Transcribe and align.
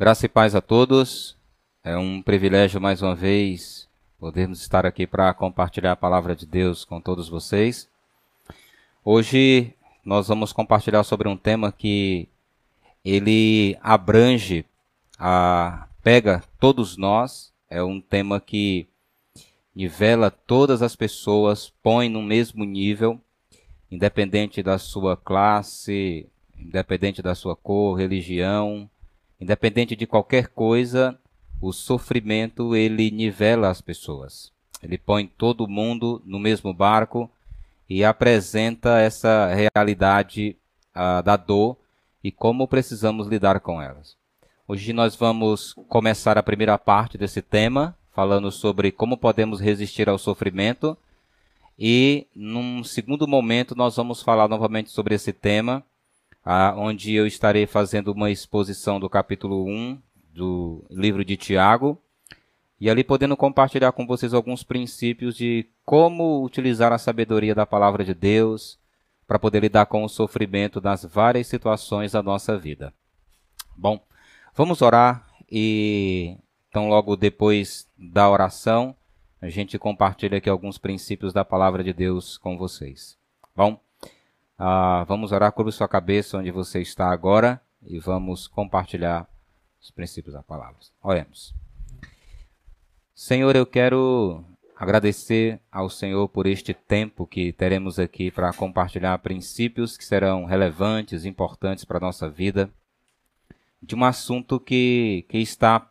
Graça 0.00 0.24
e 0.24 0.30
paz 0.30 0.54
a 0.54 0.62
todos. 0.62 1.36
É 1.84 1.94
um 1.94 2.22
privilégio 2.22 2.80
mais 2.80 3.02
uma 3.02 3.14
vez 3.14 3.86
podermos 4.18 4.62
estar 4.62 4.86
aqui 4.86 5.06
para 5.06 5.34
compartilhar 5.34 5.92
a 5.92 5.96
palavra 5.96 6.34
de 6.34 6.46
Deus 6.46 6.86
com 6.86 6.98
todos 7.02 7.28
vocês. 7.28 7.86
Hoje 9.04 9.74
nós 10.02 10.28
vamos 10.28 10.54
compartilhar 10.54 11.04
sobre 11.04 11.28
um 11.28 11.36
tema 11.36 11.70
que 11.70 12.26
ele 13.04 13.76
abrange, 13.82 14.64
a, 15.18 15.86
pega 16.02 16.42
todos 16.58 16.96
nós. 16.96 17.52
É 17.68 17.82
um 17.82 18.00
tema 18.00 18.40
que 18.40 18.86
nivela 19.76 20.30
todas 20.30 20.80
as 20.80 20.96
pessoas, 20.96 21.74
põe 21.82 22.08
no 22.08 22.22
mesmo 22.22 22.64
nível, 22.64 23.20
independente 23.90 24.62
da 24.62 24.78
sua 24.78 25.14
classe, 25.14 26.26
independente 26.58 27.20
da 27.20 27.34
sua 27.34 27.54
cor, 27.54 27.98
religião, 27.98 28.88
independente 29.40 29.96
de 29.96 30.06
qualquer 30.06 30.48
coisa, 30.48 31.18
o 31.60 31.72
sofrimento 31.72 32.76
ele 32.76 33.10
nivela 33.10 33.68
as 33.68 33.80
pessoas. 33.80 34.52
Ele 34.82 34.98
põe 34.98 35.26
todo 35.26 35.68
mundo 35.68 36.22
no 36.24 36.38
mesmo 36.38 36.72
barco 36.72 37.30
e 37.88 38.04
apresenta 38.04 38.98
essa 38.98 39.50
realidade 39.74 40.56
uh, 40.94 41.22
da 41.22 41.36
dor 41.36 41.76
e 42.22 42.30
como 42.30 42.68
precisamos 42.68 43.26
lidar 43.26 43.60
com 43.60 43.80
elas. 43.80 44.16
Hoje 44.66 44.92
nós 44.92 45.16
vamos 45.16 45.74
começar 45.88 46.38
a 46.38 46.42
primeira 46.42 46.78
parte 46.78 47.18
desse 47.18 47.42
tema, 47.42 47.96
falando 48.12 48.50
sobre 48.52 48.92
como 48.92 49.16
podemos 49.16 49.60
resistir 49.60 50.08
ao 50.08 50.18
sofrimento. 50.18 50.96
E 51.78 52.26
num 52.34 52.84
segundo 52.84 53.26
momento 53.26 53.74
nós 53.74 53.96
vamos 53.96 54.22
falar 54.22 54.48
novamente 54.48 54.90
sobre 54.90 55.14
esse 55.14 55.32
tema, 55.32 55.82
onde 56.76 57.14
eu 57.14 57.26
estarei 57.26 57.66
fazendo 57.66 58.12
uma 58.12 58.30
exposição 58.30 58.98
do 58.98 59.08
capítulo 59.08 59.66
1 59.66 60.00
do 60.32 60.84
livro 60.90 61.24
de 61.24 61.36
Tiago, 61.36 62.00
e 62.80 62.88
ali 62.88 63.04
podendo 63.04 63.36
compartilhar 63.36 63.92
com 63.92 64.06
vocês 64.06 64.32
alguns 64.32 64.62
princípios 64.62 65.36
de 65.36 65.68
como 65.84 66.42
utilizar 66.42 66.92
a 66.92 66.98
sabedoria 66.98 67.54
da 67.54 67.66
palavra 67.66 68.02
de 68.02 68.14
Deus 68.14 68.78
para 69.26 69.38
poder 69.38 69.60
lidar 69.60 69.86
com 69.86 70.02
o 70.02 70.08
sofrimento 70.08 70.80
nas 70.80 71.04
várias 71.04 71.46
situações 71.46 72.12
da 72.12 72.22
nossa 72.22 72.56
vida. 72.56 72.94
Bom, 73.76 74.02
vamos 74.54 74.80
orar 74.80 75.28
e 75.50 76.36
então 76.68 76.88
logo 76.88 77.16
depois 77.16 77.86
da 77.98 78.30
oração 78.30 78.96
a 79.40 79.48
gente 79.48 79.78
compartilha 79.78 80.38
aqui 80.38 80.48
alguns 80.48 80.78
princípios 80.78 81.32
da 81.32 81.44
palavra 81.44 81.84
de 81.84 81.92
Deus 81.92 82.38
com 82.38 82.56
vocês. 82.56 83.18
Bom, 83.54 83.80
ah, 84.62 85.04
vamos 85.08 85.32
orar, 85.32 85.50
curva 85.52 85.72
sua 85.72 85.88
cabeça 85.88 86.36
onde 86.36 86.50
você 86.50 86.82
está 86.82 87.10
agora 87.10 87.58
e 87.82 87.98
vamos 87.98 88.46
compartilhar 88.46 89.26
os 89.80 89.90
princípios 89.90 90.34
da 90.34 90.42
palavra. 90.42 90.76
Oremos. 91.02 91.54
Senhor, 93.14 93.56
eu 93.56 93.64
quero 93.64 94.44
agradecer 94.76 95.58
ao 95.72 95.88
Senhor 95.88 96.28
por 96.28 96.46
este 96.46 96.74
tempo 96.74 97.26
que 97.26 97.54
teremos 97.54 97.98
aqui 97.98 98.30
para 98.30 98.52
compartilhar 98.52 99.16
princípios 99.20 99.96
que 99.96 100.04
serão 100.04 100.44
relevantes, 100.44 101.24
importantes 101.24 101.86
para 101.86 101.96
a 101.96 102.02
nossa 102.02 102.28
vida, 102.28 102.70
de 103.82 103.94
um 103.94 104.04
assunto 104.04 104.60
que, 104.60 105.24
que 105.30 105.38
está 105.38 105.90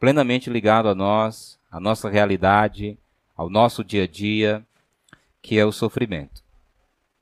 plenamente 0.00 0.48
ligado 0.48 0.88
a 0.88 0.94
nós, 0.94 1.60
à 1.70 1.78
nossa 1.78 2.08
realidade, 2.08 2.96
ao 3.36 3.50
nosso 3.50 3.84
dia 3.84 4.04
a 4.04 4.06
dia, 4.06 4.66
que 5.42 5.58
é 5.58 5.66
o 5.66 5.72
sofrimento. 5.72 6.47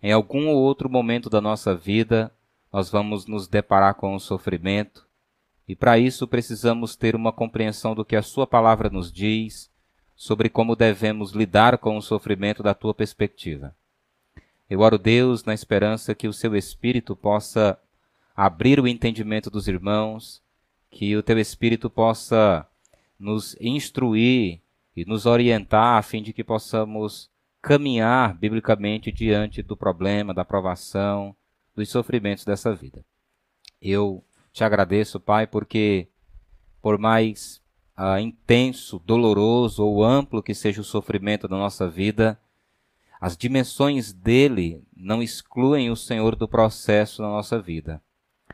Em 0.02 0.12
algum 0.12 0.48
ou 0.48 0.56
outro 0.56 0.88
momento 0.90 1.30
da 1.30 1.40
nossa 1.40 1.74
vida, 1.74 2.32
nós 2.72 2.90
vamos 2.90 3.26
nos 3.26 3.48
deparar 3.48 3.94
com 3.94 4.14
o 4.14 4.20
sofrimento, 4.20 5.06
e 5.66 5.74
para 5.74 5.98
isso 5.98 6.28
precisamos 6.28 6.94
ter 6.94 7.16
uma 7.16 7.32
compreensão 7.32 7.94
do 7.94 8.04
que 8.04 8.14
a 8.14 8.22
Sua 8.22 8.46
palavra 8.46 8.88
nos 8.88 9.10
diz 9.10 9.70
sobre 10.14 10.48
como 10.48 10.76
devemos 10.76 11.32
lidar 11.32 11.78
com 11.78 11.96
o 11.96 12.02
sofrimento 12.02 12.62
da 12.62 12.74
tua 12.74 12.94
perspectiva. 12.94 13.74
Eu 14.68 14.80
oro, 14.80 14.98
Deus, 14.98 15.44
na 15.44 15.54
esperança 15.54 16.14
que 16.14 16.26
o 16.26 16.32
Seu 16.32 16.56
Espírito 16.56 17.14
possa 17.14 17.78
abrir 18.34 18.80
o 18.80 18.86
entendimento 18.88 19.50
dos 19.50 19.68
irmãos, 19.68 20.42
que 20.90 21.16
o 21.16 21.22
Teu 21.22 21.38
Espírito 21.38 21.88
possa 21.88 22.66
nos 23.18 23.56
instruir 23.60 24.60
e 24.96 25.04
nos 25.04 25.26
orientar 25.26 25.98
a 25.98 26.02
fim 26.02 26.22
de 26.22 26.32
que 26.32 26.44
possamos 26.44 27.30
caminhar 27.66 28.32
biblicamente 28.32 29.10
diante 29.10 29.60
do 29.60 29.76
problema, 29.76 30.32
da 30.32 30.44
provação, 30.44 31.34
dos 31.74 31.88
sofrimentos 31.88 32.44
dessa 32.44 32.72
vida. 32.72 33.04
Eu 33.82 34.24
te 34.52 34.62
agradeço, 34.62 35.18
Pai, 35.18 35.48
porque 35.48 36.06
por 36.80 36.96
mais 36.96 37.60
uh, 37.98 38.20
intenso, 38.20 39.02
doloroso 39.04 39.84
ou 39.84 40.04
amplo 40.04 40.44
que 40.44 40.54
seja 40.54 40.80
o 40.80 40.84
sofrimento 40.84 41.48
da 41.48 41.56
nossa 41.56 41.90
vida, 41.90 42.38
as 43.20 43.36
dimensões 43.36 44.12
dele 44.12 44.84
não 44.96 45.20
excluem 45.20 45.90
o 45.90 45.96
Senhor 45.96 46.36
do 46.36 46.46
processo 46.46 47.20
na 47.20 47.28
nossa 47.28 47.60
vida. 47.60 48.00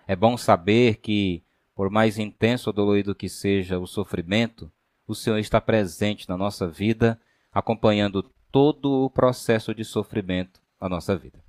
É 0.09 0.17
bom 0.17 0.39
saber 0.39 0.97
que, 0.97 1.43
por 1.75 1.91
mais 1.91 2.17
intenso 2.17 2.71
ou 2.71 2.73
dolorido 2.73 3.15
que 3.15 3.29
seja 3.29 3.79
o 3.79 3.87
sofrimento, 3.87 4.73
o 5.07 5.15
Senhor 5.15 5.37
está 5.37 5.61
presente 5.61 6.27
na 6.31 6.37
nossa 6.39 6.67
vida, 6.67 7.21
acompanhando 7.53 8.33
todo 8.53 9.05
o 9.05 9.11
processo 9.11 9.75
de 9.75 9.83
sofrimento 9.83 10.61
na 10.79 10.87
nossa 10.87 11.17
vida. 11.17 11.43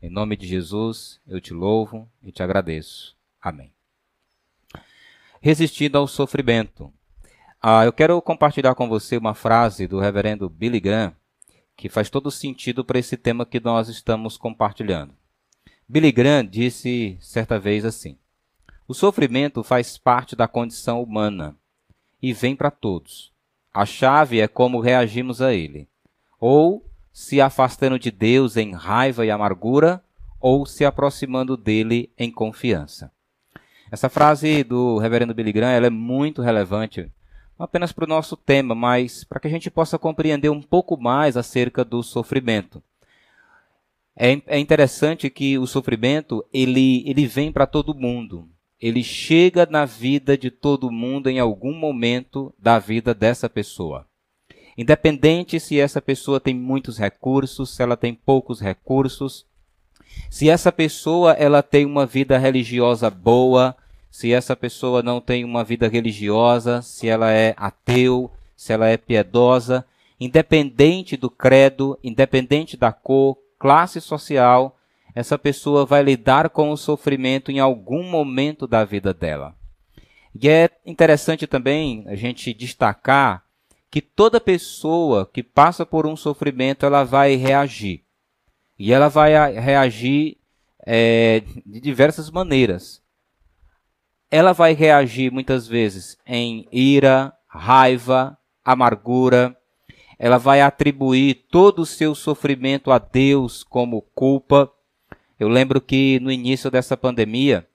Em 0.00 0.08
nome 0.08 0.36
de 0.36 0.46
Jesus, 0.46 1.20
eu 1.26 1.40
te 1.40 1.52
louvo 1.52 2.08
e 2.22 2.30
te 2.30 2.40
agradeço. 2.40 3.16
Amém. 3.42 3.72
Resistindo 5.40 5.98
ao 5.98 6.06
sofrimento. 6.06 6.92
Ah, 7.60 7.84
eu 7.84 7.92
quero 7.92 8.22
compartilhar 8.22 8.76
com 8.76 8.88
você 8.88 9.16
uma 9.16 9.34
frase 9.34 9.88
do 9.88 9.98
reverendo 9.98 10.48
Billy 10.48 10.78
Graham 10.78 11.14
que 11.76 11.88
faz 11.88 12.08
todo 12.10 12.30
sentido 12.30 12.84
para 12.84 12.98
esse 12.98 13.16
tema 13.16 13.44
que 13.44 13.58
nós 13.58 13.88
estamos 13.88 14.36
compartilhando. 14.36 15.14
Billy 15.88 16.12
Graham 16.12 16.46
disse 16.46 17.18
certa 17.20 17.58
vez 17.58 17.84
assim: 17.84 18.16
O 18.86 18.94
sofrimento 18.94 19.64
faz 19.64 19.98
parte 19.98 20.36
da 20.36 20.46
condição 20.46 21.02
humana 21.02 21.56
e 22.22 22.32
vem 22.32 22.54
para 22.54 22.70
todos. 22.70 23.32
A 23.72 23.86
chave 23.86 24.40
é 24.40 24.46
como 24.46 24.80
reagimos 24.80 25.40
a 25.40 25.54
ele 25.54 25.89
ou 26.40 26.84
se 27.12 27.40
afastando 27.40 27.98
de 27.98 28.10
Deus 28.10 28.56
em 28.56 28.72
raiva 28.72 29.26
e 29.26 29.30
amargura, 29.30 30.02
ou 30.40 30.64
se 30.64 30.84
aproximando 30.84 31.56
dele 31.56 32.10
em 32.18 32.30
confiança. 32.30 33.12
Essa 33.92 34.08
frase 34.08 34.64
do 34.64 34.98
reverendo 34.98 35.34
Billy 35.34 35.52
Graham 35.52 35.70
ela 35.70 35.86
é 35.86 35.90
muito 35.90 36.40
relevante, 36.40 37.10
não 37.58 37.64
apenas 37.64 37.92
para 37.92 38.04
o 38.04 38.08
nosso 38.08 38.36
tema, 38.36 38.74
mas 38.74 39.22
para 39.22 39.38
que 39.38 39.48
a 39.48 39.50
gente 39.50 39.70
possa 39.70 39.98
compreender 39.98 40.48
um 40.48 40.62
pouco 40.62 40.96
mais 40.96 41.36
acerca 41.36 41.84
do 41.84 42.02
sofrimento. 42.02 42.82
É, 44.16 44.40
é 44.46 44.58
interessante 44.58 45.28
que 45.28 45.58
o 45.58 45.66
sofrimento 45.66 46.44
ele, 46.52 47.02
ele 47.06 47.26
vem 47.26 47.52
para 47.52 47.66
todo 47.66 47.94
mundo. 47.94 48.48
Ele 48.80 49.02
chega 49.02 49.66
na 49.66 49.84
vida 49.84 50.38
de 50.38 50.50
todo 50.50 50.90
mundo 50.90 51.28
em 51.28 51.38
algum 51.38 51.74
momento 51.74 52.54
da 52.58 52.78
vida 52.78 53.12
dessa 53.14 53.48
pessoa. 53.48 54.06
Independente 54.80 55.60
se 55.60 55.78
essa 55.78 56.00
pessoa 56.00 56.40
tem 56.40 56.54
muitos 56.54 56.96
recursos, 56.96 57.68
se 57.68 57.82
ela 57.82 57.98
tem 57.98 58.14
poucos 58.14 58.62
recursos, 58.62 59.44
se 60.30 60.48
essa 60.48 60.72
pessoa 60.72 61.32
ela 61.32 61.62
tem 61.62 61.84
uma 61.84 62.06
vida 62.06 62.38
religiosa 62.38 63.10
boa, 63.10 63.76
se 64.10 64.32
essa 64.32 64.56
pessoa 64.56 65.02
não 65.02 65.20
tem 65.20 65.44
uma 65.44 65.62
vida 65.62 65.86
religiosa, 65.86 66.80
se 66.80 67.06
ela 67.06 67.30
é 67.30 67.52
ateu, 67.58 68.30
se 68.56 68.72
ela 68.72 68.88
é 68.88 68.96
piedosa, 68.96 69.84
independente 70.18 71.14
do 71.14 71.28
credo, 71.28 71.98
independente 72.02 72.74
da 72.74 72.90
cor, 72.90 73.36
classe 73.58 74.00
social, 74.00 74.78
essa 75.14 75.36
pessoa 75.36 75.84
vai 75.84 76.02
lidar 76.02 76.48
com 76.48 76.70
o 76.70 76.76
sofrimento 76.78 77.50
em 77.50 77.58
algum 77.60 78.02
momento 78.02 78.66
da 78.66 78.82
vida 78.86 79.12
dela. 79.12 79.54
E 80.34 80.48
é 80.48 80.70
interessante 80.86 81.46
também 81.46 82.02
a 82.06 82.14
gente 82.14 82.54
destacar 82.54 83.44
que 83.90 84.00
toda 84.00 84.40
pessoa 84.40 85.28
que 85.30 85.42
passa 85.42 85.84
por 85.84 86.06
um 86.06 86.16
sofrimento 86.16 86.86
ela 86.86 87.02
vai 87.02 87.34
reagir. 87.34 88.04
E 88.78 88.92
ela 88.92 89.08
vai 89.08 89.32
reagir 89.52 90.38
é, 90.86 91.42
de 91.66 91.80
diversas 91.80 92.30
maneiras. 92.30 93.02
Ela 94.30 94.52
vai 94.52 94.72
reagir 94.74 95.32
muitas 95.32 95.66
vezes 95.66 96.16
em 96.24 96.68
ira, 96.70 97.32
raiva, 97.48 98.38
amargura. 98.64 99.56
Ela 100.18 100.38
vai 100.38 100.60
atribuir 100.60 101.46
todo 101.50 101.80
o 101.80 101.86
seu 101.86 102.14
sofrimento 102.14 102.92
a 102.92 102.98
Deus 102.98 103.64
como 103.64 104.02
culpa. 104.14 104.70
Eu 105.38 105.48
lembro 105.48 105.80
que 105.80 106.20
no 106.20 106.30
início 106.30 106.70
dessa 106.70 106.96
pandemia, 106.96 107.66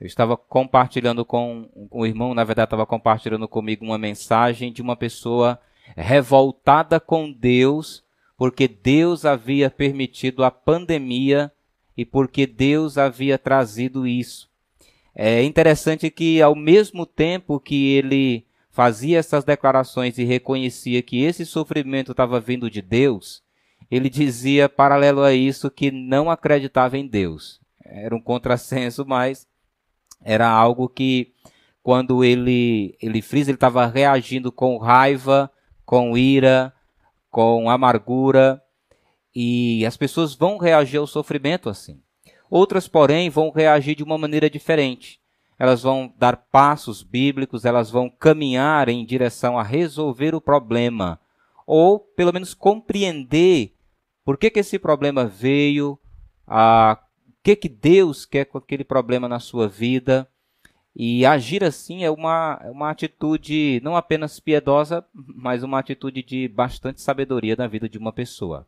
eu 0.00 0.06
estava 0.06 0.36
compartilhando 0.36 1.24
com 1.24 1.68
um 1.90 2.04
irmão, 2.04 2.34
na 2.34 2.44
verdade, 2.44 2.66
estava 2.66 2.86
compartilhando 2.86 3.46
comigo 3.46 3.84
uma 3.84 3.98
mensagem 3.98 4.72
de 4.72 4.82
uma 4.82 4.96
pessoa 4.96 5.58
revoltada 5.96 6.98
com 6.98 7.30
Deus, 7.30 8.02
porque 8.36 8.66
Deus 8.66 9.24
havia 9.24 9.70
permitido 9.70 10.44
a 10.44 10.50
pandemia 10.50 11.52
e 11.96 12.04
porque 12.04 12.46
Deus 12.46 12.98
havia 12.98 13.38
trazido 13.38 14.06
isso. 14.06 14.50
É 15.14 15.42
interessante 15.44 16.10
que, 16.10 16.42
ao 16.42 16.56
mesmo 16.56 17.06
tempo 17.06 17.60
que 17.60 17.92
ele 17.92 18.44
fazia 18.70 19.18
essas 19.18 19.44
declarações 19.44 20.18
e 20.18 20.24
reconhecia 20.24 21.00
que 21.00 21.22
esse 21.22 21.46
sofrimento 21.46 22.10
estava 22.10 22.40
vindo 22.40 22.68
de 22.68 22.82
Deus, 22.82 23.40
ele 23.88 24.10
dizia, 24.10 24.68
paralelo 24.68 25.22
a 25.22 25.32
isso, 25.32 25.70
que 25.70 25.92
não 25.92 26.28
acreditava 26.28 26.98
em 26.98 27.06
Deus. 27.06 27.60
Era 27.84 28.16
um 28.16 28.20
contrassenso, 28.20 29.04
mas 29.06 29.46
era 30.24 30.48
algo 30.48 30.88
que, 30.88 31.32
quando 31.82 32.24
ele, 32.24 32.96
ele 33.00 33.20
frisa, 33.20 33.50
ele 33.50 33.56
estava 33.56 33.86
reagindo 33.86 34.50
com 34.50 34.78
raiva, 34.78 35.50
com 35.84 36.16
ira, 36.16 36.72
com 37.30 37.68
amargura, 37.68 38.62
e 39.34 39.84
as 39.84 39.96
pessoas 39.96 40.34
vão 40.34 40.56
reagir 40.56 40.98
ao 40.98 41.06
sofrimento 41.06 41.68
assim. 41.68 42.00
Outras, 42.50 42.88
porém, 42.88 43.28
vão 43.28 43.50
reagir 43.50 43.96
de 43.96 44.02
uma 44.02 44.16
maneira 44.16 44.48
diferente. 44.48 45.20
Elas 45.58 45.82
vão 45.82 46.12
dar 46.16 46.36
passos 46.36 47.02
bíblicos, 47.02 47.64
elas 47.64 47.90
vão 47.90 48.08
caminhar 48.08 48.88
em 48.88 49.04
direção 49.04 49.58
a 49.58 49.62
resolver 49.62 50.34
o 50.34 50.40
problema, 50.40 51.20
ou 51.66 51.98
pelo 51.98 52.32
menos 52.32 52.54
compreender 52.54 53.74
por 54.24 54.38
que, 54.38 54.50
que 54.50 54.60
esse 54.60 54.78
problema 54.78 55.26
veio, 55.26 55.98
a, 56.46 56.98
que, 57.44 57.54
que 57.54 57.68
Deus 57.68 58.24
quer 58.24 58.46
com 58.46 58.56
aquele 58.56 58.82
problema 58.82 59.28
na 59.28 59.38
sua 59.38 59.68
vida. 59.68 60.26
E 60.96 61.26
agir 61.26 61.62
assim 61.62 62.02
é 62.02 62.10
uma, 62.10 62.58
é 62.64 62.70
uma 62.70 62.90
atitude 62.90 63.80
não 63.84 63.96
apenas 63.96 64.40
piedosa, 64.40 65.04
mas 65.12 65.62
uma 65.62 65.78
atitude 65.78 66.22
de 66.22 66.48
bastante 66.48 67.02
sabedoria 67.02 67.54
na 67.54 67.66
vida 67.66 67.88
de 67.88 67.98
uma 67.98 68.12
pessoa. 68.12 68.66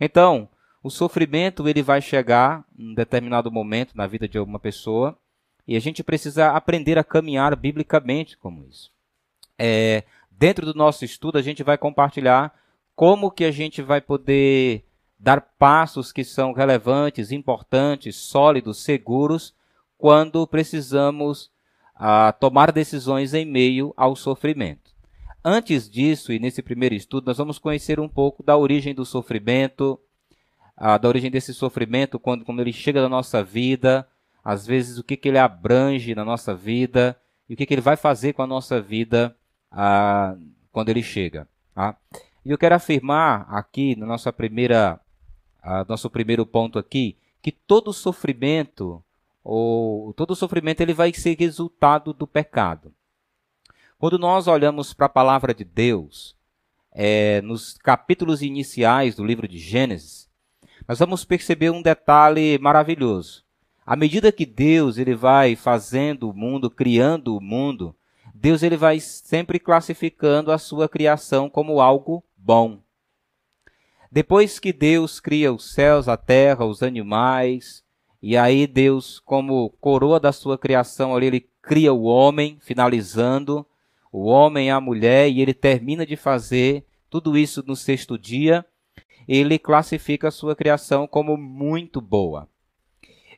Então, 0.00 0.48
o 0.82 0.90
sofrimento 0.90 1.68
ele 1.68 1.82
vai 1.82 2.00
chegar 2.00 2.64
em 2.76 2.94
determinado 2.94 3.52
momento 3.52 3.96
na 3.96 4.06
vida 4.06 4.26
de 4.26 4.38
uma 4.38 4.58
pessoa 4.58 5.16
e 5.68 5.76
a 5.76 5.80
gente 5.80 6.02
precisa 6.02 6.50
aprender 6.50 6.98
a 6.98 7.04
caminhar 7.04 7.54
biblicamente 7.54 8.36
como 8.36 8.66
isso. 8.66 8.90
É, 9.56 10.02
dentro 10.30 10.66
do 10.66 10.74
nosso 10.74 11.04
estudo, 11.04 11.38
a 11.38 11.42
gente 11.42 11.62
vai 11.62 11.78
compartilhar 11.78 12.52
como 12.96 13.30
que 13.30 13.44
a 13.44 13.52
gente 13.52 13.82
vai 13.82 14.00
poder 14.00 14.84
dar 15.18 15.40
passos 15.40 16.12
que 16.12 16.24
são 16.24 16.52
relevantes, 16.52 17.32
importantes, 17.32 18.16
sólidos, 18.16 18.82
seguros, 18.82 19.54
quando 19.96 20.46
precisamos 20.46 21.50
ah, 21.94 22.32
tomar 22.32 22.72
decisões 22.72 23.32
em 23.34 23.44
meio 23.44 23.94
ao 23.96 24.16
sofrimento. 24.16 24.92
Antes 25.44 25.88
disso, 25.88 26.32
e 26.32 26.38
nesse 26.38 26.62
primeiro 26.62 26.94
estudo, 26.94 27.26
nós 27.26 27.38
vamos 27.38 27.58
conhecer 27.58 28.00
um 28.00 28.08
pouco 28.08 28.42
da 28.42 28.56
origem 28.56 28.94
do 28.94 29.04
sofrimento, 29.04 30.00
ah, 30.76 30.98
da 30.98 31.08
origem 31.08 31.30
desse 31.30 31.54
sofrimento, 31.54 32.18
quando, 32.18 32.44
quando 32.44 32.60
ele 32.60 32.72
chega 32.72 33.00
na 33.00 33.08
nossa 33.08 33.42
vida, 33.42 34.08
às 34.42 34.66
vezes 34.66 34.98
o 34.98 35.04
que, 35.04 35.16
que 35.16 35.28
ele 35.28 35.38
abrange 35.38 36.14
na 36.14 36.24
nossa 36.24 36.54
vida 36.54 37.16
e 37.48 37.54
o 37.54 37.56
que, 37.56 37.66
que 37.66 37.74
ele 37.74 37.80
vai 37.80 37.96
fazer 37.96 38.32
com 38.32 38.42
a 38.42 38.46
nossa 38.46 38.80
vida 38.80 39.36
ah, 39.70 40.36
quando 40.72 40.88
ele 40.88 41.02
chega. 41.02 41.48
Tá? 41.74 41.96
E 42.44 42.50
eu 42.50 42.58
quero 42.58 42.74
afirmar 42.74 43.46
aqui, 43.48 43.96
na 43.96 44.04
nossa 44.04 44.32
primeira, 44.32 45.00
ah, 45.64 45.84
nosso 45.88 46.10
primeiro 46.10 46.44
ponto 46.44 46.78
aqui, 46.78 47.16
que 47.40 47.50
todo 47.50 47.92
sofrimento, 47.92 49.02
ou 49.42 50.12
todo 50.12 50.36
sofrimento, 50.36 50.82
ele 50.82 50.92
vai 50.92 51.12
ser 51.14 51.36
resultado 51.38 52.12
do 52.12 52.26
pecado. 52.26 52.92
Quando 53.98 54.18
nós 54.18 54.46
olhamos 54.46 54.92
para 54.92 55.06
a 55.06 55.08
palavra 55.08 55.54
de 55.54 55.64
Deus, 55.64 56.36
é, 56.92 57.40
nos 57.40 57.78
capítulos 57.78 58.42
iniciais 58.42 59.14
do 59.14 59.24
livro 59.24 59.48
de 59.48 59.58
Gênesis, 59.58 60.28
nós 60.86 60.98
vamos 60.98 61.24
perceber 61.24 61.70
um 61.70 61.80
detalhe 61.80 62.58
maravilhoso. 62.58 63.42
À 63.86 63.96
medida 63.96 64.32
que 64.32 64.44
Deus 64.44 64.98
ele 64.98 65.14
vai 65.14 65.56
fazendo 65.56 66.28
o 66.28 66.34
mundo, 66.34 66.70
criando 66.70 67.36
o 67.36 67.40
mundo, 67.40 67.96
Deus 68.34 68.62
ele 68.62 68.76
vai 68.76 69.00
sempre 69.00 69.58
classificando 69.58 70.52
a 70.52 70.58
sua 70.58 70.88
criação 70.88 71.48
como 71.48 71.80
algo 71.80 72.22
bom. 72.36 72.83
Depois 74.14 74.60
que 74.60 74.72
Deus 74.72 75.18
cria 75.18 75.52
os 75.52 75.74
céus, 75.74 76.06
a 76.06 76.16
terra, 76.16 76.64
os 76.64 76.84
animais, 76.84 77.82
e 78.22 78.36
aí 78.36 78.64
Deus, 78.64 79.18
como 79.18 79.70
coroa 79.80 80.20
da 80.20 80.30
sua 80.30 80.56
criação, 80.56 81.16
ali, 81.16 81.26
ele 81.26 81.48
cria 81.60 81.92
o 81.92 82.04
homem, 82.04 82.56
finalizando 82.60 83.66
o 84.12 84.26
homem 84.26 84.68
e 84.68 84.70
a 84.70 84.80
mulher, 84.80 85.28
e 85.28 85.40
ele 85.40 85.52
termina 85.52 86.06
de 86.06 86.14
fazer 86.14 86.86
tudo 87.10 87.36
isso 87.36 87.64
no 87.66 87.74
sexto 87.74 88.16
dia. 88.16 88.64
Ele 89.26 89.58
classifica 89.58 90.28
a 90.28 90.30
sua 90.30 90.54
criação 90.54 91.08
como 91.08 91.36
muito 91.36 92.00
boa. 92.00 92.48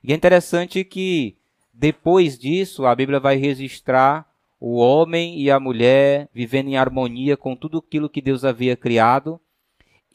E 0.04 0.12
é 0.12 0.14
interessante 0.14 0.84
que 0.84 1.38
depois 1.72 2.38
disso 2.38 2.84
a 2.84 2.94
Bíblia 2.94 3.18
vai 3.18 3.36
registrar 3.36 4.30
o 4.60 4.76
homem 4.76 5.40
e 5.40 5.50
a 5.50 5.58
mulher 5.58 6.28
vivendo 6.34 6.68
em 6.68 6.76
harmonia 6.76 7.34
com 7.34 7.56
tudo 7.56 7.78
aquilo 7.78 8.10
que 8.10 8.20
Deus 8.20 8.44
havia 8.44 8.76
criado 8.76 9.40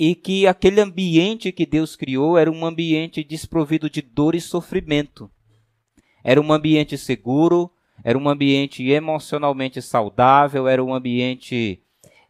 e 0.04 0.16
que 0.16 0.48
aquele 0.48 0.82
ambiente 0.82 1.52
que 1.52 1.64
Deus 1.64 1.96
criou 1.96 2.36
era 2.36 2.52
um 2.52 2.66
ambiente 2.66 3.24
desprovido 3.24 3.88
de 3.88 4.02
dor 4.02 4.34
e 4.34 4.42
sofrimento. 4.42 5.30
Era 6.24 6.42
um 6.42 6.52
ambiente 6.52 6.98
seguro, 6.98 7.72
era 8.04 8.18
um 8.18 8.28
ambiente 8.28 8.84
emocionalmente 8.90 9.80
saudável, 9.80 10.68
era 10.68 10.84
um 10.84 10.92
ambiente 10.92 11.84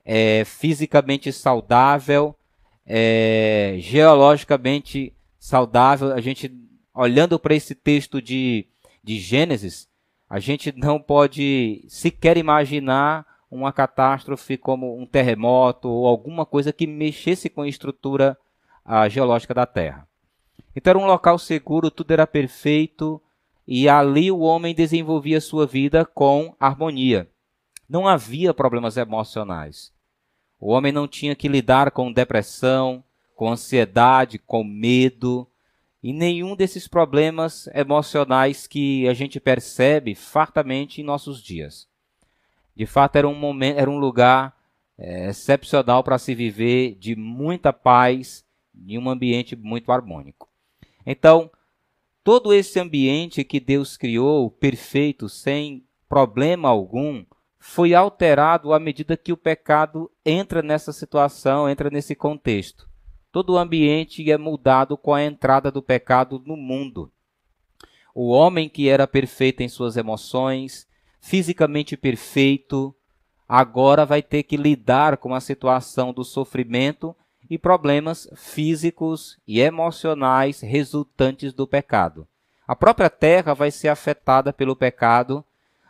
é, 0.04 0.44
fisicamente 0.44 1.32
saudável, 1.32 2.36
é, 2.86 3.78
geologicamente 3.80 5.14
saudável. 5.40 6.12
A 6.12 6.20
gente, 6.20 6.54
olhando 6.94 7.40
para 7.40 7.56
esse 7.56 7.74
texto 7.74 8.22
de, 8.22 8.66
de 9.02 9.18
Gênesis, 9.18 9.88
a 10.30 10.42
gente 10.42 10.74
não 10.76 11.00
pode 11.00 11.86
sequer 11.88 12.36
imaginar 12.36 13.26
uma 13.52 13.74
catástrofe 13.74 14.58
como 14.58 14.98
um 14.98 15.06
terremoto 15.06 15.90
ou 15.90 16.08
alguma 16.08 16.46
coisa 16.46 16.72
que 16.72 16.88
mexesse 16.88 17.50
com 17.50 17.62
a 17.64 17.68
estrutura 17.68 18.38
a, 18.86 19.10
geológica 19.10 19.54
da 19.54 19.66
Terra. 19.66 20.08
Então 20.74 20.92
era 20.92 21.00
um 21.00 21.06
local 21.06 21.38
seguro, 21.38 21.92
tudo 21.92 22.12
era 22.12 22.26
perfeito 22.26 23.22
e 23.68 23.90
ali 23.90 24.32
o 24.32 24.40
homem 24.40 24.74
desenvolvia 24.74 25.42
sua 25.42 25.68
vida 25.68 26.06
com 26.06 26.56
harmonia. 26.58 27.30
Não 27.90 28.08
havia 28.08 28.54
problemas 28.54 28.96
emocionais. 28.96 29.92
O 30.58 30.72
homem 30.72 30.94
não 30.94 31.08
tinha 31.08 31.36
que 31.36 31.50
lidar 31.50 31.92
com 31.92 32.12
depressão, 32.12 33.04
com 33.36 33.52
ansiedade, 33.52 34.40
com 34.40 34.64
medo, 34.64 35.48
e 36.02 36.14
nenhum 36.14 36.56
desses 36.56 36.88
problemas 36.88 37.68
emocionais 37.74 38.66
que 38.66 39.08
a 39.08 39.14
gente 39.14 39.40
percebe 39.40 40.16
fartamente 40.16 41.02
em 41.02 41.04
nossos 41.04 41.44
dias. 41.44 41.91
De 42.76 42.86
fato, 42.86 43.16
era 43.16 43.28
um 43.28 43.36
momento, 43.36 43.78
era 43.78 43.90
um 43.90 43.98
lugar 43.98 44.56
é, 44.98 45.30
excepcional 45.30 46.04
para 46.04 46.18
se 46.18 46.34
viver 46.34 46.96
de 46.96 47.16
muita 47.16 47.72
paz 47.74 48.46
em 48.88 48.98
um 48.98 49.10
ambiente 49.10 49.56
muito 49.56 49.92
harmônico. 49.92 50.50
Então, 51.06 51.52
todo 52.24 52.54
esse 52.54 52.80
ambiente 52.80 53.44
que 53.44 53.60
Deus 53.60 53.98
criou, 53.98 54.50
perfeito, 54.50 55.28
sem 55.28 55.86
problema 56.08 56.70
algum, 56.70 57.26
foi 57.60 57.94
alterado 57.94 58.74
à 58.74 58.80
medida 58.80 59.16
que 59.18 59.32
o 59.32 59.38
pecado 59.38 60.12
entra 60.26 60.62
nessa 60.62 60.92
situação, 60.92 61.70
entra 61.70 61.90
nesse 61.90 62.16
contexto 62.16 62.92
todo 63.32 63.54
o 63.54 63.58
ambiente 63.58 64.30
é 64.30 64.38
mudado 64.38 64.98
com 64.98 65.14
a 65.14 65.24
entrada 65.24 65.72
do 65.72 65.82
pecado 65.82 66.42
no 66.46 66.58
mundo. 66.58 67.12
O 68.14 68.30
homem 68.30 68.68
que 68.68 68.90
era 68.90 69.08
perfeito 69.08 69.62
em 69.62 69.70
suas 69.70 69.96
emoções, 69.96 70.86
fisicamente 71.22 71.96
perfeito, 71.96 72.94
agora 73.48 74.06
vai 74.06 74.22
ter 74.22 74.44
que 74.44 74.58
lidar 74.58 75.18
com 75.18 75.34
a 75.34 75.40
situação 75.40 76.12
do 76.12 76.26
sofrimento 76.26 77.16
e 77.50 77.58
problemas 77.58 78.28
físicos 78.36 79.38
e 79.48 79.62
emocionais 79.62 80.62
resultantes 80.62 81.54
do 81.54 81.68
pecado. 81.68 82.28
A 82.68 82.76
própria 82.76 83.10
terra 83.10 83.54
vai 83.54 83.70
ser 83.70 83.90
afetada 83.90 84.52
pelo 84.52 84.76
pecado, 84.76 85.44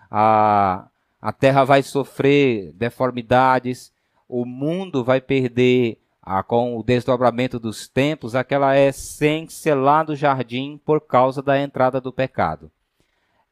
a, 0.10 0.88
a 1.22 1.32
terra 1.32 1.64
vai 1.64 1.82
sofrer 1.82 2.74
deformidades, 2.74 3.92
o 4.28 4.46
mundo 4.46 5.04
vai 5.04 5.22
perder 5.22 6.00
ah, 6.22 6.44
com 6.44 6.78
o 6.78 6.84
desdobramento 6.84 7.60
dos 7.60 7.88
tempos, 7.88 8.36
aquela 8.36 8.78
essência 8.78 9.76
lá 9.76 10.04
do 10.04 10.16
jardim 10.16 10.80
por 10.84 11.02
causa 11.02 11.42
da 11.42 11.60
entrada 11.60 12.02
do 12.02 12.12
pecado. 12.12 12.72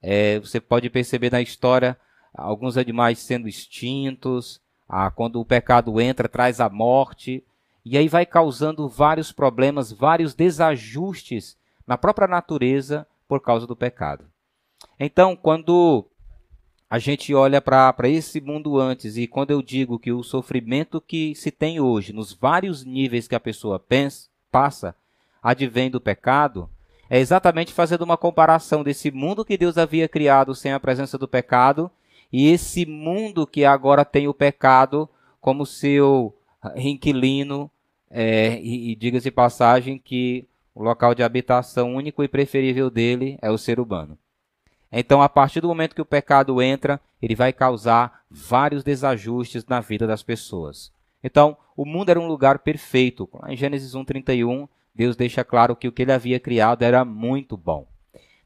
É, 0.01 0.39
você 0.39 0.59
pode 0.59 0.89
perceber 0.89 1.31
na 1.31 1.41
história 1.41 1.97
alguns 2.33 2.77
animais 2.77 3.19
sendo 3.19 3.47
extintos, 3.47 4.61
ah, 4.87 5.11
quando 5.11 5.39
o 5.39 5.45
pecado 5.45 5.99
entra, 5.99 6.29
traz 6.29 6.59
a 6.59 6.69
morte, 6.69 7.43
e 7.83 7.97
aí 7.97 8.07
vai 8.07 8.25
causando 8.25 8.87
vários 8.87 9.31
problemas, 9.31 9.91
vários 9.91 10.33
desajustes 10.33 11.57
na 11.85 11.97
própria 11.97 12.27
natureza 12.27 13.07
por 13.27 13.41
causa 13.41 13.65
do 13.65 13.75
pecado. 13.75 14.25
Então, 14.99 15.35
quando 15.35 16.05
a 16.89 16.97
gente 16.97 17.33
olha 17.35 17.61
para 17.61 18.09
esse 18.09 18.41
mundo 18.41 18.79
antes, 18.79 19.15
e 19.15 19.27
quando 19.27 19.51
eu 19.51 19.61
digo 19.61 19.99
que 19.99 20.11
o 20.11 20.23
sofrimento 20.23 20.99
que 20.99 21.35
se 21.35 21.51
tem 21.51 21.79
hoje, 21.79 22.11
nos 22.11 22.33
vários 22.33 22.83
níveis 22.83 23.27
que 23.27 23.35
a 23.35 23.39
pessoa 23.39 23.79
pensa, 23.79 24.27
passa, 24.51 24.95
advém 25.41 25.89
do 25.89 26.01
pecado, 26.01 26.69
é 27.09 27.19
exatamente 27.19 27.73
fazendo 27.73 28.03
uma 28.03 28.17
comparação 28.17 28.83
desse 28.83 29.09
mundo 29.11 29.43
que 29.43 29.57
Deus 29.57 29.77
havia 29.77 30.07
criado 30.07 30.53
sem 30.53 30.71
a 30.71 30.79
presença 30.79 31.17
do 31.17 31.27
pecado 31.27 31.89
e 32.31 32.51
esse 32.51 32.85
mundo 32.85 33.47
que 33.47 33.65
agora 33.65 34.05
tem 34.05 34.27
o 34.27 34.33
pecado 34.33 35.09
como 35.41 35.65
seu 35.65 36.35
inquilino, 36.75 37.71
é, 38.09 38.59
e, 38.59 38.91
e 38.91 38.95
diga-se 38.95 39.31
passagem 39.31 39.97
que 39.97 40.47
o 40.73 40.83
local 40.83 41.13
de 41.13 41.23
habitação 41.23 41.95
único 41.95 42.23
e 42.23 42.27
preferível 42.27 42.89
dele 42.89 43.37
é 43.41 43.49
o 43.49 43.57
ser 43.57 43.79
humano. 43.79 44.17
Então, 44.91 45.21
a 45.21 45.29
partir 45.29 45.61
do 45.61 45.67
momento 45.67 45.93
que 45.93 46.01
o 46.01 46.05
pecado 46.05 46.61
entra, 46.61 46.99
ele 47.21 47.35
vai 47.35 47.53
causar 47.53 48.23
vários 48.29 48.83
desajustes 48.83 49.65
na 49.65 49.79
vida 49.79 50.07
das 50.07 50.23
pessoas. 50.23 50.91
Então, 51.23 51.55
o 51.75 51.85
mundo 51.85 52.09
era 52.09 52.19
um 52.19 52.27
lugar 52.27 52.59
perfeito. 52.59 53.29
Em 53.47 53.55
Gênesis 53.55 53.93
1:31, 53.93 54.67
Deus 54.99 55.15
deixa 55.15 55.45
claro 55.45 55.77
que 55.77 55.87
o 55.87 55.93
que 55.93 56.01
ele 56.01 56.11
havia 56.11 56.41
criado 56.41 56.83
era 56.83 57.05
muito 57.05 57.55
bom. 57.55 57.87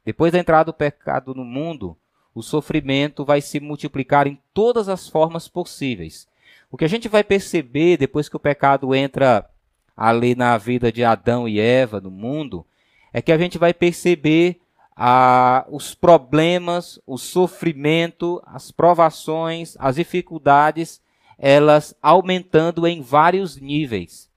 Depois 0.06 0.32
da 0.32 0.38
entrada 0.38 0.66
do 0.66 0.74
pecado 0.74 1.34
no 1.34 1.44
mundo, 1.44 1.98
o 2.32 2.44
sofrimento 2.44 3.26
vai 3.26 3.42
se 3.42 3.60
multiplicar 3.60 4.28
em 4.28 4.40
todas 4.54 4.88
as 4.88 5.10
formas 5.10 5.48
possíveis. 5.48 6.28
O 6.70 6.78
que 6.78 6.86
a 6.86 6.88
gente 6.88 7.10
vai 7.10 7.24
perceber 7.24 7.98
depois 7.98 8.30
que 8.30 8.36
o 8.36 8.40
pecado 8.40 8.94
entra 8.94 9.50
ali 9.98 10.36
na 10.36 10.56
vida 10.60 10.92
de 10.92 11.04
Adão 11.04 11.50
e 11.50 11.60
Eva, 11.60 12.00
no 12.00 12.12
mundo, 12.12 12.64
é 13.12 13.20
que 13.20 13.32
a 13.32 13.38
gente 13.40 13.58
vai 13.58 13.74
perceber 13.74 14.60
ah, 14.96 15.66
os 15.72 15.96
problemas, 15.96 17.00
o 17.08 17.18
sofrimento, 17.18 18.40
as 18.46 18.70
provações, 18.70 19.76
as 19.80 19.96
dificuldades, 19.96 21.02
elas 21.36 21.96
aumentando 22.00 22.86
em 22.86 23.02
vários 23.02 23.58
níveis. 23.58 24.32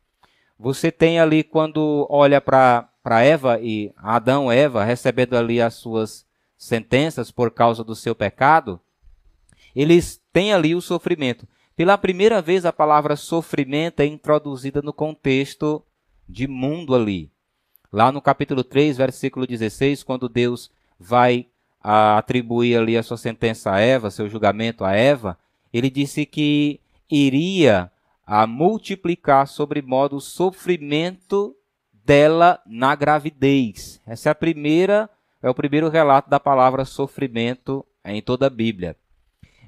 Você 0.58 0.90
tem 0.90 1.20
ali, 1.20 1.42
quando 1.42 2.06
olha 2.08 2.40
para 2.40 2.88
Eva 3.22 3.60
e 3.60 3.92
Adão 3.96 4.50
Eva 4.50 4.84
recebendo 4.84 5.36
ali 5.36 5.60
as 5.60 5.74
suas 5.74 6.26
sentenças 6.56 7.30
por 7.30 7.50
causa 7.50 7.84
do 7.84 7.94
seu 7.94 8.14
pecado, 8.14 8.80
eles 9.74 10.20
têm 10.32 10.52
ali 10.52 10.74
o 10.74 10.80
sofrimento. 10.80 11.46
Pela 11.76 11.98
primeira 11.98 12.40
vez, 12.40 12.64
a 12.64 12.72
palavra 12.72 13.16
sofrimento 13.16 14.00
é 14.00 14.06
introduzida 14.06 14.80
no 14.80 14.94
contexto 14.94 15.84
de 16.26 16.48
mundo 16.48 16.94
ali. 16.94 17.30
Lá 17.92 18.10
no 18.10 18.22
capítulo 18.22 18.64
3, 18.64 18.96
versículo 18.96 19.46
16, 19.46 20.02
quando 20.02 20.28
Deus 20.28 20.70
vai 20.98 21.46
a, 21.82 22.16
atribuir 22.16 22.78
ali 22.78 22.96
a 22.96 23.02
sua 23.02 23.18
sentença 23.18 23.72
a 23.72 23.78
Eva, 23.78 24.10
seu 24.10 24.28
julgamento 24.28 24.84
a 24.84 24.92
Eva, 24.92 25.38
ele 25.70 25.90
disse 25.90 26.24
que 26.24 26.80
iria 27.10 27.92
a 28.26 28.46
multiplicar 28.46 29.46
sobre 29.46 29.80
modo 29.80 30.16
o 30.16 30.20
sofrimento 30.20 31.56
dela 31.92 32.60
na 32.66 32.94
gravidez. 32.96 34.00
Essa 34.04 34.30
é 34.30 34.32
a 34.32 34.34
primeira, 34.34 35.08
é 35.40 35.48
o 35.48 35.54
primeiro 35.54 35.88
relato 35.88 36.28
da 36.28 36.40
palavra 36.40 36.84
sofrimento 36.84 37.86
em 38.04 38.20
toda 38.20 38.48
a 38.48 38.50
Bíblia. 38.50 38.96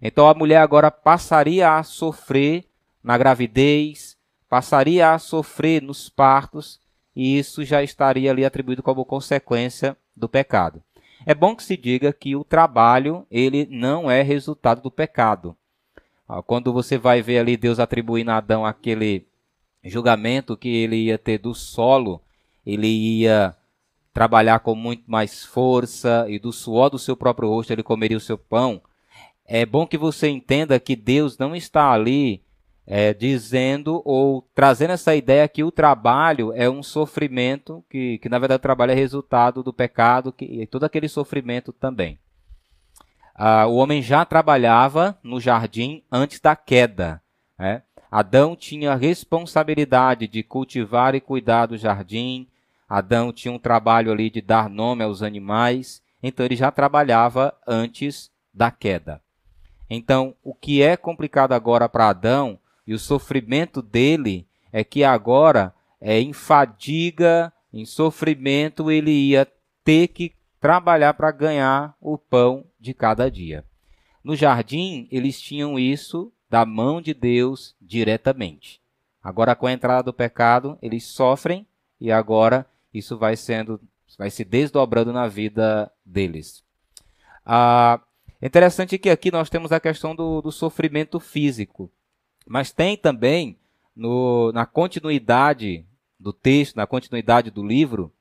Então 0.03 0.29
a 0.29 0.35
mulher 0.35 0.59
agora 0.59 0.91
passaria 0.91 1.77
a 1.77 1.83
sofrer 1.83 2.65
na 3.03 3.17
gravidez, 3.17 4.17
passaria 4.49 5.13
a 5.13 5.19
sofrer 5.19 5.83
nos 5.83 6.09
partos, 6.09 6.81
e 7.15 7.39
isso 7.39 7.65
já 7.65 7.83
estaria 7.83 8.31
ali 8.31 8.45
atribuído 8.45 8.83
como 8.83 9.05
consequência 9.05 9.97
do 10.17 10.29
pecado. 10.29 10.83
É 11.27 11.35
bom 11.35 11.55
que 11.55 11.63
se 11.63 11.77
diga 11.77 12.13
que 12.13 12.37
o 12.37 12.45
trabalho, 12.45 13.27
ele 13.31 13.67
não 13.71 14.11
é 14.11 14.23
resultado 14.23 14.81
do 14.81 14.91
pecado. 14.91 15.57
Ah, 16.29 16.43
quando 16.43 16.73
você 16.73 16.99
vai 16.99 17.23
ver 17.23 17.39
ali 17.39 17.57
Deus 17.57 17.79
atribuindo 17.79 18.31
a 18.31 18.37
Adão 18.37 18.67
aquele 18.67 19.27
julgamento 19.85 20.57
que 20.57 20.69
ele 20.69 20.97
ia 20.97 21.17
ter 21.17 21.39
do 21.39 21.55
solo, 21.55 22.21
ele 22.67 22.89
ia 22.89 23.57
trabalhar 24.13 24.61
com 24.61 24.75
muito 24.75 25.05
mais 25.07 25.45
força 25.45 26.27
e 26.29 26.39
do 26.39 26.53
suor 26.53 26.91
do 26.91 26.99
seu 26.99 27.17
próprio 27.17 27.49
rosto 27.49 27.73
ele 27.73 27.83
comeria 27.83 28.17
o 28.17 28.21
seu 28.21 28.37
pão 28.37 28.83
é 29.49 29.65
bom 29.65 29.87
que 29.87 29.97
você 29.97 30.29
entenda 30.29 30.79
que 30.79 30.95
Deus 30.95 31.39
não 31.39 31.57
está 31.57 31.91
ali 31.91 32.43
é, 32.87 33.15
dizendo 33.15 34.03
ou 34.05 34.47
trazendo 34.55 34.93
essa 34.93 35.17
ideia 35.17 35.49
que 35.49 35.65
o 35.65 35.73
trabalho 35.73 36.53
é 36.53 36.69
um 36.69 36.83
sofrimento, 36.83 37.83
que, 37.89 38.19
que 38.19 38.29
na 38.29 38.39
verdade 38.39 38.59
o 38.59 38.63
trabalho 38.63 38.93
é 38.93 38.95
resultado 38.95 39.63
do 39.63 39.73
pecado 39.73 40.33
que, 40.33 40.45
e 40.45 40.67
todo 40.67 40.85
aquele 40.85 41.09
sofrimento 41.09 41.73
também. 41.73 42.19
Ah, 43.41 43.69
o 43.69 43.77
homem 43.77 44.03
já 44.03 44.25
trabalhava 44.25 45.17
no 45.23 45.39
jardim 45.39 46.03
antes 46.11 46.41
da 46.41 46.57
queda. 46.57 47.23
Né? 47.57 47.83
Adão 48.11 48.57
tinha 48.57 48.93
a 48.93 48.97
responsabilidade 48.97 50.27
de 50.27 50.43
cultivar 50.43 51.15
e 51.15 51.21
cuidar 51.21 51.67
do 51.67 51.79
jardim. 51.79 52.49
Adão 52.89 53.33
tinha 53.33 53.53
um 53.53 53.59
trabalho 53.59 54.11
ali 54.11 54.29
de 54.29 54.41
dar 54.41 54.69
nome 54.69 55.05
aos 55.05 55.23
animais. 55.23 56.03
Então 56.21 56.45
ele 56.45 56.57
já 56.57 56.73
trabalhava 56.73 57.55
antes 57.65 58.29
da 58.53 58.73
queda. 58.73 59.23
Então, 59.89 60.35
o 60.43 60.53
que 60.53 60.83
é 60.83 60.97
complicado 60.97 61.53
agora 61.53 61.89
para 61.89 62.09
Adão 62.09 62.59
e 62.85 62.93
o 62.93 62.99
sofrimento 62.99 63.81
dele 63.81 64.49
é 64.73 64.83
que 64.83 65.05
agora, 65.05 65.73
é, 66.01 66.21
em 66.21 66.33
fadiga, 66.33 67.53
em 67.73 67.85
sofrimento, 67.87 68.91
ele 68.91 69.13
ia 69.13 69.47
ter 69.85 70.09
que 70.09 70.35
trabalhar 70.61 71.15
para 71.15 71.31
ganhar 71.31 71.95
o 72.01 72.19
pão 72.19 72.65
de 72.79 72.93
cada 72.93 73.31
dia. 73.31 73.65
No 74.23 74.35
jardim, 74.37 75.09
eles 75.11 75.41
tinham 75.41 75.79
isso 75.79 76.33
da 76.51 76.65
mão 76.65 77.01
de 77.01 77.15
Deus 77.15 77.75
diretamente. 77.81 78.81
Agora, 79.23 79.55
com 79.55 79.67
a 79.67 79.73
entrada 79.73 80.05
do 80.05 80.13
pecado, 80.13 80.79
eles 80.81 81.05
sofrem 81.05 81.67
e 82.01 82.11
agora 82.11 82.67
isso 82.93 83.19
vai 83.19 83.37
sendo, 83.37 83.81
vai 84.17 84.31
se 84.31 84.45
desdobrando 84.45 85.13
na 85.13 85.29
vida 85.29 85.91
deles. 86.05 86.65
Ah, 87.45 88.01
é 88.41 88.47
interessante 88.47 88.99
que 88.99 89.11
aqui 89.11 89.31
nós 89.31 89.51
temos 89.51 89.73
a 89.73 89.81
questão 89.81 90.15
do, 90.15 90.41
do 90.41 90.53
sofrimento 90.53 91.19
físico, 91.19 91.91
mas 92.47 92.73
tem 92.73 92.97
também 92.97 93.59
no, 93.95 94.53
na 94.53 94.65
continuidade 94.65 95.85
do 96.19 96.33
texto, 96.33 96.77
na 96.77 96.87
continuidade 96.87 97.51
do 97.51 97.67
livro, 97.67 98.13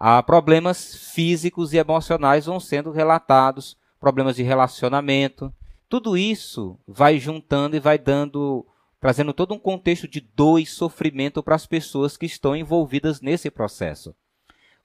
há 0.00 0.22
problemas 0.22 1.12
físicos 1.12 1.74
e 1.74 1.76
emocionais 1.76 2.46
vão 2.46 2.58
sendo 2.58 2.90
relatados, 2.90 3.76
problemas 4.00 4.34
de 4.34 4.42
relacionamento. 4.42 5.52
Tudo 5.90 6.16
isso 6.16 6.78
vai 6.88 7.18
juntando 7.18 7.76
e 7.76 7.80
vai 7.80 7.98
dando, 7.98 8.64
trazendo 8.98 9.34
todo 9.34 9.52
um 9.52 9.58
contexto 9.58 10.08
de 10.08 10.20
dor 10.20 10.58
e 10.58 10.64
sofrimento 10.64 11.42
para 11.42 11.54
as 11.54 11.66
pessoas 11.66 12.16
que 12.16 12.24
estão 12.24 12.56
envolvidas 12.56 13.20
nesse 13.20 13.50
processo. 13.50 14.14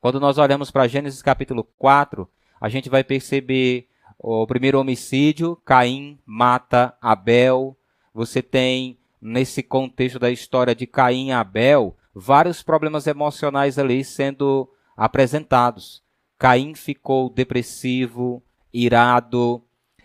Quando 0.02 0.20
nós 0.20 0.38
olhamos 0.38 0.70
para 0.70 0.88
Gênesis 0.88 1.22
capítulo 1.22 1.64
4, 1.78 2.30
a 2.60 2.68
gente 2.68 2.90
vai 2.90 3.04
perceber 3.04 3.88
o 4.20 4.46
primeiro 4.46 4.80
homicídio, 4.80 5.56
Caim 5.64 6.20
mata 6.26 6.94
Abel. 7.02 7.78
Você 8.14 8.42
tem, 8.42 8.98
nesse 9.22 9.64
contexto 9.64 10.20
da 10.20 10.30
história 10.30 10.76
de 10.76 10.86
Caim 10.86 11.30
e 11.30 11.32
Abel, 11.32 11.96
vários 12.14 12.62
problemas 12.62 13.08
emocionais 13.08 13.80
ali 13.80 14.04
sendo 14.04 14.70
apresentados. 14.96 16.04
Caim 16.38 16.76
ficou 16.76 17.30
depressivo, 17.30 18.44
irado, 18.74 19.64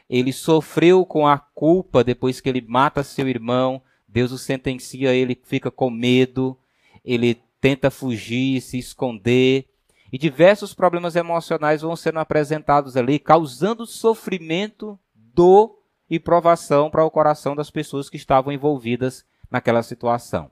ele 0.08 0.32
sofreu 0.32 1.06
com 1.06 1.26
a 1.26 1.38
culpa 1.38 2.02
depois 2.02 2.40
que 2.40 2.48
ele 2.48 2.60
mata 2.60 3.04
seu 3.04 3.28
irmão, 3.28 3.80
Deus 4.08 4.32
o 4.32 4.38
sentencia, 4.38 5.14
ele 5.14 5.40
fica 5.44 5.70
com 5.70 5.88
medo, 5.88 6.58
ele 7.04 7.40
tenta 7.60 7.90
fugir, 7.92 8.60
se 8.60 8.76
esconder, 8.76 9.68
e 10.12 10.18
diversos 10.18 10.74
problemas 10.74 11.14
emocionais 11.14 11.82
vão 11.82 11.94
sendo 11.94 12.18
apresentados 12.18 12.96
ali, 12.96 13.20
causando 13.20 13.86
sofrimento, 13.86 14.98
dor 15.14 15.78
e 16.08 16.18
provação 16.18 16.90
para 16.90 17.04
o 17.04 17.10
coração 17.10 17.54
das 17.54 17.70
pessoas 17.70 18.10
que 18.10 18.16
estavam 18.16 18.52
envolvidas 18.52 19.24
naquela 19.48 19.82
situação. 19.82 20.50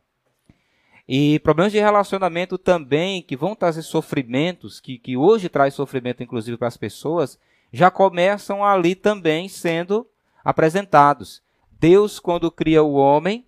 E 1.09 1.39
problemas 1.39 1.73
de 1.73 1.79
relacionamento 1.79 2.59
também, 2.59 3.23
que 3.23 3.35
vão 3.35 3.55
trazer 3.55 3.83
sofrimentos, 3.83 4.79
que, 4.79 4.99
que 4.99 5.17
hoje 5.17 5.49
traz 5.49 5.73
sofrimento 5.73 6.23
inclusive 6.23 6.59
para 6.59 6.69
as 6.69 6.77
pessoas, 6.77 7.39
já 7.73 7.91
começam 7.91 8.63
ali 8.63 8.95
também 8.95 9.49
sendo 9.49 10.07
apresentados. 10.45 11.43
Deus, 11.81 12.19
quando 12.19 12.51
cria 12.51 12.83
o 12.83 12.95
homem 12.95 13.47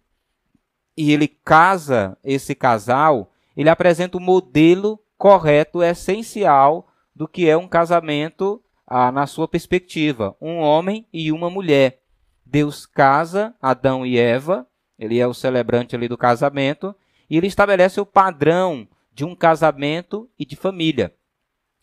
e 0.97 1.13
ele 1.13 1.29
casa 1.29 2.17
esse 2.25 2.55
casal, 2.55 3.31
ele 3.57 3.69
apresenta 3.69 4.17
o 4.17 4.21
modelo 4.21 4.99
correto, 5.19 5.83
essencial 5.83 6.89
do 7.15 7.29
que 7.29 7.49
é 7.49 7.57
um 7.57 7.69
casamento 7.69 8.63
ah, 8.87 9.13
na 9.13 9.27
sua 9.27 9.47
perspectiva. 9.47 10.35
Um 10.41 10.57
homem 10.59 11.07
e 11.13 11.31
uma 11.31 11.51
mulher. 11.51 12.01
Deus 12.45 12.87
casa 12.87 13.55
Adão 13.61 14.07
e 14.07 14.19
Eva, 14.19 14.67
ele 14.99 15.19
é 15.19 15.27
o 15.27 15.35
celebrante 15.35 15.95
ali 15.95 16.09
do 16.09 16.17
casamento, 16.17 16.95
e 17.31 17.37
ele 17.37 17.47
estabelece 17.47 18.01
o 18.01 18.07
padrão 18.07 18.87
de 19.13 19.25
um 19.25 19.35
casamento 19.37 20.29
e 20.37 20.45
de 20.45 20.57
família. 20.57 21.15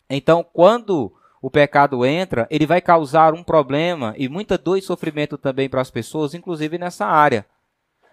Então, 0.08 0.44
quando 0.44 1.12
o 1.40 1.50
pecado 1.50 2.04
entra, 2.04 2.46
ele 2.50 2.66
vai 2.66 2.80
causar 2.80 3.32
um 3.32 3.42
problema 3.42 4.14
e 4.18 4.28
muita 4.28 4.58
dor 4.58 4.76
e 4.76 4.82
sofrimento 4.82 5.38
também 5.38 5.68
para 5.68 5.80
as 5.80 5.90
pessoas, 5.90 6.34
inclusive 6.34 6.76
nessa 6.76 7.06
área. 7.06 7.46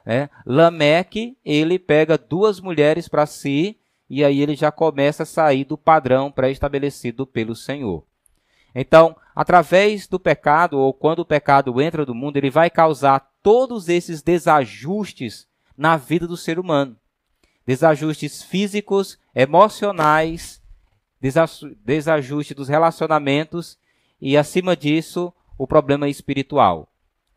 Né? 0.06 0.30
Lameque, 0.46 1.38
ele 1.44 1.80
pega 1.80 2.18
duas 2.18 2.60
mulheres 2.60 3.08
para 3.08 3.26
si 3.26 3.78
e 4.10 4.24
aí 4.24 4.42
ele 4.42 4.56
já 4.56 4.72
começa 4.72 5.24
a 5.24 5.26
sair 5.26 5.66
do 5.66 5.78
padrão 5.78 6.32
pré-estabelecido 6.32 7.26
pelo 7.26 7.56
Senhor. 7.56 8.06
Então, 8.74 9.16
através 9.34 10.08
do 10.08 10.20
pecado, 10.20 10.78
ou 10.78 10.94
quando 10.94 11.20
o 11.20 11.26
pecado 11.26 11.82
entra 11.82 12.06
no 12.06 12.14
mundo, 12.14 12.38
ele 12.38 12.50
vai 12.50 12.70
causar 12.70 13.32
todos 13.42 13.90
esses 13.90 14.22
desajustes 14.22 15.48
na 15.78 15.98
vida 15.98 16.28
do 16.28 16.38
ser 16.38 16.60
humano. 16.60 16.96
Desajustes 17.66 18.44
físicos, 18.44 19.18
emocionais, 19.34 20.62
desajuste 21.84 22.54
dos 22.54 22.68
relacionamentos 22.68 23.78
e, 24.22 24.38
acima 24.38 24.76
disso, 24.76 25.34
o 25.58 25.66
problema 25.66 26.08
espiritual. 26.08 26.88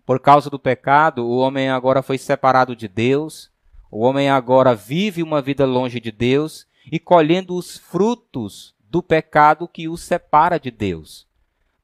Por 0.05 0.21
causa 0.21 0.51
do 0.51 0.59
pecado, 0.59 1.25
o 1.25 1.37
homem 1.39 1.71
agora 1.71 2.03
foi 2.03 2.19
separado 2.19 2.75
de 2.75 2.89
Deus, 2.89 3.51
o 3.91 4.01
homem 4.01 4.29
agora 4.29 4.75
vive 4.75 5.23
uma 5.23 5.41
vida 5.41 5.65
longe 5.65 6.01
de 6.01 6.13
Deus 6.13 6.67
e 6.91 6.99
colhendo 6.99 7.55
os 7.55 7.79
frutos 7.79 8.75
do 8.81 9.03
pecado 9.03 9.69
que 9.69 9.89
o 9.89 9.97
separa 9.97 10.59
de 10.59 10.71
Deus. 10.71 11.27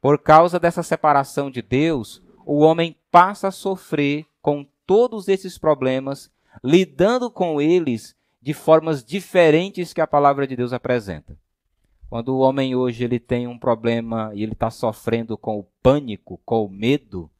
Por 0.00 0.18
causa 0.18 0.58
dessa 0.58 0.82
separação 0.82 1.50
de 1.50 1.62
Deus, 1.62 2.22
o 2.44 2.60
homem 2.60 2.96
passa 3.10 3.48
a 3.48 3.52
sofrer 3.52 4.26
com 4.42 4.66
todos 4.86 5.28
esses 5.28 5.56
problemas, 5.56 6.30
lidando 6.62 7.30
com 7.30 7.60
eles 7.60 8.14
de 8.44 8.52
formas 8.52 9.02
diferentes 9.02 9.94
que 9.94 10.02
a 10.02 10.06
palavra 10.06 10.46
de 10.46 10.54
Deus 10.54 10.74
apresenta. 10.74 11.34
Quando 12.10 12.28
o 12.28 12.40
homem 12.40 12.74
hoje 12.74 13.02
ele 13.02 13.18
tem 13.18 13.46
um 13.46 13.58
problema 13.58 14.32
e 14.34 14.42
ele 14.42 14.52
está 14.52 14.70
sofrendo 14.70 15.38
com 15.38 15.58
o 15.58 15.64
pânico, 15.82 16.38
com 16.44 16.62
o 16.62 16.68
medo, 16.68 17.30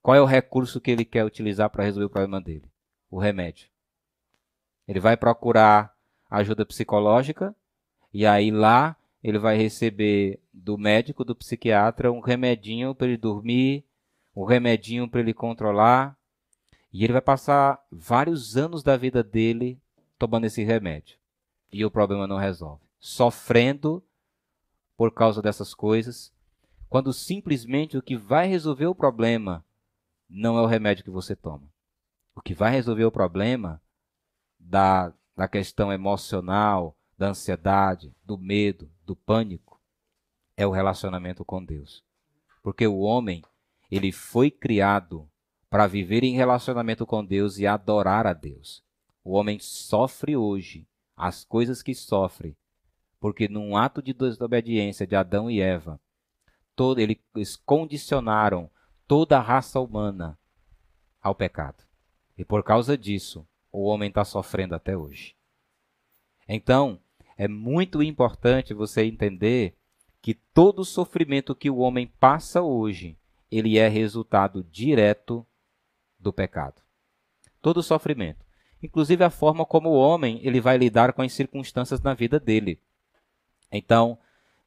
qual 0.00 0.16
é 0.16 0.20
o 0.20 0.24
recurso 0.24 0.80
que 0.80 0.92
ele 0.92 1.04
quer 1.04 1.24
utilizar 1.24 1.68
para 1.70 1.82
resolver 1.82 2.06
o 2.06 2.10
problema 2.10 2.40
dele? 2.40 2.70
O 3.10 3.18
remédio. 3.18 3.68
Ele 4.86 5.00
vai 5.00 5.16
procurar 5.16 5.92
ajuda 6.30 6.64
psicológica 6.64 7.52
e 8.14 8.24
aí 8.24 8.52
lá 8.52 8.96
ele 9.24 9.40
vai 9.40 9.56
receber 9.56 10.40
do 10.54 10.78
médico, 10.78 11.24
do 11.24 11.34
psiquiatra, 11.34 12.12
um 12.12 12.20
remedinho 12.20 12.94
para 12.94 13.08
ele 13.08 13.16
dormir, 13.16 13.84
um 14.36 14.44
remedinho 14.44 15.08
para 15.08 15.18
ele 15.18 15.34
controlar. 15.34 16.16
E 16.92 17.02
ele 17.02 17.12
vai 17.12 17.22
passar 17.22 17.84
vários 17.90 18.56
anos 18.56 18.84
da 18.84 18.96
vida 18.96 19.24
dele 19.24 19.82
tomando 20.18 20.44
esse 20.44 20.64
remédio. 20.64 21.16
E 21.72 21.84
o 21.84 21.90
problema 21.90 22.26
não 22.26 22.38
resolve 22.38 22.88
sofrendo 22.98 24.02
por 24.96 25.12
causa 25.12 25.40
dessas 25.40 25.74
coisas, 25.74 26.32
quando 26.88 27.12
simplesmente 27.12 27.96
o 27.96 28.02
que 28.02 28.16
vai 28.16 28.46
resolver 28.48 28.86
o 28.86 28.94
problema 28.94 29.64
não 30.28 30.58
é 30.58 30.62
o 30.62 30.66
remédio 30.66 31.04
que 31.04 31.10
você 31.10 31.36
toma. 31.36 31.68
O 32.34 32.40
que 32.40 32.54
vai 32.54 32.70
resolver 32.72 33.04
o 33.04 33.12
problema 33.12 33.80
da, 34.58 35.12
da 35.36 35.48
questão 35.48 35.92
emocional, 35.92 36.96
da 37.16 37.28
ansiedade, 37.28 38.14
do 38.24 38.36
medo, 38.36 38.90
do 39.04 39.14
pânico, 39.14 39.80
é 40.56 40.66
o 40.66 40.70
relacionamento 40.70 41.44
com 41.44 41.64
Deus. 41.64 42.04
Porque 42.62 42.86
o 42.86 42.98
homem, 42.98 43.42
ele 43.90 44.12
foi 44.12 44.50
criado 44.50 45.28
para 45.70 45.86
viver 45.86 46.24
em 46.24 46.34
relacionamento 46.34 47.06
com 47.06 47.24
Deus 47.24 47.58
e 47.58 47.66
adorar 47.66 48.26
a 48.26 48.32
Deus. 48.32 48.82
O 49.28 49.32
homem 49.32 49.58
sofre 49.58 50.38
hoje 50.38 50.88
as 51.14 51.44
coisas 51.44 51.82
que 51.82 51.94
sofre 51.94 52.56
porque 53.20 53.46
num 53.46 53.76
ato 53.76 54.00
de 54.00 54.14
desobediência 54.14 55.06
de 55.06 55.14
Adão 55.14 55.50
e 55.50 55.60
Eva, 55.60 56.00
todo, 56.74 56.98
eles 56.98 57.54
condicionaram 57.54 58.70
toda 59.06 59.36
a 59.36 59.42
raça 59.42 59.78
humana 59.80 60.38
ao 61.20 61.34
pecado. 61.34 61.84
E 62.38 62.42
por 62.42 62.62
causa 62.62 62.96
disso, 62.96 63.46
o 63.70 63.84
homem 63.84 64.08
está 64.08 64.24
sofrendo 64.24 64.74
até 64.74 64.96
hoje. 64.96 65.36
Então, 66.48 66.98
é 67.36 67.46
muito 67.46 68.02
importante 68.02 68.72
você 68.72 69.04
entender 69.04 69.76
que 70.22 70.32
todo 70.32 70.78
o 70.78 70.86
sofrimento 70.86 71.54
que 71.54 71.68
o 71.68 71.80
homem 71.80 72.06
passa 72.06 72.62
hoje, 72.62 73.18
ele 73.50 73.76
é 73.76 73.88
resultado 73.88 74.64
direto 74.64 75.46
do 76.18 76.32
pecado. 76.32 76.80
Todo 77.60 77.82
sofrimento, 77.82 78.47
inclusive 78.82 79.24
a 79.24 79.30
forma 79.30 79.64
como 79.64 79.90
o 79.90 79.98
homem 79.98 80.40
ele 80.42 80.60
vai 80.60 80.76
lidar 80.76 81.12
com 81.12 81.22
as 81.22 81.32
circunstâncias 81.32 82.00
na 82.00 82.14
vida 82.14 82.38
dele. 82.38 82.78
Então, 83.70 84.18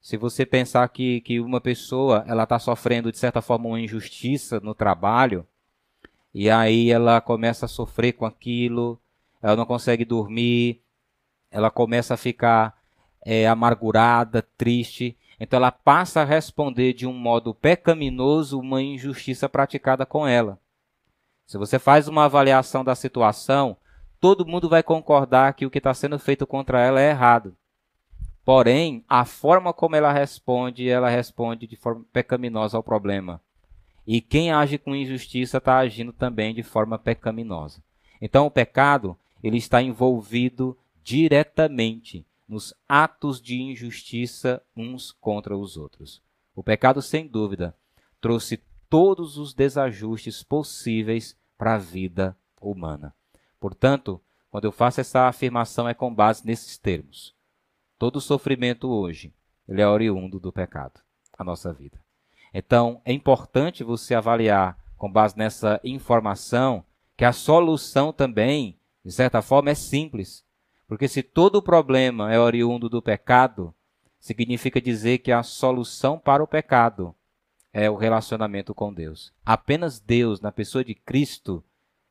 se 0.02 0.18
você 0.18 0.46
pensar 0.46 0.88
que, 0.90 1.22
que 1.22 1.40
uma 1.40 1.62
pessoa 1.62 2.24
ela 2.28 2.44
está 2.44 2.58
sofrendo 2.58 3.12
de 3.12 3.18
certa 3.18 3.42
forma 3.42 3.68
uma 3.70 3.80
injustiça 3.80 4.60
no 4.60 4.74
trabalho 4.74 5.46
e 6.34 6.50
aí 6.50 6.90
ela 6.90 7.22
começa 7.22 7.66
a 7.66 7.70
sofrer 7.70 8.14
com 8.14 8.26
aquilo, 8.26 9.00
ela 9.42 9.56
não 9.56 9.66
consegue 9.66 10.06
dormir, 10.06 10.82
ela 11.52 11.70
começa 11.70 12.14
a 12.14 12.18
ficar 12.18 12.78
é, 13.24 13.48
amargurada, 13.48 14.42
triste, 14.58 15.18
então 15.40 15.58
ela 15.58 15.72
passa 15.72 16.22
a 16.22 16.26
responder 16.26 16.94
de 16.94 17.06
um 17.06 17.14
modo 17.14 17.54
pecaminoso 17.54 18.60
uma 18.60 18.82
injustiça 18.82 19.50
praticada 19.50 20.06
com 20.06 20.26
ela. 20.26 20.60
Se 21.46 21.58
você 21.58 21.78
faz 21.78 22.08
uma 22.08 22.26
avaliação 22.26 22.84
da 22.84 22.96
situação, 22.96 23.76
todo 24.22 24.46
mundo 24.46 24.70
vai 24.70 24.84
concordar 24.84 25.56
que 25.56 25.66
o 25.66 25.70
que 25.72 25.80
está 25.80 25.94
sendo 25.96 26.20
feito 26.20 26.46
contra 26.46 26.80
ela 26.80 27.02
é 27.02 27.10
errado. 27.10 27.58
Porém, 28.46 29.04
a 29.10 29.26
forma 29.26 29.74
como 29.74 29.96
ela 29.96 30.14
responde, 30.14 30.88
ela 30.88 31.10
responde 31.10 31.66
de 31.66 31.76
forma 31.76 32.06
pecaminosa 32.14 32.78
ao 32.78 32.84
problema. 32.84 33.42
E 34.06 34.22
quem 34.22 34.52
age 34.52 34.78
com 34.78 34.96
injustiça 34.96 35.58
está 35.58 35.80
agindo 35.80 36.14
também 36.14 36.54
de 36.54 36.62
forma 36.62 37.00
pecaminosa. 37.00 37.84
Então, 38.22 38.46
o 38.46 38.52
pecado 38.52 39.18
ele 39.44 39.58
está 39.58 39.82
envolvido 39.82 40.78
diretamente 41.04 42.24
nos 42.48 42.76
atos 42.88 43.42
de 43.42 43.60
injustiça 43.60 44.62
uns 44.78 45.12
contra 45.12 45.58
os 45.58 45.78
outros. 45.78 46.22
O 46.56 46.62
pecado, 46.62 47.02
sem 47.02 47.28
dúvida, 47.28 47.76
trouxe 48.20 48.62
todos 48.88 49.38
os 49.38 49.54
desajustes 49.54 50.44
possíveis 50.44 51.36
para 51.58 51.76
a 51.76 51.80
vida 51.80 52.38
humana. 52.60 53.16
Portanto, 53.62 54.20
quando 54.50 54.66
eu 54.66 54.72
faço 54.72 55.00
essa 55.00 55.28
afirmação 55.28 55.88
é 55.88 55.94
com 55.94 56.14
base 56.14 56.46
nesses 56.46 56.78
termos. 56.78 57.34
Todo 57.98 58.20
sofrimento 58.20 58.90
hoje, 58.90 59.32
ele 59.70 59.82
é 59.82 59.88
oriundo 59.88 60.40
do 60.40 60.52
pecado, 60.52 61.00
a 61.38 61.44
nossa 61.44 61.72
vida. 61.72 61.98
Então, 62.52 63.00
é 63.06 63.14
importante 63.14 63.84
você 63.84 64.16
avaliar, 64.16 64.78
com 64.98 65.10
base 65.10 65.38
nessa 65.38 65.80
informação, 65.84 66.84
que 67.16 67.24
a 67.24 67.32
solução 67.32 68.12
também, 68.12 68.78
de 69.06 69.12
certa 69.12 69.44
forma, 69.44 69.70
é 69.70 69.76
simples. 69.76 70.44
Porque 70.88 71.08
se 71.08 71.22
todo 71.22 71.58
o 71.58 71.62
problema 71.62 72.34
é 72.34 72.40
oriundo 72.40 72.90
do 72.90 73.02
pecado, 73.02 73.74
significa 74.20 74.82
dizer 74.82 75.20
que 75.20 75.32
a 75.32 75.44
solução 75.44 76.18
para 76.18 76.44
o 76.44 76.48
pecado 76.48 77.16
é 77.72 77.90
o 77.90 77.96
relacionamento 77.96 78.74
com 78.74 78.92
Deus. 78.92 79.32
Apenas 79.46 80.00
Deus, 80.00 80.42
na 80.42 80.52
pessoa 80.52 80.84
de 80.84 80.96
Cristo, 80.96 81.64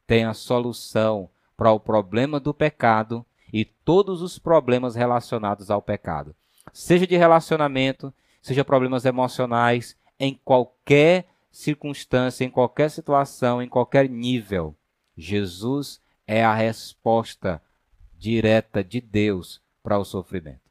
tem 0.06 0.24
a 0.24 0.32
solução 0.32 1.28
para 1.60 1.72
o 1.72 1.78
problema 1.78 2.40
do 2.40 2.54
pecado 2.54 3.22
e 3.52 3.66
todos 3.66 4.22
os 4.22 4.38
problemas 4.38 4.94
relacionados 4.94 5.70
ao 5.70 5.82
pecado, 5.82 6.34
seja 6.72 7.06
de 7.06 7.18
relacionamento, 7.18 8.14
seja 8.40 8.64
problemas 8.64 9.04
emocionais, 9.04 9.94
em 10.18 10.40
qualquer 10.42 11.26
circunstância, 11.52 12.46
em 12.46 12.50
qualquer 12.50 12.90
situação, 12.90 13.60
em 13.60 13.68
qualquer 13.68 14.08
nível. 14.08 14.74
Jesus 15.14 16.00
é 16.26 16.42
a 16.42 16.54
resposta 16.54 17.60
direta 18.16 18.82
de 18.82 18.98
Deus 18.98 19.60
para 19.82 19.98
o 19.98 20.04
sofrimento. 20.04 20.62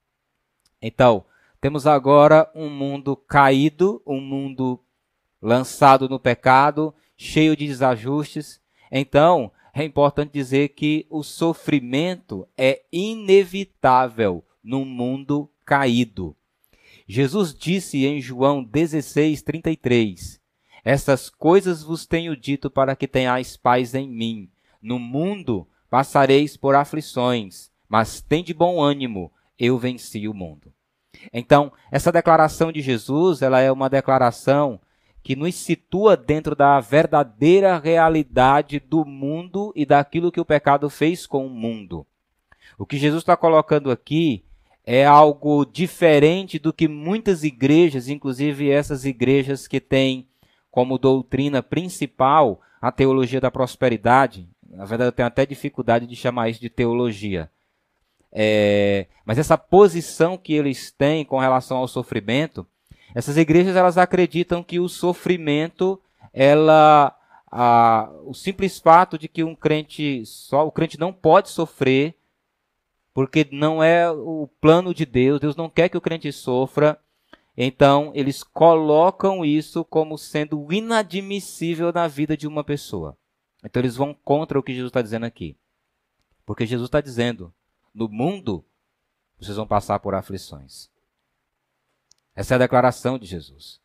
Então, 0.81 1.23
temos 1.61 1.85
agora 1.85 2.49
um 2.55 2.67
mundo 2.67 3.15
caído, 3.15 4.01
um 4.07 4.19
mundo 4.19 4.79
lançado 5.39 6.09
no 6.09 6.19
pecado, 6.19 6.95
cheio 7.15 7.55
de 7.55 7.67
desajustes. 7.67 8.59
Então, 8.91 9.51
é 9.81 9.85
importante 9.85 10.31
dizer 10.31 10.69
que 10.69 11.05
o 11.09 11.23
sofrimento 11.23 12.47
é 12.57 12.83
inevitável 12.91 14.43
num 14.63 14.85
mundo 14.85 15.49
caído. 15.65 16.35
Jesus 17.07 17.53
disse 17.53 18.05
em 18.05 18.21
João 18.21 18.63
16, 18.63 19.41
33: 19.41 20.39
Essas 20.83 21.29
coisas 21.29 21.81
vos 21.83 22.05
tenho 22.05 22.35
dito 22.35 22.69
para 22.69 22.95
que 22.95 23.07
tenhais 23.07 23.57
paz 23.57 23.95
em 23.95 24.07
mim. 24.07 24.49
No 24.81 24.99
mundo 24.99 25.67
passareis 25.89 26.55
por 26.55 26.75
aflições, 26.75 27.71
mas 27.87 28.21
tende 28.21 28.53
bom 28.53 28.81
ânimo, 28.81 29.31
eu 29.57 29.77
venci 29.77 30.27
o 30.27 30.33
mundo. 30.33 30.71
Então, 31.33 31.71
essa 31.91 32.11
declaração 32.11 32.71
de 32.71 32.81
Jesus, 32.81 33.41
ela 33.41 33.59
é 33.59 33.71
uma 33.71 33.89
declaração 33.89 34.79
que 35.23 35.35
nos 35.35 35.55
situa 35.55 36.15
dentro 36.15 36.55
da 36.55 36.79
verdadeira 36.79 37.77
realidade 37.77 38.79
do 38.79 39.05
mundo 39.05 39.71
e 39.75 39.85
daquilo 39.85 40.31
que 40.31 40.39
o 40.39 40.45
pecado 40.45 40.89
fez 40.89 41.27
com 41.27 41.45
o 41.45 41.49
mundo. 41.49 42.05
O 42.77 42.85
que 42.85 42.97
Jesus 42.97 43.21
está 43.21 43.35
colocando 43.35 43.91
aqui 43.91 44.43
é 44.85 45.05
algo 45.05 45.65
diferente 45.65 46.57
do 46.57 46.73
que 46.73 46.87
muitas 46.87 47.43
igrejas, 47.43 48.07
inclusive 48.07 48.71
essas 48.71 49.05
igrejas 49.05 49.67
que 49.67 49.79
têm 49.79 50.27
como 50.71 50.97
doutrina 50.97 51.61
principal 51.61 52.61
a 52.81 52.91
teologia 52.91 53.41
da 53.41 53.51
prosperidade. 53.51 54.49
Na 54.67 54.85
verdade, 54.85 55.09
eu 55.09 55.11
tenho 55.11 55.27
até 55.27 55.45
dificuldade 55.45 56.07
de 56.07 56.15
chamar 56.15 56.49
isso 56.49 56.61
de 56.61 56.69
teologia. 56.69 57.51
é, 58.31 59.07
mas 59.25 59.37
essa 59.37 59.57
posição 59.57 60.37
que 60.37 60.53
eles 60.53 60.91
têm 60.91 61.25
com 61.25 61.39
relação 61.39 61.77
ao 61.77 61.87
sofrimento, 61.87 62.65
essas 63.13 63.37
igrejas 63.37 63.75
elas 63.75 63.97
acreditam 63.97 64.63
que 64.63 64.79
o 64.79 64.87
sofrimento, 64.87 65.99
ela, 66.33 67.15
a, 67.51 68.09
o 68.23 68.33
simples 68.33 68.79
fato 68.79 69.17
de 69.17 69.27
que 69.27 69.43
um 69.43 69.55
crente 69.55 70.25
só, 70.25 70.65
o 70.65 70.71
crente 70.71 70.99
não 70.99 71.11
pode 71.11 71.49
sofrer, 71.49 72.15
porque 73.13 73.47
não 73.51 73.83
é 73.83 74.09
o 74.09 74.47
plano 74.61 74.93
de 74.93 75.05
Deus, 75.05 75.39
Deus 75.39 75.55
não 75.55 75.69
quer 75.69 75.89
que 75.89 75.97
o 75.97 76.01
crente 76.01 76.31
sofra. 76.31 76.99
Então, 77.57 78.11
eles 78.15 78.41
colocam 78.41 79.43
isso 79.43 79.83
como 79.83 80.17
sendo 80.17 80.71
inadmissível 80.71 81.91
na 81.91 82.07
vida 82.07 82.37
de 82.37 82.47
uma 82.47 82.63
pessoa. 82.63 83.17
Então, 83.63 83.81
eles 83.81 83.97
vão 83.97 84.13
contra 84.13 84.57
o 84.57 84.63
que 84.63 84.71
Jesus 84.71 84.89
está 84.89 85.01
dizendo 85.01 85.25
aqui. 85.25 85.57
Porque 86.45 86.65
Jesus 86.65 86.87
está 86.87 87.01
dizendo: 87.01 87.53
no 87.93 88.07
mundo, 88.07 88.63
vocês 89.37 89.57
vão 89.57 89.67
passar 89.67 89.99
por 89.99 90.15
aflições. 90.15 90.89
Essa 92.35 92.53
é 92.53 92.55
a 92.55 92.59
declaração 92.59 93.17
de 93.17 93.25
Jesus. 93.25 93.79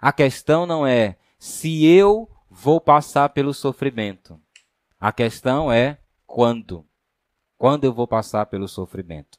A 0.00 0.12
questão 0.12 0.66
não 0.66 0.86
é 0.86 1.16
se 1.38 1.84
eu 1.86 2.28
vou 2.50 2.80
passar 2.80 3.28
pelo 3.30 3.54
sofrimento. 3.54 4.40
A 4.98 5.12
questão 5.12 5.70
é 5.70 5.98
quando. 6.26 6.84
Quando 7.56 7.84
eu 7.84 7.92
vou 7.92 8.06
passar 8.06 8.46
pelo 8.46 8.66
sofrimento. 8.66 9.38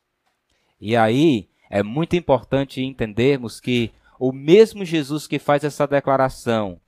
E 0.79 0.95
aí 0.95 1.49
é 1.69 1.83
muito 1.83 2.15
importante 2.15 2.81
entendermos 2.81 3.59
que 3.59 3.91
o 4.19 4.31
mesmo 4.31 4.85
Jesus 4.85 5.25
que 5.25 5.39
faz 5.39 5.63
essa 5.63 5.87
declaração, 5.87 6.79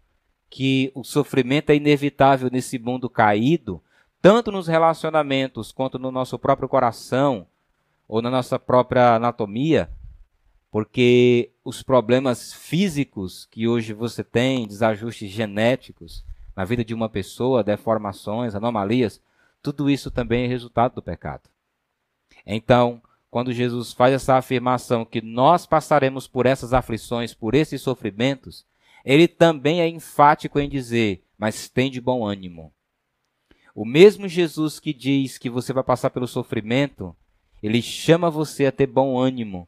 que 0.50 0.92
o 0.94 1.04
sofrimento 1.04 1.72
é 1.72 1.76
inevitável 1.76 2.50
nesse 2.52 2.78
mundo 2.78 3.10
caído, 3.10 3.82
tanto 4.22 4.52
nos 4.52 4.68
relacionamentos 4.68 5.72
quanto 5.72 5.98
no 5.98 6.12
nosso 6.12 6.38
próprio 6.38 6.70
coração 6.70 7.48
ou 8.08 8.22
na 8.22 8.30
nossa 8.30 8.60
própria 8.60 9.16
anatomia, 9.16 9.90
porque 10.74 11.52
os 11.64 11.84
problemas 11.84 12.52
físicos 12.52 13.46
que 13.52 13.68
hoje 13.68 13.94
você 13.94 14.24
tem, 14.24 14.66
desajustes 14.68 15.30
genéticos 15.30 16.26
na 16.56 16.66
vida 16.66 16.84
de 16.84 16.96
uma 16.96 17.08
pessoa, 17.08 17.64
deformações, 17.64 18.56
anomalias, 18.56 19.22
tudo 19.62 19.88
isso 19.88 20.10
também 20.10 20.46
é 20.46 20.48
resultado 20.48 20.96
do 20.96 21.02
pecado. 21.04 21.48
Então, 22.44 23.00
quando 23.30 23.54
Jesus 23.54 23.94
faz 23.94 24.16
essa 24.16 24.36
afirmação 24.36 25.06
que 25.06 25.22
nós 25.22 25.68
passaremos 25.68 26.28
por 26.28 26.48
essas 26.48 26.74
aflições, 26.74 27.36
por 27.36 27.54
esses 27.54 27.80
sofrimentos, 27.80 28.66
ele 29.06 29.28
também 29.28 29.80
é 29.80 29.88
enfático 29.88 30.60
em 30.60 30.68
dizer: 30.68 31.24
mas 31.38 31.70
tem 31.70 31.92
de 31.92 32.02
bom 32.02 32.26
ânimo. 32.26 32.74
O 33.76 33.86
mesmo 33.86 34.28
Jesus 34.28 34.80
que 34.80 34.92
diz 34.92 35.38
que 35.38 35.52
você 35.52 35.72
vai 35.72 35.84
passar 35.84 36.10
pelo 36.10 36.28
sofrimento, 36.28 37.16
ele 37.62 37.80
chama 37.80 38.32
você 38.32 38.66
a 38.66 38.72
ter 38.72 38.88
bom 38.88 39.20
ânimo. 39.20 39.68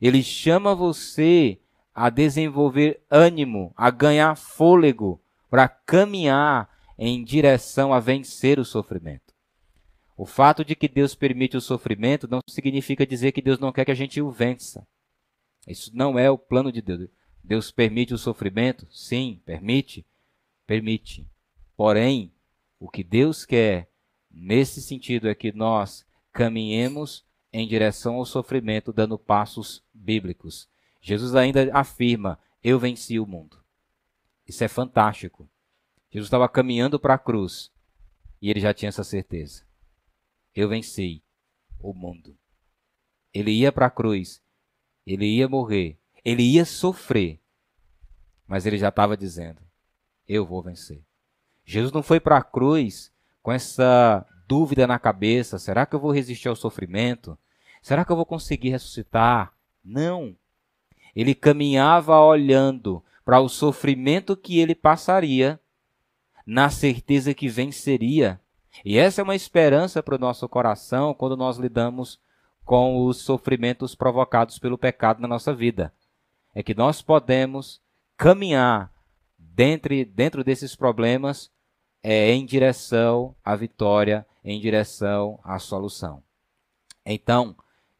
Ele 0.00 0.22
chama 0.22 0.74
você 0.74 1.58
a 1.94 2.10
desenvolver 2.10 3.02
ânimo, 3.10 3.72
a 3.76 3.90
ganhar 3.90 4.36
fôlego 4.36 5.20
para 5.48 5.68
caminhar 5.68 6.68
em 6.98 7.24
direção 7.24 7.92
a 7.92 8.00
vencer 8.00 8.58
o 8.58 8.64
sofrimento. 8.64 9.32
O 10.16 10.26
fato 10.26 10.64
de 10.64 10.76
que 10.76 10.88
Deus 10.88 11.14
permite 11.14 11.56
o 11.56 11.60
sofrimento 11.60 12.28
não 12.28 12.40
significa 12.48 13.06
dizer 13.06 13.32
que 13.32 13.42
Deus 13.42 13.58
não 13.58 13.72
quer 13.72 13.84
que 13.84 13.90
a 13.90 13.96
gente 13.96 14.20
o 14.20 14.30
vença. 14.30 14.86
Isso 15.66 15.90
não 15.94 16.18
é 16.18 16.30
o 16.30 16.38
plano 16.38 16.70
de 16.70 16.80
Deus. 16.80 17.08
Deus 17.42 17.70
permite 17.70 18.14
o 18.14 18.18
sofrimento? 18.18 18.86
Sim, 18.90 19.40
permite. 19.44 20.06
Permite. 20.66 21.26
Porém, 21.76 22.32
o 22.78 22.88
que 22.88 23.02
Deus 23.02 23.44
quer 23.44 23.88
nesse 24.30 24.80
sentido 24.80 25.28
é 25.28 25.34
que 25.34 25.52
nós 25.52 26.06
caminhemos 26.32 27.24
em 27.54 27.66
direção 27.66 28.16
ao 28.16 28.26
sofrimento, 28.26 28.92
dando 28.92 29.18
passos 29.18 29.82
bíblicos. 29.94 30.68
Jesus 31.00 31.34
ainda 31.34 31.70
afirma: 31.72 32.38
Eu 32.62 32.78
venci 32.78 33.18
o 33.18 33.26
mundo. 33.26 33.62
Isso 34.46 34.62
é 34.62 34.68
fantástico. 34.68 35.48
Jesus 36.10 36.26
estava 36.26 36.48
caminhando 36.48 37.00
para 37.00 37.14
a 37.14 37.18
cruz 37.18 37.70
e 38.42 38.50
ele 38.50 38.60
já 38.60 38.74
tinha 38.74 38.90
essa 38.90 39.02
certeza 39.02 39.64
eu 40.54 40.68
venci 40.68 41.22
o 41.80 41.92
mundo. 41.92 42.36
Ele 43.32 43.50
ia 43.50 43.72
para 43.72 43.86
a 43.86 43.90
cruz, 43.90 44.40
ele 45.04 45.26
ia 45.26 45.48
morrer, 45.48 45.98
ele 46.24 46.42
ia 46.42 46.64
sofrer, 46.64 47.40
mas 48.46 48.64
ele 48.64 48.78
já 48.78 48.88
estava 48.88 49.16
dizendo: 49.16 49.60
Eu 50.28 50.46
vou 50.46 50.62
vencer. 50.62 51.04
Jesus 51.64 51.92
não 51.92 52.02
foi 52.02 52.20
para 52.20 52.36
a 52.36 52.42
cruz 52.42 53.12
com 53.42 53.50
essa 53.50 54.24
dúvida 54.46 54.86
na 54.86 54.98
cabeça: 54.98 55.58
será 55.58 55.84
que 55.84 55.94
eu 55.94 56.00
vou 56.00 56.12
resistir 56.12 56.48
ao 56.48 56.56
sofrimento? 56.56 57.36
Será 57.84 58.04
que 58.04 58.10
eu 58.10 58.16
vou 58.16 58.26
conseguir 58.26 58.70
ressuscitar? 58.70 59.52
Não. 59.84 60.34
Ele 61.14 61.36
caminhava 61.36 62.18
olhando 62.18 63.04
para 63.24 63.38
o 63.38 63.48
sofrimento 63.48 64.36
que 64.36 64.58
ele 64.58 64.74
passaria, 64.74 65.60
na 66.46 66.68
certeza 66.68 67.32
que 67.32 67.48
venceria 67.48 68.40
e 68.82 68.96
essa 68.96 69.20
é 69.20 69.24
uma 69.24 69.36
esperança 69.36 70.02
para 70.02 70.14
o 70.14 70.18
nosso 70.18 70.48
coração 70.48 71.12
quando 71.12 71.36
nós 71.36 71.58
lidamos 71.58 72.18
com 72.64 73.04
os 73.04 73.18
sofrimentos 73.18 73.94
provocados 73.94 74.58
pelo 74.58 74.78
pecado 74.78 75.20
na 75.20 75.28
nossa 75.28 75.52
vida. 75.52 75.92
É 76.54 76.62
que 76.62 76.74
nós 76.74 77.02
podemos 77.02 77.80
caminhar 78.16 78.90
dentro, 79.38 79.92
dentro 80.06 80.42
desses 80.42 80.74
problemas 80.74 81.50
é, 82.02 82.32
em 82.32 82.46
direção 82.46 83.34
à 83.44 83.54
vitória, 83.54 84.26
em 84.42 84.58
direção 84.58 85.38
à 85.44 85.58
solução. 85.58 86.22
Então, 87.04 87.54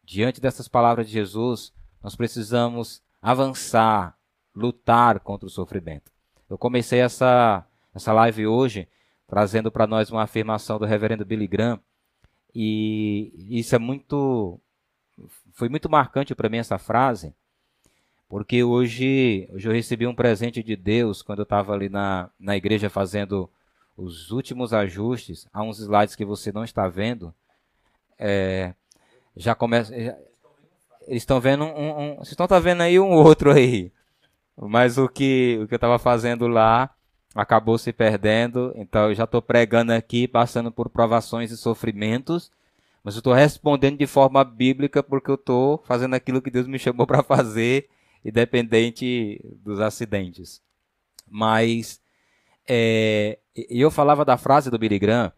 diante 0.04 0.40
dessas 0.40 0.68
palavras 0.68 1.06
de 1.06 1.12
Jesus, 1.12 1.72
nós 2.02 2.14
precisamos 2.14 3.02
avançar, 3.20 4.16
lutar 4.54 5.20
contra 5.20 5.46
o 5.46 5.50
sofrimento. 5.50 6.12
Eu 6.48 6.58
comecei 6.58 7.00
essa, 7.00 7.66
essa 7.94 8.12
live 8.12 8.46
hoje 8.46 8.88
trazendo 9.26 9.72
para 9.72 9.86
nós 9.86 10.10
uma 10.10 10.22
afirmação 10.22 10.78
do 10.78 10.84
reverendo 10.84 11.24
Billy 11.24 11.46
Graham. 11.46 11.80
E 12.54 13.32
isso 13.58 13.74
é 13.74 13.78
muito. 13.78 14.60
Foi 15.52 15.68
muito 15.68 15.88
marcante 15.88 16.34
para 16.34 16.48
mim 16.48 16.58
essa 16.58 16.78
frase, 16.78 17.34
porque 18.28 18.62
hoje, 18.62 19.48
hoje 19.52 19.68
eu 19.68 19.72
recebi 19.72 20.06
um 20.06 20.14
presente 20.14 20.62
de 20.62 20.76
Deus 20.76 21.22
quando 21.22 21.40
eu 21.40 21.44
estava 21.44 21.72
ali 21.72 21.88
na, 21.88 22.30
na 22.38 22.56
igreja 22.56 22.90
fazendo 22.90 23.50
os 23.96 24.30
últimos 24.30 24.72
ajustes. 24.72 25.48
Há 25.52 25.62
uns 25.62 25.78
slides 25.78 26.16
que 26.16 26.24
você 26.24 26.52
não 26.52 26.64
está 26.64 26.88
vendo. 26.88 27.34
É, 28.18 28.74
já 29.36 29.54
começa. 29.54 29.94
eles 29.94 31.22
estão 31.22 31.40
vendo 31.40 31.64
um, 31.64 32.00
um, 32.00 32.16
Vocês 32.16 32.32
estão 32.32 32.46
tá 32.46 32.58
vendo 32.58 32.82
aí 32.82 32.98
um 32.98 33.12
outro 33.14 33.52
aí. 33.52 33.92
Mas 34.56 34.98
o 34.98 35.08
que, 35.08 35.58
o 35.62 35.66
que 35.66 35.74
eu 35.74 35.76
estava 35.76 35.98
fazendo 35.98 36.46
lá 36.46 36.94
acabou 37.34 37.76
se 37.76 37.92
perdendo. 37.92 38.72
Então 38.76 39.08
eu 39.08 39.14
já 39.14 39.24
estou 39.24 39.42
pregando 39.42 39.92
aqui, 39.92 40.28
passando 40.28 40.70
por 40.70 40.88
provações 40.88 41.50
e 41.50 41.56
sofrimentos, 41.56 42.50
mas 43.02 43.14
eu 43.14 43.18
estou 43.18 43.32
respondendo 43.34 43.98
de 43.98 44.06
forma 44.06 44.44
bíblica 44.44 45.02
porque 45.02 45.30
eu 45.30 45.34
estou 45.34 45.82
fazendo 45.84 46.14
aquilo 46.14 46.40
que 46.40 46.50
Deus 46.50 46.66
me 46.66 46.78
chamou 46.78 47.06
para 47.06 47.22
fazer, 47.22 47.88
independente 48.24 49.40
dos 49.62 49.80
acidentes. 49.80 50.62
Mas 51.28 52.00
é, 52.68 53.38
eu 53.54 53.90
falava 53.90 54.24
da 54.24 54.36
frase 54.36 54.70
do 54.70 54.78
Billy 54.78 54.98
Graham, 54.98 55.32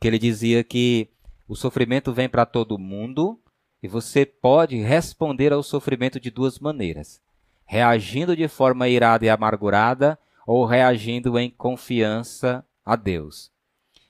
que 0.00 0.08
ele 0.08 0.18
dizia 0.18 0.64
que 0.64 1.08
o 1.48 1.56
sofrimento 1.56 2.12
vem 2.12 2.28
para 2.28 2.44
todo 2.44 2.78
mundo 2.78 3.40
e 3.82 3.88
você 3.88 4.26
pode 4.26 4.76
responder 4.76 5.52
ao 5.52 5.62
sofrimento 5.62 6.20
de 6.20 6.30
duas 6.30 6.58
maneiras: 6.58 7.22
reagindo 7.64 8.36
de 8.36 8.46
forma 8.46 8.86
irada 8.86 9.24
e 9.24 9.30
amargurada 9.30 10.18
ou 10.46 10.66
reagindo 10.66 11.38
em 11.38 11.50
confiança 11.50 12.64
a 12.84 12.94
Deus. 12.94 13.50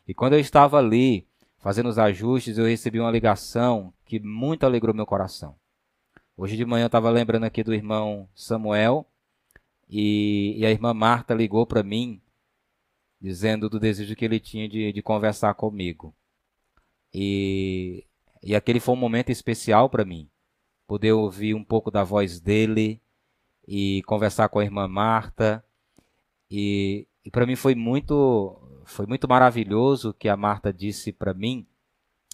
E 0.07 0.13
quando 0.13 0.33
eu 0.33 0.41
estava 0.41 0.79
ali 0.79 1.27
fazendo 1.59 1.89
os 1.89 1.99
ajustes, 1.99 2.59
eu 2.59 2.67
recebi 2.67 2.99
uma 2.99 3.11
ligação 3.11 3.93
que 4.05 4.19
muito 4.19 4.65
alegrou 4.65 4.95
meu 4.95 5.07
coração. 5.07 5.55
Hoje 6.37 6.57
de 6.57 6.65
manhã 6.65 6.85
eu 6.85 6.87
estava 6.87 7.11
lembrando 7.11 7.45
aqui 7.45 7.63
do 7.63 7.75
irmão 7.75 8.29
Samuel 8.35 9.07
e, 9.89 10.55
e 10.57 10.67
a 10.67 10.71
irmã 10.71 10.95
Marta 10.95 11.35
ligou 11.35 11.67
para 11.67 11.83
mim 11.83 12.21
dizendo 13.21 13.69
do 13.69 13.81
desejo 13.81 14.15
que 14.15 14.25
ele 14.25 14.39
tinha 14.39 14.69
de, 14.69 14.93
de 14.93 15.03
conversar 15.03 15.55
comigo. 15.55 16.15
E, 17.13 18.05
e 18.43 18.55
aquele 18.55 18.81
foi 18.81 18.95
um 18.95 18.99
momento 18.99 19.31
especial 19.31 19.89
para 19.89 20.05
mim, 20.05 20.29
poder 20.87 21.13
ouvir 21.13 21.55
um 21.55 21.65
pouco 21.65 21.91
da 21.91 22.05
voz 22.05 22.41
dele 22.41 23.01
e 23.67 24.03
conversar 24.05 24.49
com 24.49 24.59
a 24.59 24.65
irmã 24.65 24.89
Marta 24.89 25.65
e, 26.51 27.07
e 27.25 27.31
para 27.31 27.47
mim 27.47 27.57
foi 27.57 27.75
muito, 27.75 28.59
foi 28.85 29.07
muito 29.07 29.29
maravilhoso 29.29 30.15
que 30.15 30.29
a 30.29 30.37
Marta 30.37 30.73
disse 30.73 31.13
para 31.13 31.35
mim, 31.35 31.67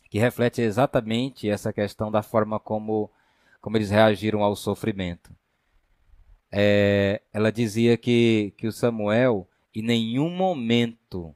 que 0.09 0.19
reflete 0.19 0.63
exatamente 0.63 1.49
essa 1.49 1.73
questão 1.73 2.11
da 2.11 2.23
forma 2.23 2.61
como, 2.61 3.11
como 3.61 3.77
eles 3.77 3.91
reagiram 3.91 4.43
ao 4.43 4.55
sofrimento. 4.55 5.35
É, 6.53 7.21
ela 7.33 7.51
dizia 7.51 7.97
que, 7.97 8.55
que 8.57 8.69
o 8.69 8.73
Samuel, 8.73 9.49
em 9.75 9.83
nenhum 9.83 10.31
momento, 10.31 11.35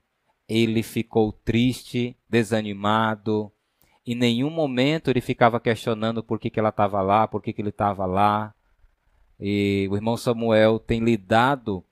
ele 0.49 0.83
ficou 0.83 1.31
triste, 1.33 2.17
desanimado, 2.29 3.53
em 4.07 4.15
nenhum 4.15 4.49
momento 4.49 5.11
ele 5.11 5.21
ficava 5.21 5.61
questionando 5.61 6.23
por 6.23 6.39
que, 6.41 6.49
que 6.49 6.59
ela 6.59 6.71
estava 6.71 7.03
lá, 7.03 7.29
por 7.29 7.43
que, 7.43 7.53
que 7.53 7.61
ele 7.61 7.69
estava 7.69 8.07
lá. 8.07 8.55
E 9.39 9.87
o 9.91 9.95
irmão 9.95 10.17
Samuel 10.17 10.79
tem 10.79 11.01
lidado 11.01 11.85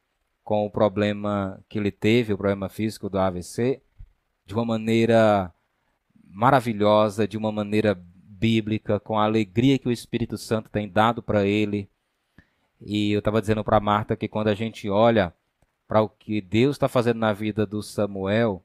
com 0.42 0.64
o 0.64 0.70
problema 0.70 1.62
que 1.68 1.78
ele 1.78 1.90
teve, 1.90 2.32
o 2.32 2.38
problema 2.38 2.70
físico 2.70 3.10
do 3.10 3.18
AVC, 3.18 3.82
de 4.46 4.54
uma 4.54 4.64
maneira 4.64 5.52
maravilhosa, 6.24 7.28
de 7.28 7.36
uma 7.36 7.52
maneira 7.52 7.94
bíblica, 7.94 8.98
com 8.98 9.18
a 9.18 9.24
alegria 9.24 9.78
que 9.78 9.88
o 9.88 9.92
Espírito 9.92 10.38
Santo 10.38 10.70
tem 10.70 10.88
dado 10.88 11.22
para 11.22 11.44
ele. 11.44 11.86
E 12.80 13.12
eu 13.12 13.18
estava 13.18 13.40
dizendo 13.40 13.62
para 13.62 13.78
Marta 13.78 14.16
que 14.16 14.28
quando 14.28 14.48
a 14.48 14.54
gente 14.54 14.88
olha 14.88 15.34
para 15.86 16.02
o 16.02 16.08
que 16.08 16.40
Deus 16.40 16.76
está 16.76 16.88
fazendo 16.88 17.18
na 17.18 17.32
vida 17.32 17.66
do 17.66 17.82
Samuel, 17.82 18.64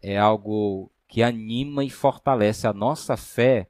é 0.00 0.18
algo 0.18 0.90
que 1.08 1.22
anima 1.22 1.84
e 1.84 1.90
fortalece 1.90 2.66
a 2.66 2.72
nossa 2.72 3.16
fé 3.16 3.68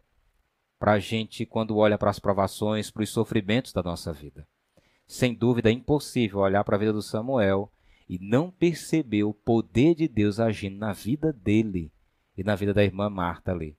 para 0.78 0.92
a 0.92 0.98
gente, 0.98 1.46
quando 1.46 1.76
olha 1.76 1.96
para 1.96 2.10
as 2.10 2.18
provações, 2.18 2.90
para 2.90 3.02
os 3.02 3.10
sofrimentos 3.10 3.72
da 3.72 3.82
nossa 3.82 4.12
vida. 4.12 4.46
Sem 5.06 5.34
dúvida, 5.34 5.68
é 5.68 5.72
impossível 5.72 6.40
olhar 6.40 6.64
para 6.64 6.76
a 6.76 6.78
vida 6.78 6.92
do 6.92 7.02
Samuel 7.02 7.70
e 8.08 8.18
não 8.18 8.50
perceber 8.50 9.24
o 9.24 9.34
poder 9.34 9.94
de 9.94 10.08
Deus 10.08 10.40
agindo 10.40 10.78
na 10.78 10.92
vida 10.92 11.32
dele 11.32 11.92
e 12.36 12.42
na 12.42 12.54
vida 12.54 12.74
da 12.74 12.82
irmã 12.82 13.08
Marta 13.08 13.52
ali. 13.52 13.76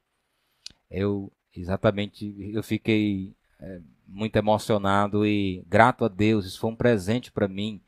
Eu 0.89 1.31
exatamente 1.55 2.35
eu 2.53 2.63
fiquei 2.63 3.35
é, 3.59 3.81
muito 4.07 4.35
emocionado 4.35 5.25
e 5.25 5.63
grato 5.67 6.05
a 6.05 6.07
Deus. 6.07 6.45
Isso 6.45 6.59
foi 6.59 6.71
um 6.71 6.75
presente 6.75 7.31
para 7.31 7.47
mim 7.47 7.81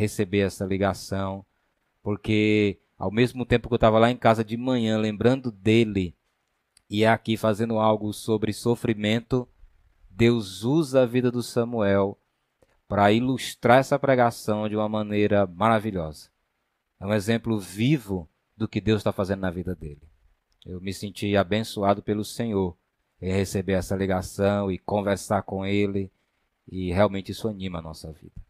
receber 0.00 0.40
essa 0.40 0.64
ligação, 0.64 1.44
porque 2.02 2.80
ao 2.98 3.10
mesmo 3.10 3.44
tempo 3.44 3.68
que 3.68 3.74
eu 3.74 3.76
estava 3.76 3.98
lá 3.98 4.10
em 4.10 4.16
casa 4.16 4.42
de 4.42 4.56
manhã 4.56 4.98
lembrando 4.98 5.52
dele 5.52 6.16
e 6.88 7.04
aqui 7.04 7.36
fazendo 7.36 7.78
algo 7.78 8.12
sobre 8.12 8.52
sofrimento, 8.52 9.46
Deus 10.10 10.64
usa 10.64 11.02
a 11.02 11.06
vida 11.06 11.30
do 11.30 11.42
Samuel 11.42 12.18
para 12.88 13.12
ilustrar 13.12 13.78
essa 13.78 13.98
pregação 13.98 14.68
de 14.68 14.74
uma 14.74 14.88
maneira 14.88 15.46
maravilhosa. 15.46 16.30
É 16.98 17.06
um 17.06 17.14
exemplo 17.14 17.58
vivo 17.58 18.28
do 18.56 18.66
que 18.66 18.80
Deus 18.80 19.00
está 19.00 19.12
fazendo 19.12 19.40
na 19.40 19.50
vida 19.50 19.74
dele. 19.74 20.02
Eu 20.66 20.80
me 20.80 20.92
senti 20.92 21.36
abençoado 21.36 22.02
pelo 22.02 22.24
Senhor 22.24 22.76
em 23.20 23.32
receber 23.32 23.74
essa 23.74 23.94
ligação 23.94 24.72
e 24.72 24.78
conversar 24.78 25.42
com 25.42 25.64
ele, 25.64 26.10
e 26.66 26.90
realmente 26.90 27.32
isso 27.32 27.48
anima 27.48 27.78
a 27.78 27.82
nossa 27.82 28.10
vida. 28.12 28.49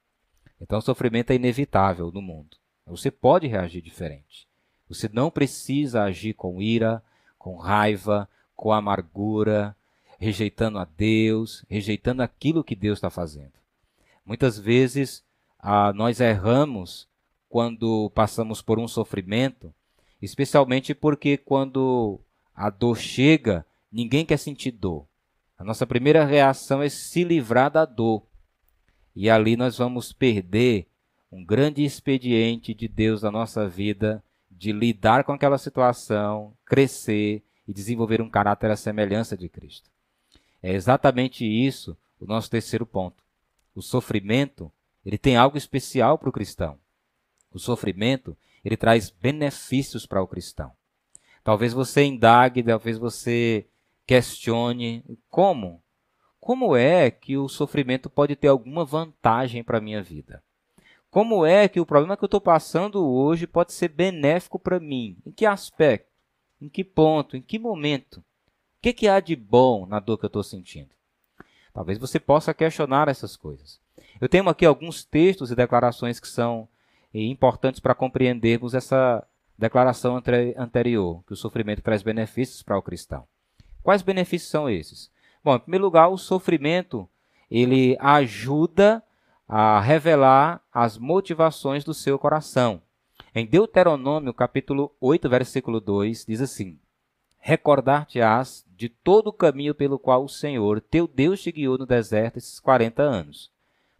Então, 0.60 0.78
o 0.78 0.82
sofrimento 0.82 1.30
é 1.30 1.36
inevitável 1.36 2.10
no 2.12 2.20
mundo. 2.20 2.56
Você 2.86 3.10
pode 3.10 3.46
reagir 3.46 3.80
diferente. 3.80 4.46
Você 4.88 5.08
não 5.12 5.30
precisa 5.30 6.02
agir 6.02 6.34
com 6.34 6.60
ira, 6.60 7.02
com 7.38 7.56
raiva, 7.56 8.28
com 8.56 8.72
amargura, 8.72 9.74
rejeitando 10.18 10.78
a 10.78 10.84
Deus, 10.84 11.64
rejeitando 11.68 12.22
aquilo 12.22 12.64
que 12.64 12.76
Deus 12.76 12.98
está 12.98 13.08
fazendo. 13.08 13.52
Muitas 14.26 14.58
vezes 14.58 15.24
ah, 15.58 15.92
nós 15.92 16.20
erramos 16.20 17.08
quando 17.48 18.10
passamos 18.10 18.60
por 18.60 18.78
um 18.78 18.86
sofrimento, 18.86 19.72
especialmente 20.20 20.94
porque 20.94 21.36
quando 21.36 22.20
a 22.54 22.68
dor 22.68 22.98
chega, 22.98 23.64
ninguém 23.90 24.26
quer 24.26 24.36
sentir 24.36 24.72
dor. 24.72 25.06
A 25.58 25.64
nossa 25.64 25.86
primeira 25.86 26.24
reação 26.24 26.82
é 26.82 26.88
se 26.88 27.24
livrar 27.24 27.70
da 27.70 27.84
dor. 27.84 28.22
E 29.20 29.28
ali 29.28 29.54
nós 29.54 29.76
vamos 29.76 30.14
perder 30.14 30.86
um 31.30 31.44
grande 31.44 31.84
expediente 31.84 32.72
de 32.72 32.88
Deus 32.88 33.20
na 33.22 33.30
nossa 33.30 33.68
vida 33.68 34.24
de 34.50 34.72
lidar 34.72 35.24
com 35.24 35.32
aquela 35.32 35.58
situação, 35.58 36.54
crescer 36.64 37.42
e 37.68 37.74
desenvolver 37.74 38.22
um 38.22 38.30
caráter 38.30 38.70
à 38.70 38.76
semelhança 38.76 39.36
de 39.36 39.46
Cristo. 39.46 39.90
É 40.62 40.72
exatamente 40.72 41.44
isso 41.44 41.94
o 42.18 42.24
nosso 42.24 42.50
terceiro 42.50 42.86
ponto 42.86 43.22
o 43.74 43.82
sofrimento, 43.82 44.72
ele 45.04 45.18
tem 45.18 45.36
algo 45.36 45.56
especial 45.56 46.18
para 46.18 46.28
o 46.28 46.32
cristão. 46.32 46.78
O 47.52 47.58
sofrimento, 47.58 48.36
ele 48.64 48.76
traz 48.76 49.10
benefícios 49.10 50.06
para 50.06 50.22
o 50.22 50.26
cristão. 50.26 50.72
Talvez 51.44 51.72
você 51.72 52.04
indague, 52.04 52.62
talvez 52.62 52.98
você 52.98 53.66
questione 54.06 55.04
como? 55.28 55.82
Como 56.50 56.74
é 56.74 57.12
que 57.12 57.36
o 57.36 57.48
sofrimento 57.48 58.10
pode 58.10 58.34
ter 58.34 58.48
alguma 58.48 58.84
vantagem 58.84 59.62
para 59.62 59.78
a 59.78 59.80
minha 59.80 60.02
vida? 60.02 60.42
Como 61.08 61.46
é 61.46 61.68
que 61.68 61.78
o 61.78 61.86
problema 61.86 62.16
que 62.16 62.24
eu 62.24 62.26
estou 62.26 62.40
passando 62.40 63.08
hoje 63.08 63.46
pode 63.46 63.72
ser 63.72 63.86
benéfico 63.86 64.58
para 64.58 64.80
mim? 64.80 65.16
Em 65.24 65.30
que 65.30 65.46
aspecto? 65.46 66.10
Em 66.60 66.68
que 66.68 66.82
ponto? 66.82 67.36
Em 67.36 67.40
que 67.40 67.56
momento? 67.56 68.16
O 68.16 68.22
que, 68.82 68.92
que 68.92 69.06
há 69.06 69.20
de 69.20 69.36
bom 69.36 69.86
na 69.86 70.00
dor 70.00 70.18
que 70.18 70.24
eu 70.24 70.26
estou 70.26 70.42
sentindo? 70.42 70.90
Talvez 71.72 71.98
você 71.98 72.18
possa 72.18 72.52
questionar 72.52 73.06
essas 73.06 73.36
coisas. 73.36 73.78
Eu 74.20 74.28
tenho 74.28 74.48
aqui 74.48 74.66
alguns 74.66 75.04
textos 75.04 75.52
e 75.52 75.54
declarações 75.54 76.18
que 76.18 76.26
são 76.26 76.68
eh, 77.14 77.22
importantes 77.26 77.78
para 77.78 77.94
compreendermos 77.94 78.74
essa 78.74 79.24
declaração 79.56 80.20
anterior, 80.56 81.22
que 81.28 81.32
o 81.32 81.36
sofrimento 81.36 81.80
traz 81.80 82.02
benefícios 82.02 82.60
para 82.60 82.76
o 82.76 82.82
cristão. 82.82 83.24
Quais 83.84 84.02
benefícios 84.02 84.50
são 84.50 84.68
esses? 84.68 85.12
Bom, 85.42 85.56
em 85.56 85.60
primeiro 85.60 85.84
lugar, 85.84 86.08
o 86.08 86.18
sofrimento 86.18 87.08
ele 87.50 87.96
ajuda 87.98 89.02
a 89.48 89.80
revelar 89.80 90.62
as 90.72 90.98
motivações 90.98 91.82
do 91.82 91.94
seu 91.94 92.18
coração. 92.18 92.82
Em 93.34 93.46
Deuteronômio, 93.46 94.34
capítulo 94.34 94.94
8, 95.00 95.28
versículo 95.30 95.80
2, 95.80 96.26
diz 96.26 96.42
assim: 96.42 96.78
Recordar-te-ás 97.38 98.66
de 98.76 98.90
todo 98.90 99.28
o 99.28 99.32
caminho 99.32 99.74
pelo 99.74 99.98
qual 99.98 100.24
o 100.24 100.28
Senhor, 100.28 100.80
teu 100.80 101.08
Deus, 101.08 101.40
te 101.42 101.50
guiou 101.50 101.78
no 101.78 101.86
deserto 101.86 102.36
esses 102.36 102.60
40 102.60 103.02
anos, 103.02 103.50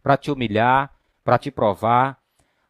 para 0.03 0.17
te 0.17 0.29
humilhar, 0.29 0.93
para 1.23 1.39
te 1.39 1.49
provar, 1.49 2.21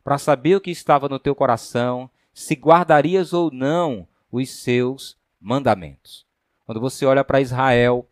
para 0.01 0.17
saber 0.17 0.55
o 0.55 0.62
que 0.62 0.71
estava 0.71 1.10
no 1.10 1.19
teu 1.19 1.36
coração, 1.36 2.10
se 2.34 2.55
guardarias 2.55 3.34
ou 3.34 3.51
não 3.51 4.07
os 4.31 4.49
seus 4.49 5.17
mandamentos. 5.41 6.25
Quando 6.65 6.79
você 6.79 7.05
olha 7.05 7.23
para 7.23 7.41
Israel, 7.41 8.07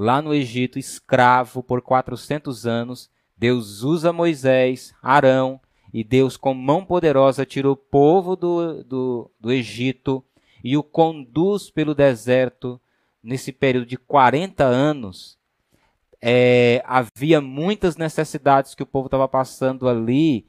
lá 0.00 0.22
no 0.22 0.32
Egito, 0.32 0.78
escravo 0.78 1.62
por 1.62 1.82
400 1.82 2.66
anos, 2.66 3.10
Deus 3.36 3.82
usa 3.82 4.14
Moisés, 4.14 4.94
Arão, 5.02 5.60
e 5.92 6.02
Deus, 6.02 6.38
com 6.38 6.54
mão 6.54 6.86
poderosa, 6.86 7.44
tira 7.44 7.70
o 7.70 7.76
povo 7.76 8.34
do, 8.34 8.82
do, 8.82 9.30
do 9.38 9.52
Egito 9.52 10.24
e 10.64 10.74
o 10.74 10.82
conduz 10.82 11.70
pelo 11.70 11.94
deserto 11.94 12.80
nesse 13.22 13.52
período 13.52 13.84
de 13.84 13.98
40 13.98 14.64
anos, 14.64 15.38
é, 16.22 16.82
havia 16.86 17.38
muitas 17.38 17.98
necessidades 17.98 18.74
que 18.74 18.82
o 18.82 18.86
povo 18.86 19.06
estava 19.06 19.28
passando 19.28 19.86
ali, 19.86 20.46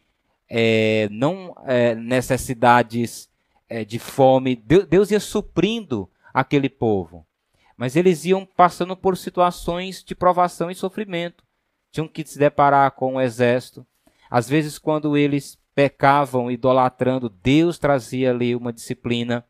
é, 0.50 1.10
não 1.12 1.54
é, 1.66 1.94
necessidades 1.94 3.30
é, 3.68 3.84
de 3.84 4.00
fome. 4.00 4.56
Deus 4.56 5.12
ia 5.12 5.20
suprindo 5.20 6.10
aquele 6.34 6.70
povo, 6.70 7.26
mas 7.82 7.96
eles 7.96 8.24
iam 8.26 8.46
passando 8.46 8.96
por 8.96 9.18
situações 9.18 10.04
de 10.04 10.14
provação 10.14 10.70
e 10.70 10.76
sofrimento. 10.76 11.44
Tinham 11.92 12.08
que 12.08 12.24
se 12.24 12.38
deparar 12.38 12.92
com 12.92 13.16
o 13.16 13.22
exército. 13.22 13.84
Às 14.30 14.48
vezes, 14.48 14.78
quando 14.78 15.18
eles 15.18 15.58
pecavam, 15.74 16.52
idolatrando, 16.52 17.28
Deus 17.28 17.80
trazia 17.80 18.30
ali 18.30 18.56
uma 18.56 18.72
disciplina 18.72 19.44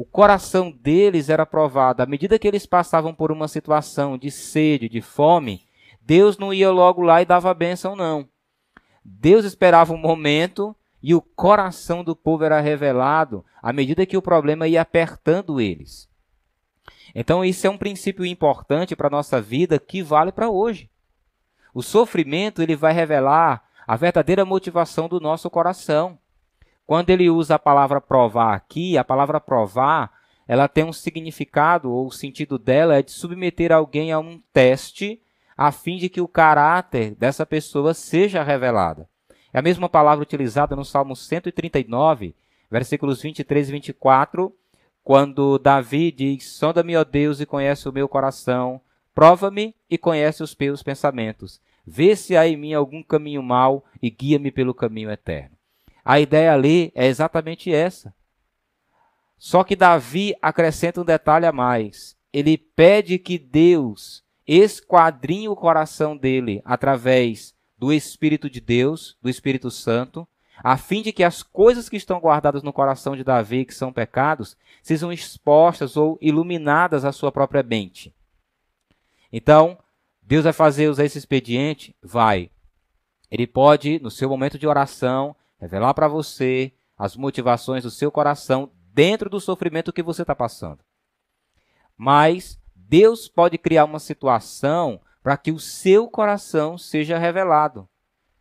o 0.00 0.04
coração 0.06 0.70
deles 0.70 1.28
era 1.28 1.44
provado. 1.44 2.02
À 2.02 2.06
medida 2.06 2.38
que 2.38 2.48
eles 2.48 2.64
passavam 2.64 3.14
por 3.14 3.30
uma 3.30 3.46
situação 3.46 4.16
de 4.16 4.30
sede, 4.30 4.88
de 4.88 5.02
fome, 5.02 5.66
Deus 6.00 6.38
não 6.38 6.54
ia 6.54 6.70
logo 6.70 7.02
lá 7.02 7.20
e 7.20 7.26
dava 7.26 7.50
a 7.50 7.54
bênção, 7.54 7.94
não. 7.94 8.26
Deus 9.04 9.44
esperava 9.44 9.92
um 9.92 9.98
momento 9.98 10.74
e 11.02 11.14
o 11.14 11.20
coração 11.20 12.02
do 12.02 12.16
povo 12.16 12.44
era 12.44 12.60
revelado 12.60 13.44
à 13.62 13.74
medida 13.74 14.06
que 14.06 14.16
o 14.16 14.22
problema 14.22 14.66
ia 14.66 14.80
apertando 14.80 15.60
eles. 15.60 16.08
Então, 17.14 17.44
isso 17.44 17.66
é 17.66 17.70
um 17.70 17.78
princípio 17.78 18.24
importante 18.24 18.94
para 18.94 19.08
a 19.08 19.10
nossa 19.10 19.40
vida 19.40 19.78
que 19.78 20.02
vale 20.02 20.32
para 20.32 20.50
hoje. 20.50 20.90
O 21.74 21.82
sofrimento 21.82 22.62
ele 22.62 22.76
vai 22.76 22.92
revelar 22.92 23.62
a 23.86 23.96
verdadeira 23.96 24.44
motivação 24.44 25.08
do 25.08 25.20
nosso 25.20 25.48
coração. 25.50 26.18
Quando 26.86 27.10
ele 27.10 27.30
usa 27.30 27.54
a 27.54 27.58
palavra 27.58 28.00
provar 28.00 28.54
aqui, 28.54 28.98
a 28.98 29.04
palavra 29.04 29.40
provar, 29.40 30.12
ela 30.46 30.66
tem 30.66 30.84
um 30.84 30.92
significado, 30.92 31.90
ou 31.92 32.08
o 32.08 32.12
sentido 32.12 32.58
dela 32.58 32.96
é 32.96 33.02
de 33.02 33.12
submeter 33.12 33.70
alguém 33.70 34.10
a 34.10 34.18
um 34.18 34.42
teste 34.52 35.22
a 35.56 35.70
fim 35.70 35.98
de 35.98 36.08
que 36.08 36.20
o 36.20 36.26
caráter 36.26 37.14
dessa 37.14 37.44
pessoa 37.44 37.92
seja 37.92 38.42
revelado. 38.42 39.06
É 39.52 39.58
a 39.58 39.62
mesma 39.62 39.88
palavra 39.88 40.22
utilizada 40.22 40.74
no 40.74 40.84
Salmo 40.84 41.14
139, 41.14 42.34
versículos 42.70 43.20
23 43.20 43.68
e 43.68 43.72
24, 43.72 44.56
quando 45.10 45.58
Davi 45.58 46.12
diz: 46.12 46.52
Sonda-me, 46.52 46.96
ó 46.96 47.02
Deus, 47.02 47.40
e 47.40 47.44
conhece 47.44 47.88
o 47.88 47.92
meu 47.92 48.08
coração, 48.08 48.80
prova-me 49.12 49.74
e 49.90 49.98
conhece 49.98 50.40
os 50.40 50.54
meus 50.54 50.84
pensamentos. 50.84 51.60
Vê 51.84 52.14
se 52.14 52.36
há 52.36 52.46
em 52.46 52.56
mim 52.56 52.74
algum 52.74 53.02
caminho 53.02 53.42
mau 53.42 53.84
e 54.00 54.08
guia-me 54.08 54.52
pelo 54.52 54.72
caminho 54.72 55.10
eterno. 55.10 55.56
A 56.04 56.20
ideia 56.20 56.54
ali 56.54 56.92
é 56.94 57.08
exatamente 57.08 57.74
essa. 57.74 58.14
Só 59.36 59.64
que 59.64 59.74
Davi 59.74 60.32
acrescenta 60.40 61.00
um 61.00 61.04
detalhe 61.04 61.44
a 61.44 61.50
mais. 61.50 62.16
ele 62.32 62.56
pede 62.56 63.18
que 63.18 63.36
Deus 63.36 64.22
esquadrinhe 64.46 65.48
o 65.48 65.56
coração 65.56 66.16
dele 66.16 66.62
através 66.64 67.52
do 67.76 67.92
Espírito 67.92 68.48
de 68.48 68.60
Deus, 68.60 69.18
do 69.20 69.28
Espírito 69.28 69.72
Santo, 69.72 70.28
a 70.62 70.76
fim 70.76 71.02
de 71.02 71.12
que 71.12 71.24
as 71.24 71.42
coisas 71.42 71.88
que 71.88 71.96
estão 71.96 72.20
guardadas 72.20 72.62
no 72.62 72.72
coração 72.72 73.16
de 73.16 73.24
Davi, 73.24 73.64
que 73.64 73.74
são 73.74 73.92
pecados, 73.92 74.56
sejam 74.82 75.12
expostas 75.12 75.96
ou 75.96 76.18
iluminadas 76.20 77.04
à 77.04 77.12
sua 77.12 77.32
própria 77.32 77.62
mente. 77.62 78.14
Então, 79.32 79.78
Deus 80.22 80.44
vai 80.44 80.52
fazer 80.52 80.88
usar 80.88 81.04
esse 81.04 81.18
expediente? 81.18 81.96
Vai. 82.02 82.50
Ele 83.30 83.46
pode, 83.46 83.98
no 84.00 84.10
seu 84.10 84.28
momento 84.28 84.58
de 84.58 84.66
oração, 84.66 85.34
revelar 85.58 85.94
para 85.94 86.08
você 86.08 86.72
as 86.96 87.16
motivações 87.16 87.84
do 87.84 87.90
seu 87.90 88.10
coração 88.10 88.70
dentro 88.92 89.30
do 89.30 89.40
sofrimento 89.40 89.92
que 89.92 90.02
você 90.02 90.22
está 90.22 90.34
passando. 90.34 90.84
Mas 91.96 92.58
Deus 92.74 93.28
pode 93.28 93.56
criar 93.56 93.84
uma 93.84 93.98
situação 93.98 95.00
para 95.22 95.36
que 95.36 95.52
o 95.52 95.60
seu 95.60 96.08
coração 96.08 96.76
seja 96.76 97.18
revelado. 97.18 97.88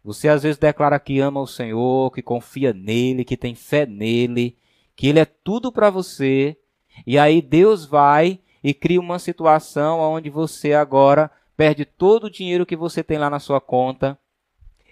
Você 0.04 0.30
às 0.30 0.44
vezes 0.44 0.58
declara 0.58 1.00
que 1.00 1.20
ama 1.20 1.42
o 1.42 1.48
Senhor, 1.48 2.12
que 2.12 2.22
confia 2.22 2.74
nele, 2.74 3.26
que 3.26 3.36
tem 3.36 3.54
fé 3.54 3.86
nele, 3.86 4.58
que 4.96 5.08
ele 5.08 5.20
é 5.20 5.26
tudo 5.26 5.72
para 5.72 5.90
você, 5.90 6.58
e 7.06 7.18
aí 7.18 7.42
Deus 7.42 7.86
vai 7.86 8.40
e 8.64 8.74
cria 8.74 9.00
uma 9.00 9.20
situação 9.20 10.00
onde 10.00 10.30
você 10.30 10.74
agora 10.74 11.30
perde 11.56 11.86
todo 11.86 12.26
o 12.26 12.30
dinheiro 12.30 12.66
que 12.66 12.76
você 12.76 13.04
tem 13.04 13.18
lá 13.18 13.30
na 13.30 13.40
sua 13.40 13.60
conta, 13.60 14.18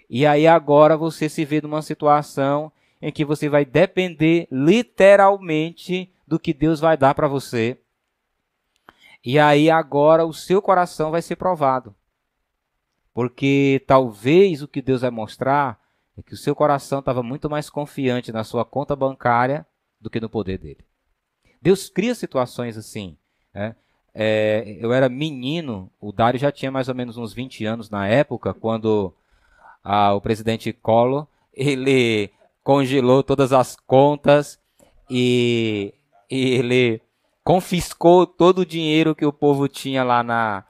e 0.08 0.24
aí 0.24 0.46
agora 0.46 0.96
você 0.96 1.28
se 1.28 1.44
vê 1.44 1.60
numa 1.60 1.82
situação 1.82 2.72
em 3.00 3.12
que 3.12 3.24
você 3.24 3.48
vai 3.48 3.64
depender 3.64 4.48
literalmente 4.50 6.12
do 6.26 6.38
que 6.38 6.52
Deus 6.52 6.80
vai 6.80 6.96
dar 6.96 7.14
para 7.14 7.28
você. 7.28 7.78
E 9.24 9.38
aí 9.38 9.70
agora 9.70 10.24
o 10.24 10.32
seu 10.32 10.60
coração 10.62 11.10
vai 11.10 11.22
ser 11.22 11.36
provado. 11.36 11.94
Porque 13.18 13.82
talvez 13.84 14.62
o 14.62 14.68
que 14.68 14.80
Deus 14.80 15.00
vai 15.00 15.10
mostrar 15.10 15.76
é 16.16 16.22
que 16.22 16.34
o 16.34 16.36
seu 16.36 16.54
coração 16.54 17.00
estava 17.00 17.20
muito 17.20 17.50
mais 17.50 17.68
confiante 17.68 18.30
na 18.30 18.44
sua 18.44 18.64
conta 18.64 18.94
bancária 18.94 19.66
do 20.00 20.08
que 20.08 20.20
no 20.20 20.30
poder 20.30 20.56
dele. 20.56 20.86
Deus 21.60 21.90
cria 21.90 22.14
situações 22.14 22.76
assim. 22.76 23.18
Né? 23.52 23.74
É, 24.14 24.78
eu 24.78 24.92
era 24.92 25.08
menino, 25.08 25.90
o 26.00 26.12
Dário 26.12 26.38
já 26.38 26.52
tinha 26.52 26.70
mais 26.70 26.88
ou 26.88 26.94
menos 26.94 27.16
uns 27.16 27.32
20 27.32 27.64
anos 27.64 27.90
na 27.90 28.06
época, 28.06 28.54
quando 28.54 29.12
a, 29.82 30.14
o 30.14 30.20
presidente 30.20 30.72
Collor 30.72 31.26
ele 31.52 32.30
congelou 32.62 33.24
todas 33.24 33.52
as 33.52 33.74
contas 33.74 34.60
e, 35.10 35.92
e 36.30 36.50
ele 36.50 37.02
confiscou 37.42 38.28
todo 38.28 38.60
o 38.60 38.66
dinheiro 38.66 39.12
que 39.12 39.26
o 39.26 39.32
povo 39.32 39.66
tinha 39.66 40.04
lá 40.04 40.22
na, 40.22 40.67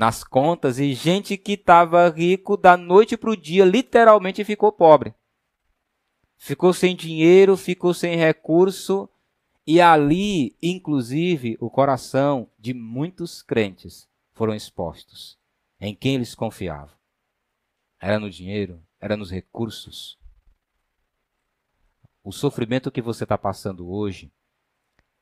nas 0.00 0.24
contas 0.24 0.78
e 0.78 0.94
gente 0.94 1.36
que 1.36 1.52
estava 1.52 2.08
rico 2.08 2.56
da 2.56 2.74
noite 2.74 3.18
para 3.18 3.28
o 3.28 3.36
dia 3.36 3.66
literalmente 3.66 4.42
ficou 4.44 4.72
pobre. 4.72 5.14
Ficou 6.38 6.72
sem 6.72 6.96
dinheiro, 6.96 7.54
ficou 7.54 7.92
sem 7.92 8.16
recurso 8.16 9.10
e 9.66 9.78
ali, 9.78 10.56
inclusive, 10.62 11.58
o 11.60 11.68
coração 11.68 12.50
de 12.58 12.72
muitos 12.72 13.42
crentes 13.42 14.08
foram 14.32 14.54
expostos. 14.54 15.38
Em 15.78 15.94
quem 15.94 16.14
eles 16.14 16.34
confiavam? 16.34 16.96
Era 18.00 18.18
no 18.18 18.30
dinheiro? 18.30 18.82
Era 18.98 19.18
nos 19.18 19.30
recursos? 19.30 20.18
O 22.24 22.32
sofrimento 22.32 22.90
que 22.90 23.02
você 23.02 23.24
está 23.24 23.36
passando 23.36 23.86
hoje 23.86 24.32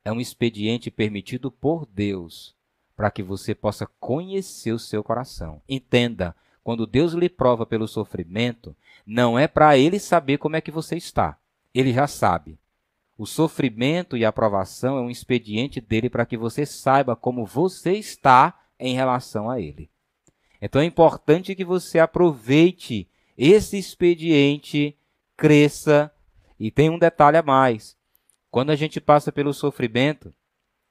é 0.04 0.12
um 0.12 0.20
expediente 0.20 0.88
permitido 0.88 1.50
por 1.50 1.84
Deus 1.84 2.56
para 2.98 3.12
que 3.12 3.22
você 3.22 3.54
possa 3.54 3.87
conhecer 4.00 4.72
o 4.72 4.78
seu 4.78 5.04
coração. 5.04 5.62
Entenda, 5.68 6.34
quando 6.64 6.84
Deus 6.84 7.12
lhe 7.12 7.28
prova 7.28 7.64
pelo 7.64 7.87
sofrimento, 7.87 8.74
não 9.06 9.38
é 9.38 9.46
para 9.46 9.78
ele 9.78 10.00
saber 10.00 10.38
como 10.38 10.56
é 10.56 10.61
que 10.61 10.72
você 10.72 10.96
está. 10.96 11.38
Ele 11.72 11.92
já 11.92 12.08
sabe. 12.08 12.58
O 13.16 13.24
sofrimento 13.24 14.16
e 14.16 14.24
a 14.24 14.32
provação 14.32 14.98
é 14.98 15.00
um 15.00 15.11
expediente 15.11 15.80
dele 15.80 16.11
para 16.11 16.26
que 16.26 16.37
você 16.37 16.66
saiba 16.66 17.14
como 17.14 17.46
você 17.46 17.92
está 17.92 18.58
em 18.80 18.96
relação 18.96 19.48
a 19.48 19.61
ele. 19.61 19.88
Então 20.61 20.82
é 20.82 20.84
importante 20.84 21.54
que 21.54 21.64
você 21.64 22.00
aproveite 22.00 23.08
esse 23.37 23.78
expediente, 23.78 24.98
cresça 25.37 26.12
e 26.58 26.68
tem 26.68 26.90
um 26.90 26.98
detalhe 26.98 27.37
a 27.37 27.44
mais. 27.44 27.96
Quando 28.50 28.70
a 28.70 28.76
gente 28.76 29.00
passa 29.00 29.30
pelo 29.30 29.54
sofrimento, 29.54 30.34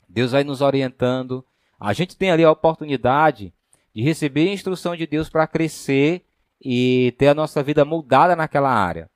Deus 0.07 0.31
vai 0.31 0.45
nos 0.45 0.61
orientando, 0.61 1.45
a 1.79 1.93
gente 1.93 2.17
tem 2.17 2.31
ali 2.31 2.43
a 2.43 2.51
oportunidade 2.51 3.53
de 3.93 4.01
receber 4.01 4.49
a 4.49 4.53
instrução 4.53 4.95
de 4.95 5.05
Deus 5.05 5.29
para 5.29 5.47
crescer 5.47 6.25
e 6.61 7.13
ter 7.17 7.27
a 7.27 7.35
nossa 7.35 7.61
vida 7.61 7.85
moldada 7.85 8.35
naquela 8.35 8.71
área. 8.71 9.09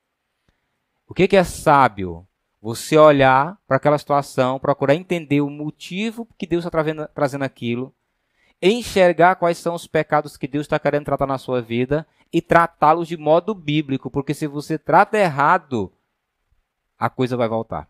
O 1.07 1.13
que, 1.13 1.27
que 1.27 1.35
é 1.35 1.43
sábio? 1.43 2.25
Você 2.61 2.97
olhar 2.97 3.57
para 3.67 3.77
aquela 3.77 3.97
situação, 3.97 4.59
procurar 4.59 4.95
entender 4.95 5.41
o 5.41 5.49
motivo 5.49 6.27
que 6.37 6.45
Deus 6.45 6.63
está 6.63 7.07
trazendo 7.13 7.43
aquilo, 7.43 7.93
enxergar 8.61 9.35
quais 9.35 9.57
são 9.57 9.73
os 9.73 9.87
pecados 9.87 10.37
que 10.37 10.47
Deus 10.47 10.65
está 10.65 10.77
querendo 10.77 11.05
tratar 11.05 11.25
na 11.25 11.39
sua 11.39 11.61
vida 11.61 12.07
e 12.31 12.41
tratá-los 12.41 13.07
de 13.07 13.17
modo 13.17 13.55
bíblico, 13.55 14.11
porque 14.11 14.33
se 14.33 14.45
você 14.45 14.77
trata 14.77 15.17
errado, 15.17 15.91
a 16.97 17.09
coisa 17.09 17.35
vai 17.35 17.49
voltar. 17.49 17.89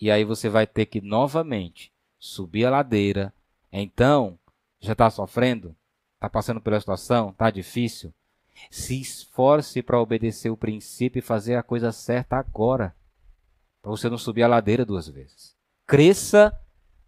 E 0.00 0.10
aí 0.10 0.24
você 0.24 0.48
vai 0.48 0.66
ter 0.66 0.86
que 0.86 1.00
novamente 1.00 1.92
subir 2.18 2.64
a 2.66 2.70
ladeira. 2.70 3.32
Então, 3.72 4.38
já 4.80 4.92
está 4.92 5.10
sofrendo? 5.10 5.74
Está 6.14 6.28
passando 6.28 6.60
pela 6.60 6.80
situação? 6.80 7.30
Está 7.30 7.50
difícil? 7.50 8.12
Se 8.70 9.00
esforce 9.00 9.82
para 9.82 10.00
obedecer 10.00 10.50
o 10.50 10.56
princípio 10.56 11.18
e 11.18 11.22
fazer 11.22 11.56
a 11.56 11.62
coisa 11.62 11.92
certa 11.92 12.36
agora. 12.36 12.94
Para 13.82 13.90
você 13.90 14.08
não 14.08 14.18
subir 14.18 14.42
a 14.42 14.48
ladeira 14.48 14.84
duas 14.84 15.08
vezes. 15.08 15.54
Cresça 15.86 16.58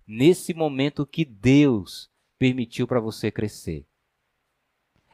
nesse 0.06 0.54
momento 0.54 1.06
que 1.06 1.24
Deus 1.24 2.10
permitiu 2.38 2.86
para 2.86 3.00
você 3.00 3.30
crescer. 3.30 3.84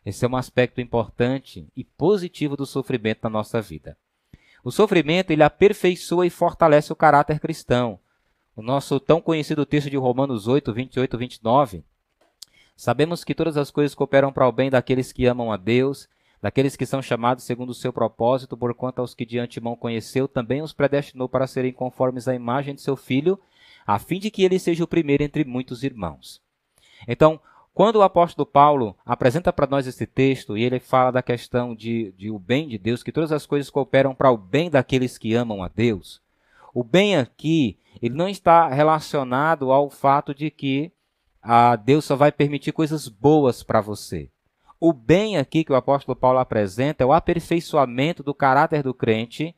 Esse 0.04 0.24
é 0.24 0.28
um 0.28 0.36
aspecto 0.36 0.80
importante 0.80 1.66
e 1.74 1.82
positivo 1.82 2.56
do 2.56 2.66
sofrimento 2.66 3.20
na 3.24 3.30
nossa 3.30 3.62
vida. 3.62 3.96
O 4.64 4.70
sofrimento 4.70 5.30
ele 5.30 5.42
aperfeiçoa 5.42 6.26
e 6.26 6.30
fortalece 6.30 6.90
o 6.90 6.96
caráter 6.96 7.38
cristão. 7.38 7.98
O 8.56 8.62
nosso 8.62 8.98
tão 8.98 9.20
conhecido 9.20 9.66
texto 9.66 9.90
de 9.90 9.98
Romanos 9.98 10.48
8, 10.48 10.72
28 10.72 11.18
29. 11.18 11.84
Sabemos 12.74 13.22
que 13.22 13.34
todas 13.34 13.58
as 13.58 13.70
coisas 13.70 13.94
cooperam 13.94 14.32
para 14.32 14.48
o 14.48 14.52
bem 14.52 14.70
daqueles 14.70 15.12
que 15.12 15.26
amam 15.26 15.52
a 15.52 15.58
Deus, 15.58 16.08
daqueles 16.40 16.76
que 16.76 16.86
são 16.86 17.02
chamados 17.02 17.44
segundo 17.44 17.70
o 17.70 17.74
seu 17.74 17.92
propósito, 17.92 18.56
porquanto 18.56 19.00
aos 19.00 19.14
que 19.14 19.26
de 19.26 19.38
antemão 19.38 19.76
conheceu, 19.76 20.26
também 20.26 20.62
os 20.62 20.72
predestinou 20.72 21.28
para 21.28 21.46
serem 21.46 21.72
conformes 21.72 22.26
à 22.26 22.34
imagem 22.34 22.74
de 22.74 22.80
seu 22.80 22.96
filho, 22.96 23.38
a 23.86 23.98
fim 23.98 24.18
de 24.18 24.30
que 24.30 24.42
ele 24.42 24.58
seja 24.58 24.82
o 24.82 24.88
primeiro 24.88 25.22
entre 25.22 25.44
muitos 25.44 25.82
irmãos. 25.82 26.40
Então, 27.06 27.38
quando 27.74 27.96
o 27.96 28.02
apóstolo 28.02 28.46
Paulo 28.46 28.96
apresenta 29.04 29.52
para 29.52 29.66
nós 29.66 29.86
esse 29.86 30.06
texto 30.06 30.56
e 30.56 30.62
ele 30.62 30.78
fala 30.78 31.10
da 31.10 31.22
questão 31.22 31.74
de, 31.74 32.12
de 32.12 32.30
o 32.30 32.38
bem 32.38 32.68
de 32.68 32.78
Deus, 32.78 33.02
que 33.02 33.10
todas 33.10 33.32
as 33.32 33.44
coisas 33.44 33.68
cooperam 33.68 34.14
para 34.14 34.30
o 34.30 34.36
bem 34.36 34.70
daqueles 34.70 35.18
que 35.18 35.34
amam 35.34 35.62
a 35.62 35.68
Deus, 35.68 36.22
o 36.72 36.84
bem 36.84 37.16
aqui 37.16 37.76
ele 38.00 38.14
não 38.14 38.28
está 38.28 38.68
relacionado 38.68 39.72
ao 39.72 39.90
fato 39.90 40.32
de 40.32 40.50
que 40.50 40.92
a 41.42 41.76
Deus 41.76 42.04
só 42.04 42.16
vai 42.16 42.32
permitir 42.32 42.72
coisas 42.72 43.08
boas 43.08 43.62
para 43.62 43.80
você. 43.80 44.30
O 44.80 44.92
bem 44.92 45.36
aqui 45.36 45.64
que 45.64 45.72
o 45.72 45.76
apóstolo 45.76 46.16
Paulo 46.16 46.38
apresenta 46.38 47.02
é 47.02 47.06
o 47.06 47.12
aperfeiçoamento 47.12 48.22
do 48.22 48.34
caráter 48.34 48.82
do 48.82 48.94
crente 48.94 49.54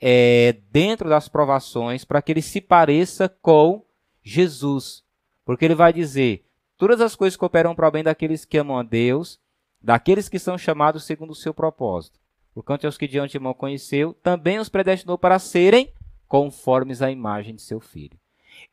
é, 0.00 0.56
dentro 0.70 1.08
das 1.08 1.28
provações 1.28 2.04
para 2.04 2.22
que 2.22 2.32
ele 2.32 2.42
se 2.42 2.60
pareça 2.60 3.28
com 3.28 3.84
Jesus. 4.22 5.04
Porque 5.44 5.64
ele 5.64 5.74
vai 5.74 5.92
dizer: 5.92 6.44
Todas 6.80 7.02
as 7.02 7.14
coisas 7.14 7.36
cooperam 7.36 7.74
para 7.74 7.86
o 7.86 7.90
bem 7.90 8.02
daqueles 8.02 8.46
que 8.46 8.56
amam 8.56 8.78
a 8.78 8.82
Deus, 8.82 9.38
daqueles 9.82 10.30
que 10.30 10.38
são 10.38 10.56
chamados 10.56 11.04
segundo 11.04 11.32
o 11.32 11.34
seu 11.34 11.52
propósito. 11.52 12.18
Porquanto 12.54 12.86
aos 12.86 12.96
que 12.96 13.06
de 13.06 13.18
antemão 13.18 13.52
conheceu, 13.52 14.14
também 14.22 14.58
os 14.58 14.70
predestinou 14.70 15.18
para 15.18 15.38
serem 15.38 15.92
conformes 16.26 17.02
à 17.02 17.10
imagem 17.10 17.54
de 17.54 17.60
seu 17.60 17.80
filho. 17.80 18.18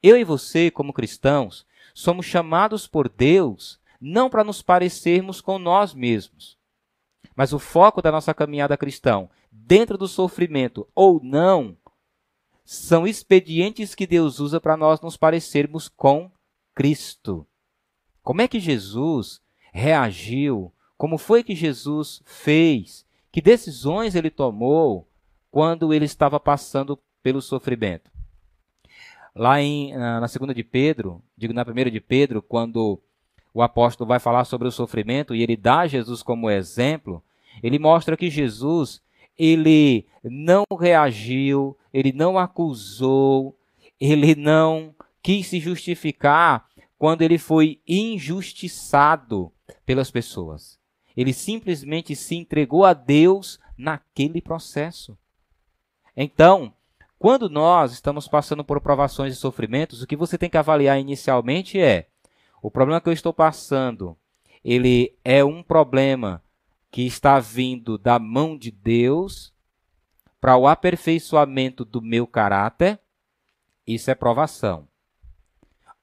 Eu 0.01 0.15
e 0.15 0.23
você, 0.23 0.71
como 0.71 0.93
cristãos, 0.93 1.65
somos 1.93 2.25
chamados 2.25 2.87
por 2.87 3.09
Deus 3.09 3.77
não 3.99 4.29
para 4.29 4.45
nos 4.45 4.61
parecermos 4.61 5.41
com 5.41 5.59
nós 5.59 5.93
mesmos. 5.93 6.57
Mas 7.35 7.51
o 7.51 7.59
foco 7.59 8.01
da 8.01 8.09
nossa 8.09 8.33
caminhada 8.33 8.77
cristã, 8.77 9.27
dentro 9.51 9.97
do 9.97 10.07
sofrimento 10.07 10.87
ou 10.95 11.19
não, 11.21 11.75
são 12.63 13.05
expedientes 13.05 13.93
que 13.93 14.07
Deus 14.07 14.39
usa 14.39 14.61
para 14.61 14.77
nós 14.77 15.01
nos 15.01 15.17
parecermos 15.17 15.89
com 15.89 16.31
Cristo. 16.73 17.45
Como 18.27 18.41
é 18.41 18.47
que 18.49 18.59
Jesus 18.59 19.41
reagiu? 19.71 20.73
Como 20.97 21.17
foi 21.17 21.45
que 21.45 21.55
Jesus 21.55 22.21
fez? 22.25 23.05
Que 23.31 23.39
decisões 23.39 24.15
ele 24.15 24.29
tomou 24.29 25.07
quando 25.49 25.93
ele 25.93 26.03
estava 26.03 26.37
passando 26.37 26.99
pelo 27.23 27.41
sofrimento? 27.41 28.11
lá 29.33 29.61
em, 29.61 29.95
na 29.95 30.27
segunda 30.27 30.53
de 30.53 30.63
Pedro, 30.63 31.21
digo 31.37 31.53
na 31.53 31.63
primeira 31.63 31.89
de 31.89 32.01
Pedro, 32.01 32.41
quando 32.41 32.99
o 33.53 33.61
apóstolo 33.61 34.07
vai 34.07 34.19
falar 34.19 34.43
sobre 34.43 34.67
o 34.67 34.71
sofrimento 34.71 35.33
e 35.33 35.41
ele 35.41 35.55
dá 35.55 35.87
Jesus 35.87 36.21
como 36.21 36.49
exemplo, 36.49 37.23
ele 37.63 37.79
mostra 37.79 38.17
que 38.17 38.29
Jesus, 38.29 39.01
ele 39.37 40.05
não 40.21 40.63
reagiu, 40.77 41.77
ele 41.93 42.11
não 42.11 42.37
acusou, 42.37 43.55
ele 44.01 44.35
não 44.35 44.93
quis 45.21 45.47
se 45.47 45.59
justificar 45.61 46.66
quando 46.97 47.21
ele 47.21 47.37
foi 47.37 47.81
injustiçado 47.87 49.51
pelas 49.85 50.09
pessoas. 50.09 50.79
Ele 51.15 51.33
simplesmente 51.33 52.15
se 52.15 52.35
entregou 52.35 52.85
a 52.85 52.93
Deus 52.93 53.59
naquele 53.77 54.41
processo. 54.41 55.17
Então, 56.15 56.73
quando 57.19 57.49
nós 57.49 57.93
estamos 57.93 58.27
passando 58.27 58.63
por 58.63 58.81
provações 58.81 59.33
e 59.33 59.35
sofrimentos, 59.35 60.01
o 60.01 60.07
que 60.07 60.15
você 60.15 60.37
tem 60.37 60.49
que 60.49 60.57
avaliar 60.57 60.99
inicialmente 60.99 61.79
é: 61.79 62.07
o 62.61 62.69
problema 62.69 63.01
que 63.01 63.09
eu 63.09 63.13
estou 63.13 63.33
passando, 63.33 64.17
ele 64.63 65.17
é 65.23 65.43
um 65.43 65.63
problema 65.63 66.43
que 66.91 67.03
está 67.03 67.39
vindo 67.39 67.97
da 67.97 68.19
mão 68.19 68.57
de 68.57 68.71
Deus 68.71 69.53
para 70.39 70.57
o 70.57 70.67
aperfeiçoamento 70.67 71.83
do 71.83 72.01
meu 72.01 72.27
caráter? 72.27 72.99
Isso 73.85 74.11
é 74.11 74.15
provação. 74.15 74.87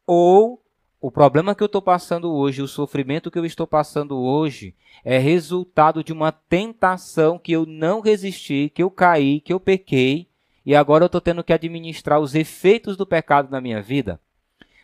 Ou 0.06 0.63
o 1.06 1.10
problema 1.10 1.54
que 1.54 1.62
eu 1.62 1.66
estou 1.66 1.82
passando 1.82 2.32
hoje, 2.32 2.62
o 2.62 2.66
sofrimento 2.66 3.30
que 3.30 3.38
eu 3.38 3.44
estou 3.44 3.66
passando 3.66 4.18
hoje, 4.18 4.74
é 5.04 5.18
resultado 5.18 6.02
de 6.02 6.14
uma 6.14 6.32
tentação 6.32 7.38
que 7.38 7.52
eu 7.52 7.66
não 7.66 8.00
resisti, 8.00 8.72
que 8.74 8.82
eu 8.82 8.90
caí, 8.90 9.38
que 9.38 9.52
eu 9.52 9.60
pequei, 9.60 10.26
e 10.64 10.74
agora 10.74 11.04
eu 11.04 11.06
estou 11.06 11.20
tendo 11.20 11.44
que 11.44 11.52
administrar 11.52 12.18
os 12.20 12.34
efeitos 12.34 12.96
do 12.96 13.04
pecado 13.04 13.50
na 13.50 13.60
minha 13.60 13.82
vida. 13.82 14.18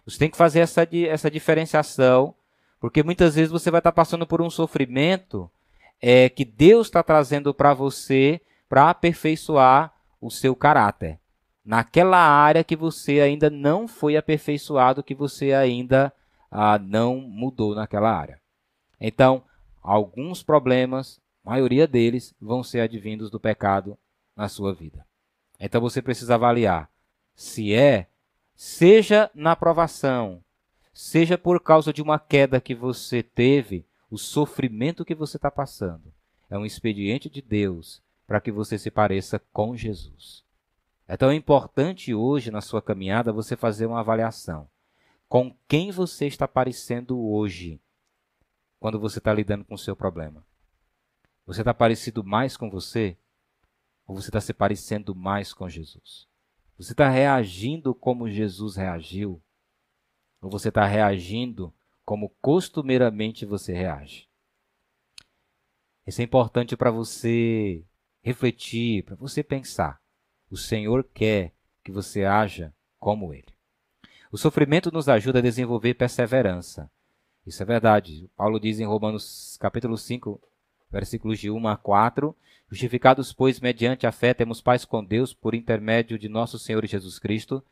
Você 0.04 0.18
tem 0.18 0.28
que 0.28 0.36
fazer 0.36 0.60
essa, 0.60 0.86
essa 1.08 1.30
diferenciação, 1.30 2.34
porque 2.78 3.02
muitas 3.02 3.36
vezes 3.36 3.50
você 3.50 3.70
vai 3.70 3.80
estar 3.80 3.90
tá 3.90 3.96
passando 3.96 4.26
por 4.26 4.42
um 4.42 4.50
sofrimento 4.50 5.50
é, 6.02 6.28
que 6.28 6.44
Deus 6.44 6.88
está 6.88 7.02
trazendo 7.02 7.54
para 7.54 7.72
você 7.72 8.42
para 8.68 8.90
aperfeiçoar 8.90 9.90
o 10.20 10.30
seu 10.30 10.54
caráter 10.54 11.18
naquela 11.70 12.18
área 12.18 12.64
que 12.64 12.74
você 12.74 13.20
ainda 13.20 13.48
não 13.48 13.86
foi 13.86 14.16
aperfeiçoado, 14.16 15.04
que 15.04 15.14
você 15.14 15.52
ainda 15.52 16.12
ah, 16.50 16.76
não 16.80 17.20
mudou 17.20 17.76
naquela 17.76 18.10
área. 18.10 18.40
Então, 19.00 19.44
alguns 19.80 20.42
problemas, 20.42 21.20
a 21.44 21.50
maioria 21.50 21.86
deles, 21.86 22.34
vão 22.40 22.64
ser 22.64 22.80
advindos 22.80 23.30
do 23.30 23.38
pecado 23.38 23.96
na 24.34 24.48
sua 24.48 24.74
vida. 24.74 25.06
Então 25.60 25.80
você 25.80 26.02
precisa 26.02 26.34
avaliar 26.34 26.90
se 27.36 27.72
é, 27.72 28.08
seja 28.56 29.30
na 29.32 29.54
provação, 29.54 30.42
seja 30.92 31.38
por 31.38 31.62
causa 31.62 31.92
de 31.92 32.02
uma 32.02 32.18
queda 32.18 32.60
que 32.60 32.74
você 32.74 33.22
teve, 33.22 33.86
o 34.10 34.18
sofrimento 34.18 35.04
que 35.04 35.14
você 35.14 35.36
está 35.36 35.52
passando. 35.52 36.12
É 36.50 36.58
um 36.58 36.66
expediente 36.66 37.30
de 37.30 37.40
Deus 37.40 38.02
para 38.26 38.40
que 38.40 38.50
você 38.50 38.76
se 38.76 38.90
pareça 38.90 39.40
com 39.52 39.76
Jesus. 39.76 40.49
É 41.10 41.16
tão 41.16 41.32
importante 41.32 42.14
hoje 42.14 42.52
na 42.52 42.60
sua 42.60 42.80
caminhada 42.80 43.32
você 43.32 43.56
fazer 43.56 43.84
uma 43.84 43.98
avaliação. 43.98 44.70
Com 45.28 45.52
quem 45.66 45.90
você 45.90 46.28
está 46.28 46.46
parecendo 46.46 47.20
hoje 47.20 47.82
quando 48.78 48.96
você 49.00 49.18
está 49.18 49.34
lidando 49.34 49.64
com 49.64 49.74
o 49.74 49.78
seu 49.78 49.96
problema? 49.96 50.46
Você 51.44 51.62
está 51.62 51.74
parecido 51.74 52.22
mais 52.22 52.56
com 52.56 52.70
você? 52.70 53.18
Ou 54.06 54.14
você 54.14 54.28
está 54.28 54.40
se 54.40 54.54
parecendo 54.54 55.12
mais 55.12 55.52
com 55.52 55.68
Jesus? 55.68 56.28
Você 56.78 56.92
está 56.92 57.08
reagindo 57.08 57.92
como 57.92 58.30
Jesus 58.30 58.76
reagiu? 58.76 59.42
Ou 60.40 60.48
você 60.48 60.68
está 60.68 60.86
reagindo 60.86 61.74
como 62.04 62.28
costumeiramente 62.40 63.44
você 63.44 63.72
reage? 63.72 64.28
Isso 66.06 66.20
é 66.20 66.24
importante 66.24 66.76
para 66.76 66.92
você 66.92 67.84
refletir, 68.22 69.02
para 69.02 69.16
você 69.16 69.42
pensar. 69.42 70.00
O 70.50 70.56
Senhor 70.56 71.04
quer 71.14 71.52
que 71.84 71.92
você 71.92 72.24
haja 72.24 72.72
como 72.98 73.32
Ele. 73.32 73.44
O 74.32 74.38
sofrimento 74.38 74.92
nos 74.92 75.08
ajuda 75.08 75.38
a 75.38 75.42
desenvolver 75.42 75.94
perseverança. 75.94 76.90
Isso 77.46 77.62
é 77.62 77.66
verdade. 77.66 78.28
Paulo 78.36 78.60
diz 78.60 78.80
em 78.80 78.84
Romanos 78.84 79.56
capítulo 79.60 79.96
5, 79.96 80.40
versículos 80.90 81.38
de 81.38 81.50
1 81.50 81.68
a 81.68 81.76
4, 81.76 82.34
Justificados, 82.70 83.32
pois, 83.32 83.58
mediante 83.58 84.06
a 84.06 84.12
fé, 84.12 84.32
temos 84.32 84.60
paz 84.60 84.84
com 84.84 85.04
Deus 85.04 85.34
por 85.34 85.56
intermédio 85.56 86.16
de 86.16 86.28
nosso 86.28 86.56
Senhor 86.56 86.86
Jesus 86.86 87.18
Cristo, 87.18 87.64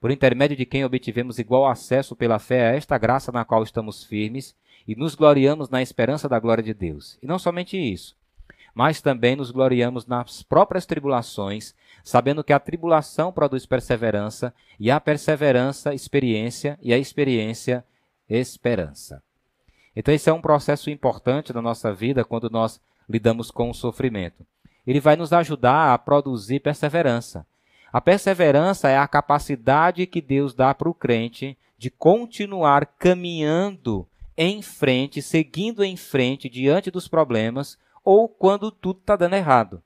por 0.00 0.10
intermédio 0.10 0.56
de 0.56 0.64
quem 0.64 0.86
obtivemos 0.86 1.38
igual 1.38 1.68
acesso 1.68 2.16
pela 2.16 2.38
fé 2.38 2.68
a 2.68 2.74
esta 2.74 2.96
graça 2.96 3.30
na 3.30 3.44
qual 3.44 3.62
estamos 3.62 4.04
firmes 4.04 4.56
e 4.86 4.96
nos 4.96 5.14
gloriamos 5.14 5.68
na 5.68 5.82
esperança 5.82 6.30
da 6.30 6.40
glória 6.40 6.64
de 6.64 6.72
Deus. 6.72 7.18
E 7.22 7.26
não 7.26 7.38
somente 7.38 7.76
isso, 7.76 8.16
mas 8.78 9.02
também 9.02 9.34
nos 9.34 9.50
gloriamos 9.50 10.06
nas 10.06 10.40
próprias 10.40 10.86
tribulações, 10.86 11.74
sabendo 12.04 12.44
que 12.44 12.52
a 12.52 12.60
tribulação 12.60 13.32
produz 13.32 13.66
perseverança, 13.66 14.54
e 14.78 14.88
a 14.88 15.00
perseverança, 15.00 15.92
experiência, 15.92 16.78
e 16.80 16.94
a 16.94 16.96
experiência, 16.96 17.84
esperança. 18.30 19.20
Então, 19.96 20.14
esse 20.14 20.30
é 20.30 20.32
um 20.32 20.40
processo 20.40 20.90
importante 20.90 21.52
na 21.52 21.60
nossa 21.60 21.92
vida 21.92 22.24
quando 22.24 22.48
nós 22.48 22.80
lidamos 23.08 23.50
com 23.50 23.68
o 23.68 23.74
sofrimento. 23.74 24.46
Ele 24.86 25.00
vai 25.00 25.16
nos 25.16 25.32
ajudar 25.32 25.92
a 25.92 25.98
produzir 25.98 26.60
perseverança. 26.60 27.44
A 27.92 28.00
perseverança 28.00 28.88
é 28.88 28.96
a 28.96 29.08
capacidade 29.08 30.06
que 30.06 30.20
Deus 30.20 30.54
dá 30.54 30.72
para 30.72 30.88
o 30.88 30.94
crente 30.94 31.58
de 31.76 31.90
continuar 31.90 32.86
caminhando 32.86 34.06
em 34.36 34.62
frente, 34.62 35.20
seguindo 35.20 35.82
em 35.82 35.96
frente 35.96 36.48
diante 36.48 36.92
dos 36.92 37.08
problemas, 37.08 37.76
ou 38.04 38.28
quando 38.28 38.70
tudo 38.70 39.00
está 39.00 39.16
dando 39.16 39.34
errado. 39.36 39.82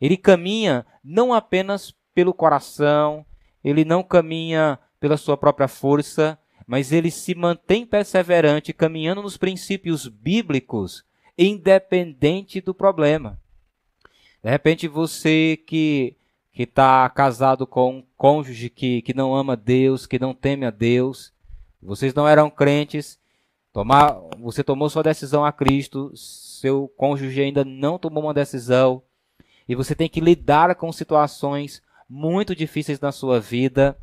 Ele 0.00 0.16
caminha 0.16 0.86
não 1.02 1.32
apenas 1.32 1.94
pelo 2.14 2.34
coração, 2.34 3.24
ele 3.62 3.84
não 3.84 4.02
caminha 4.02 4.78
pela 5.00 5.16
sua 5.16 5.36
própria 5.36 5.68
força, 5.68 6.38
mas 6.66 6.92
ele 6.92 7.10
se 7.10 7.34
mantém 7.34 7.84
perseverante, 7.84 8.72
caminhando 8.72 9.22
nos 9.22 9.36
princípios 9.36 10.08
bíblicos, 10.08 11.04
independente 11.36 12.60
do 12.60 12.74
problema. 12.74 13.40
De 14.42 14.50
repente, 14.50 14.86
você 14.88 15.56
que 15.66 16.16
que 16.54 16.62
está 16.62 17.10
casado 17.10 17.66
com 17.66 17.96
um 17.96 18.04
cônjuge 18.16 18.70
que, 18.70 19.02
que 19.02 19.12
não 19.12 19.34
ama 19.34 19.56
Deus, 19.56 20.06
que 20.06 20.20
não 20.20 20.32
teme 20.32 20.64
a 20.64 20.70
Deus, 20.70 21.32
vocês 21.82 22.14
não 22.14 22.28
eram 22.28 22.48
crentes, 22.48 23.18
tomar, 23.74 24.16
você 24.38 24.62
tomou 24.62 24.88
sua 24.88 25.02
decisão 25.02 25.44
a 25.44 25.52
Cristo, 25.52 26.12
seu 26.16 26.86
cônjuge 26.96 27.42
ainda 27.42 27.64
não 27.64 27.98
tomou 27.98 28.22
uma 28.22 28.32
decisão 28.32 29.02
e 29.68 29.74
você 29.74 29.96
tem 29.96 30.08
que 30.08 30.20
lidar 30.20 30.76
com 30.76 30.92
situações 30.92 31.82
muito 32.08 32.54
difíceis 32.54 33.00
na 33.00 33.10
sua 33.10 33.40
vida 33.40 33.98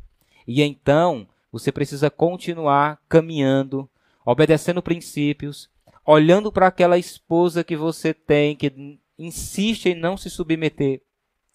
e 0.46 0.60
então 0.60 1.26
você 1.50 1.72
precisa 1.72 2.10
continuar 2.10 3.00
caminhando, 3.08 3.88
obedecendo 4.26 4.82
princípios, 4.82 5.70
olhando 6.04 6.52
para 6.52 6.66
aquela 6.66 6.98
esposa 6.98 7.64
que 7.64 7.74
você 7.74 8.12
tem 8.12 8.54
que 8.54 9.00
insiste 9.18 9.86
em 9.86 9.94
não 9.94 10.18
se 10.18 10.28
submeter 10.28 11.00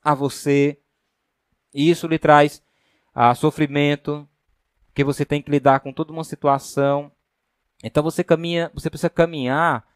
a 0.03 0.15
você. 0.15 0.79
E 1.71 1.89
isso 1.89 2.07
lhe 2.07 2.17
traz 2.17 2.63
a 3.13 3.35
sofrimento, 3.35 4.27
que 4.95 5.03
você 5.03 5.23
tem 5.23 5.39
que 5.39 5.51
lidar 5.51 5.81
com 5.81 5.93
toda 5.93 6.11
uma 6.11 6.23
situação. 6.23 7.11
Então 7.83 8.03
você 8.03 8.23
caminha, 8.23 8.71
você 8.73 8.89
precisa 8.89 9.09
caminhar 9.09 9.87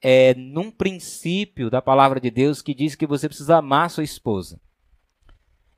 é, 0.00 0.34
num 0.34 0.70
princípio 0.70 1.70
da 1.70 1.82
palavra 1.82 2.20
de 2.20 2.30
Deus 2.30 2.62
que 2.62 2.74
diz 2.74 2.94
que 2.94 3.06
você 3.06 3.28
precisa 3.28 3.56
amar 3.56 3.90
sua 3.90 4.04
esposa. 4.04 4.60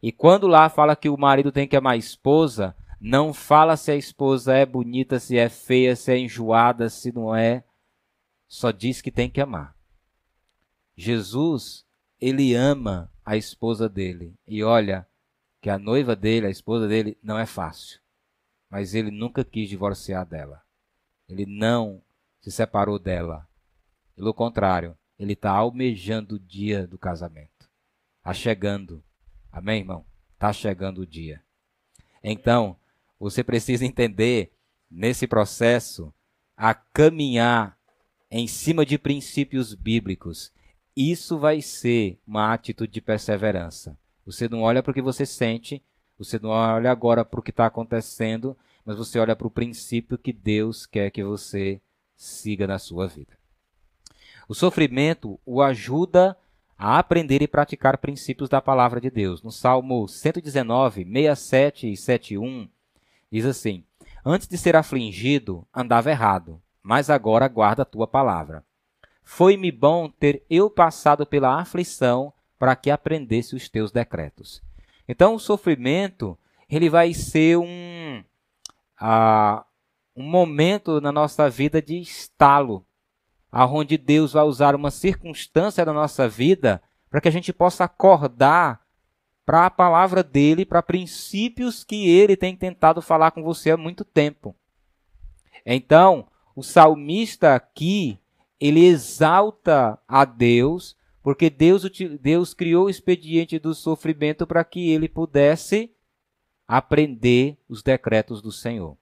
E 0.02 0.10
quando 0.10 0.46
lá 0.46 0.68
fala 0.68 0.96
que 0.96 1.08
o 1.08 1.16
marido 1.16 1.52
tem 1.52 1.68
que 1.68 1.76
amar 1.76 1.94
a 1.94 1.98
esposa, 1.98 2.74
não 3.00 3.32
fala 3.32 3.76
se 3.76 3.90
a 3.90 3.96
esposa 3.96 4.54
é 4.54 4.64
bonita, 4.64 5.18
se 5.18 5.36
é 5.36 5.48
feia, 5.48 5.94
se 5.94 6.12
é 6.12 6.18
enjoada, 6.18 6.88
se 6.88 7.12
não 7.12 7.34
é. 7.34 7.64
Só 8.48 8.70
diz 8.70 9.00
que 9.00 9.10
tem 9.10 9.28
que 9.28 9.40
amar. 9.40 9.76
Jesus, 10.96 11.86
ele 12.20 12.54
ama 12.54 13.10
a 13.24 13.36
esposa 13.36 13.88
dele. 13.88 14.34
E 14.46 14.62
olha 14.62 15.06
que 15.60 15.70
a 15.70 15.78
noiva 15.78 16.16
dele, 16.16 16.46
a 16.46 16.50
esposa 16.50 16.88
dele, 16.88 17.16
não 17.22 17.38
é 17.38 17.46
fácil. 17.46 18.00
Mas 18.68 18.94
ele 18.94 19.10
nunca 19.10 19.44
quis 19.44 19.68
divorciar 19.68 20.26
dela. 20.26 20.62
Ele 21.30 21.46
não 21.46 22.02
se 22.40 22.50
separou 22.50 22.98
dela. 22.98 23.48
Pelo 24.16 24.34
contrário, 24.34 24.96
ele 25.18 25.34
está 25.34 25.50
almejando 25.50 26.34
o 26.36 26.38
dia 26.38 26.86
do 26.86 26.98
casamento. 26.98 27.70
Está 28.18 28.34
chegando. 28.34 29.02
Amém, 29.52 29.80
irmão? 29.80 30.04
Está 30.34 30.52
chegando 30.52 31.02
o 31.02 31.06
dia. 31.06 31.42
Então, 32.22 32.76
você 33.18 33.44
precisa 33.44 33.84
entender 33.84 34.52
nesse 34.90 35.26
processo 35.26 36.12
a 36.56 36.74
caminhar 36.74 37.78
em 38.30 38.46
cima 38.46 38.84
de 38.84 38.98
princípios 38.98 39.74
bíblicos. 39.74 40.52
Isso 40.96 41.38
vai 41.38 41.62
ser 41.62 42.18
uma 42.26 42.52
atitude 42.52 42.92
de 42.92 43.00
perseverança. 43.00 43.96
Você 44.24 44.48
não 44.48 44.62
olha 44.62 44.82
para 44.82 44.90
o 44.90 44.94
que 44.94 45.02
você 45.02 45.24
sente, 45.24 45.82
Você 46.20 46.38
não 46.38 46.50
olha 46.50 46.90
agora 46.90 47.24
para 47.24 47.40
o 47.40 47.42
que 47.42 47.48
está 47.48 47.64
acontecendo, 47.64 48.54
mas 48.84 48.96
você 48.96 49.18
olha 49.18 49.36
para 49.36 49.46
o 49.46 49.50
princípio 49.50 50.18
que 50.18 50.32
Deus 50.32 50.86
quer 50.86 51.10
que 51.10 51.22
você 51.22 51.80
siga 52.16 52.66
na 52.66 52.78
sua 52.78 53.06
vida. 53.06 53.38
O 54.48 54.54
sofrimento 54.54 55.38
o 55.46 55.62
ajuda 55.62 56.36
a 56.76 56.98
aprender 56.98 57.42
e 57.42 57.46
praticar 57.46 57.98
princípios 57.98 58.48
da 58.48 58.60
palavra 58.60 59.00
de 59.00 59.10
Deus. 59.10 59.42
No 59.42 59.52
Salmo 59.52 60.08
119, 60.08 61.04
67 61.04 61.92
e 61.92 61.96
71, 61.96 62.68
diz 63.30 63.44
assim: 63.44 63.84
Antes 64.24 64.48
de 64.48 64.58
ser 64.58 64.74
afligido, 64.74 65.66
andava 65.74 66.10
errado, 66.10 66.60
mas 66.82 67.10
agora 67.10 67.46
guarda 67.48 67.82
a 67.82 67.86
tua 67.86 68.06
palavra. 68.06 68.64
Foi-me 69.22 69.70
bom 69.70 70.08
ter 70.08 70.44
eu 70.50 70.68
passado 70.68 71.24
pela 71.24 71.60
aflição 71.60 72.32
para 72.58 72.74
que 72.74 72.90
aprendesse 72.90 73.54
os 73.54 73.68
teus 73.68 73.92
decretos. 73.92 74.62
Então, 75.06 75.34
o 75.34 75.38
sofrimento 75.38 76.36
ele 76.68 76.88
vai 76.88 77.12
ser 77.12 77.56
um, 77.56 77.99
um 80.16 80.22
momento 80.22 81.00
na 81.00 81.10
nossa 81.10 81.48
vida 81.48 81.80
de 81.80 81.98
estalo 82.00 82.84
aonde 83.50 83.98
Deus 83.98 84.32
vai 84.32 84.44
usar 84.44 84.74
uma 84.74 84.90
circunstância 84.90 85.84
da 85.84 85.92
nossa 85.92 86.28
vida 86.28 86.82
para 87.10 87.20
que 87.20 87.28
a 87.28 87.32
gente 87.32 87.52
possa 87.52 87.84
acordar 87.84 88.80
para 89.44 89.66
a 89.66 89.70
palavra 89.70 90.22
dele, 90.22 90.64
para 90.64 90.82
princípios 90.82 91.82
que 91.82 92.08
ele 92.08 92.36
tem 92.36 92.54
tentado 92.54 93.02
falar 93.02 93.32
com 93.32 93.42
você 93.42 93.72
há 93.72 93.76
muito 93.76 94.04
tempo. 94.04 94.54
Então, 95.66 96.28
o 96.54 96.62
salmista 96.62 97.54
aqui, 97.54 98.18
ele 98.60 98.84
exalta 98.84 99.98
a 100.06 100.24
Deus, 100.24 100.96
porque 101.20 101.50
Deus, 101.50 101.84
Deus 102.20 102.54
criou 102.54 102.86
o 102.86 102.90
expediente 102.90 103.58
do 103.58 103.74
sofrimento 103.74 104.46
para 104.46 104.62
que 104.62 104.90
ele 104.90 105.08
pudesse 105.08 105.90
aprender 106.70 107.58
os 107.68 107.82
decretos 107.82 108.40
do 108.40 108.52
Senhor. 108.52 108.96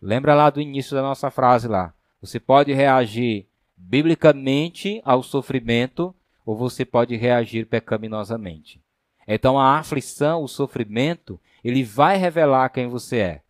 Lembra 0.00 0.34
lá 0.34 0.48
do 0.48 0.58
início 0.58 0.96
da 0.96 1.02
nossa 1.02 1.30
frase 1.30 1.68
lá. 1.68 1.92
Você 2.18 2.40
pode 2.40 2.72
reagir 2.72 3.46
biblicamente 3.76 5.02
ao 5.04 5.22
sofrimento 5.22 6.14
ou 6.46 6.56
você 6.56 6.82
pode 6.82 7.14
reagir 7.14 7.66
pecaminosamente. 7.66 8.82
Então 9.28 9.58
a 9.58 9.78
aflição, 9.78 10.42
o 10.42 10.48
sofrimento, 10.48 11.38
ele 11.62 11.84
vai 11.84 12.16
revelar 12.16 12.70
quem 12.70 12.88
você 12.88 13.18
é. 13.18 13.42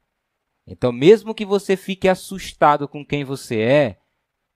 Então, 0.67 0.91
mesmo 0.91 1.35
que 1.35 1.45
você 1.45 1.77
fique 1.77 2.09
assustado 2.09 2.89
com 2.89 3.05
quem 3.05 3.23
você 3.23 3.61
é, 3.61 3.99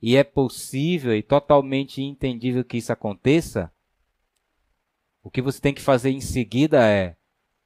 e 0.00 0.16
é 0.16 0.24
possível 0.24 1.14
e 1.14 1.22
totalmente 1.22 2.02
entendível 2.02 2.64
que 2.64 2.78
isso 2.78 2.92
aconteça, 2.92 3.70
o 5.22 5.30
que 5.30 5.42
você 5.42 5.60
tem 5.60 5.74
que 5.74 5.82
fazer 5.82 6.10
em 6.10 6.20
seguida 6.20 6.84
é: 6.84 7.17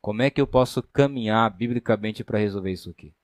como 0.03 0.21
é 0.21 0.29
que 0.31 0.41
eu 0.41 0.49
posso 0.49 0.83
caminhar 0.83 1.49
biblicamente 1.49 2.25
para 2.25 2.41
resolver 2.41 2.73
isso 2.73 2.91
aqui? 2.91 3.15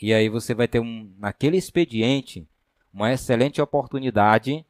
E 0.00 0.14
aí 0.14 0.30
você 0.30 0.54
vai 0.54 0.66
ter 0.66 0.80
um, 0.80 1.14
naquele 1.18 1.58
expediente 1.58 2.48
uma 2.92 3.12
excelente 3.12 3.60
oportunidade 3.60 4.64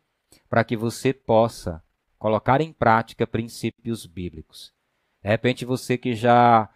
para 0.51 0.65
que 0.65 0.77
você 0.77 1.13
possa 1.13 1.81
colocar 2.19 2.61
em 2.61 2.73
prática 2.73 3.27
princípios 3.27 4.07
bíblicos. 4.07 4.73
De 5.23 5.29
repente, 5.29 5.65
você 5.65 5.97
que 5.97 6.17
já 6.17 6.69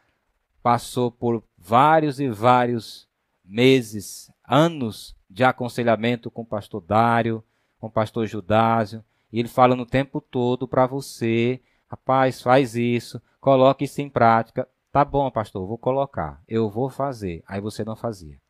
passou 0.62 1.10
por 1.10 1.42
vários 1.58 2.20
e 2.20 2.28
vários 2.28 3.08
meses, 3.44 4.30
anos 4.46 5.16
de 5.28 5.42
aconselhamento 5.42 6.30
com 6.30 6.42
o 6.42 6.46
pastor 6.46 6.80
Dário, 6.80 7.42
com 7.80 7.88
o 7.88 7.90
pastor 7.92 8.26
Judásio, 8.28 9.04
e 9.32 9.40
ele 9.40 9.48
fala 9.48 9.74
no 9.74 9.86
tempo 9.86 10.20
todo 10.20 10.68
para 10.68 10.86
você, 10.86 11.60
rapaz, 11.90 12.40
faz 12.40 12.76
isso, 12.76 13.20
coloque 13.40 13.84
isso 13.84 14.00
em 14.00 14.08
prática. 14.08 14.68
Tá 14.92 15.04
bom, 15.04 15.30
pastor, 15.30 15.66
vou 15.66 15.78
colocar, 15.78 16.42
eu 16.46 16.70
vou 16.70 16.88
fazer. 16.88 17.42
Aí 17.46 17.60
você 17.60 17.84
não 17.84 17.96
fazia. 17.96 18.40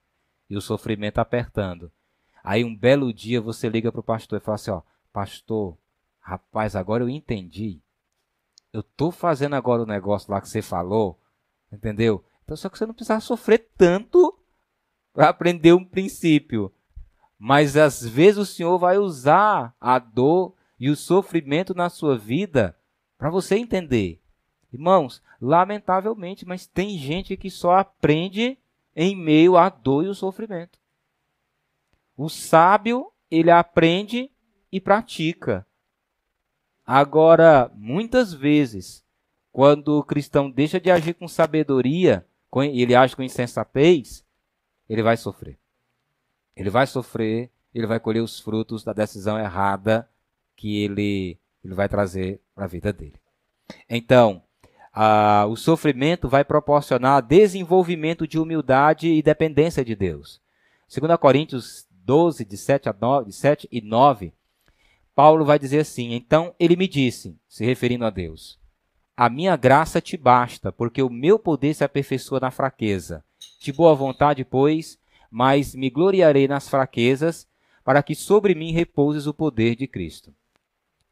E 0.48 0.56
o 0.56 0.60
sofrimento 0.60 1.18
apertando. 1.18 1.90
Aí 2.42 2.64
um 2.64 2.76
belo 2.76 3.12
dia 3.12 3.40
você 3.40 3.68
liga 3.68 3.90
para 3.90 4.00
o 4.00 4.04
pastor 4.04 4.38
e 4.38 4.44
fala 4.44 4.54
assim: 4.54 4.70
ó, 4.70 4.82
pastor, 5.12 5.76
rapaz, 6.20 6.76
agora 6.76 7.04
eu 7.04 7.08
entendi. 7.08 7.80
Eu 8.72 8.82
tô 8.82 9.10
fazendo 9.10 9.54
agora 9.54 9.82
o 9.82 9.86
negócio 9.86 10.30
lá 10.30 10.40
que 10.40 10.48
você 10.48 10.62
falou, 10.62 11.20
entendeu? 11.72 12.24
Então 12.44 12.56
só 12.56 12.68
que 12.68 12.78
você 12.78 12.86
não 12.86 12.94
precisava 12.94 13.20
sofrer 13.20 13.70
tanto 13.76 14.36
para 15.12 15.28
aprender 15.28 15.72
um 15.72 15.84
princípio. 15.84 16.72
Mas 17.38 17.76
às 17.76 18.06
vezes 18.06 18.38
o 18.38 18.46
Senhor 18.46 18.78
vai 18.78 18.98
usar 18.98 19.74
a 19.80 19.98
dor 19.98 20.54
e 20.78 20.88
o 20.90 20.96
sofrimento 20.96 21.74
na 21.74 21.88
sua 21.88 22.16
vida 22.16 22.76
para 23.20 23.28
você 23.28 23.56
entender. 23.56 24.18
Irmãos, 24.72 25.22
lamentavelmente, 25.38 26.46
mas 26.46 26.66
tem 26.66 26.96
gente 26.96 27.36
que 27.36 27.50
só 27.50 27.72
aprende 27.72 28.56
em 28.96 29.14
meio 29.14 29.58
à 29.58 29.68
dor 29.68 30.06
e 30.06 30.08
o 30.08 30.14
sofrimento. 30.14 30.78
O 32.16 32.30
sábio, 32.30 33.12
ele 33.30 33.50
aprende 33.50 34.30
e 34.72 34.80
pratica. 34.80 35.66
Agora, 36.86 37.70
muitas 37.74 38.32
vezes, 38.32 39.04
quando 39.52 39.98
o 39.98 40.02
cristão 40.02 40.50
deixa 40.50 40.80
de 40.80 40.90
agir 40.90 41.12
com 41.12 41.28
sabedoria, 41.28 42.26
ele 42.72 42.94
age 42.94 43.14
com 43.14 43.22
insensatez, 43.22 44.24
ele 44.88 45.02
vai 45.02 45.18
sofrer. 45.18 45.58
Ele 46.56 46.70
vai 46.70 46.86
sofrer, 46.86 47.50
ele 47.74 47.86
vai 47.86 48.00
colher 48.00 48.22
os 48.22 48.40
frutos 48.40 48.82
da 48.82 48.94
decisão 48.94 49.38
errada 49.38 50.08
que 50.56 50.82
ele, 50.82 51.38
ele 51.64 51.74
vai 51.74 51.88
trazer 51.88 52.40
para 52.54 52.64
a 52.64 52.68
vida 52.68 52.92
dele. 52.92 53.14
Então, 53.88 54.42
a, 54.92 55.46
o 55.48 55.56
sofrimento 55.56 56.28
vai 56.28 56.44
proporcionar 56.44 57.22
desenvolvimento 57.22 58.26
de 58.26 58.38
humildade 58.38 59.08
e 59.08 59.22
dependência 59.22 59.84
de 59.84 59.94
Deus. 59.94 60.40
2 60.92 61.16
Coríntios 61.18 61.86
12, 62.04 62.44
de 62.44 62.56
7, 62.56 62.88
a 62.88 62.96
9, 62.98 63.26
de 63.26 63.32
7 63.32 63.68
e 63.70 63.80
9, 63.80 64.32
Paulo 65.14 65.44
vai 65.44 65.58
dizer 65.58 65.80
assim: 65.80 66.14
Então 66.14 66.54
ele 66.58 66.76
me 66.76 66.88
disse, 66.88 67.36
se 67.48 67.64
referindo 67.64 68.04
a 68.04 68.10
Deus, 68.10 68.58
a 69.16 69.28
minha 69.28 69.54
graça 69.56 70.00
te 70.00 70.16
basta, 70.16 70.72
porque 70.72 71.02
o 71.02 71.10
meu 71.10 71.38
poder 71.38 71.74
se 71.74 71.84
aperfeiçoa 71.84 72.40
na 72.40 72.50
fraqueza. 72.50 73.22
De 73.60 73.72
boa 73.72 73.94
vontade, 73.94 74.44
pois, 74.44 74.98
mas 75.30 75.74
me 75.74 75.90
gloriarei 75.90 76.48
nas 76.48 76.68
fraquezas, 76.68 77.46
para 77.84 78.02
que 78.02 78.14
sobre 78.14 78.54
mim 78.54 78.72
repouses 78.72 79.26
o 79.26 79.34
poder 79.34 79.76
de 79.76 79.86
Cristo. 79.86 80.34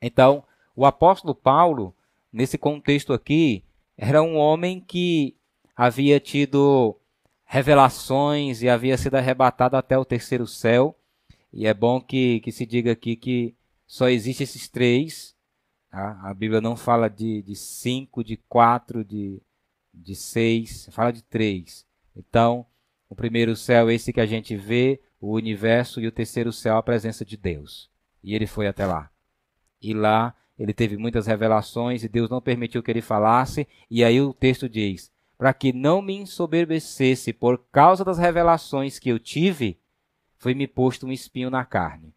Então, 0.00 0.44
o 0.74 0.86
apóstolo 0.86 1.34
Paulo, 1.34 1.94
nesse 2.32 2.56
contexto 2.56 3.12
aqui, 3.12 3.64
era 3.96 4.22
um 4.22 4.36
homem 4.36 4.80
que 4.80 5.34
havia 5.76 6.20
tido 6.20 6.96
revelações 7.44 8.62
e 8.62 8.68
havia 8.68 8.96
sido 8.96 9.16
arrebatado 9.16 9.76
até 9.76 9.98
o 9.98 10.04
terceiro 10.04 10.46
céu. 10.46 10.94
E 11.52 11.66
é 11.66 11.74
bom 11.74 12.00
que, 12.00 12.40
que 12.40 12.52
se 12.52 12.66
diga 12.66 12.92
aqui 12.92 13.16
que 13.16 13.54
só 13.86 14.08
existem 14.08 14.44
esses 14.44 14.68
três. 14.68 15.34
Tá? 15.90 16.20
A 16.22 16.34
Bíblia 16.34 16.60
não 16.60 16.76
fala 16.76 17.08
de, 17.08 17.42
de 17.42 17.56
cinco, 17.56 18.22
de 18.22 18.36
quatro, 18.36 19.04
de, 19.04 19.40
de 19.92 20.14
seis, 20.14 20.88
fala 20.92 21.10
de 21.10 21.22
três. 21.22 21.86
Então, 22.14 22.66
o 23.08 23.14
primeiro 23.14 23.56
céu 23.56 23.88
é 23.88 23.94
esse 23.94 24.12
que 24.12 24.20
a 24.20 24.26
gente 24.26 24.54
vê, 24.54 25.00
o 25.20 25.32
universo, 25.32 26.00
e 26.00 26.06
o 26.06 26.12
terceiro 26.12 26.52
céu 26.52 26.76
a 26.76 26.82
presença 26.82 27.24
de 27.24 27.36
Deus. 27.36 27.90
E 28.22 28.34
ele 28.34 28.46
foi 28.46 28.66
até 28.66 28.84
lá. 28.84 29.10
E 29.80 29.94
lá 29.94 30.34
ele 30.58 30.74
teve 30.74 30.96
muitas 30.96 31.26
revelações 31.26 32.02
e 32.02 32.08
Deus 32.08 32.28
não 32.28 32.40
permitiu 32.40 32.82
que 32.82 32.90
ele 32.90 33.00
falasse. 33.00 33.66
E 33.90 34.02
aí 34.02 34.20
o 34.20 34.34
texto 34.34 34.68
diz: 34.68 35.12
para 35.38 35.54
que 35.54 35.72
não 35.72 36.02
me 36.02 36.14
ensoberbecesse 36.14 37.32
por 37.32 37.58
causa 37.70 38.04
das 38.04 38.18
revelações 38.18 38.98
que 38.98 39.08
eu 39.08 39.20
tive, 39.20 39.78
foi-me 40.36 40.66
posto 40.66 41.06
um 41.06 41.12
espinho 41.12 41.48
na 41.48 41.64
carne. 41.64 42.12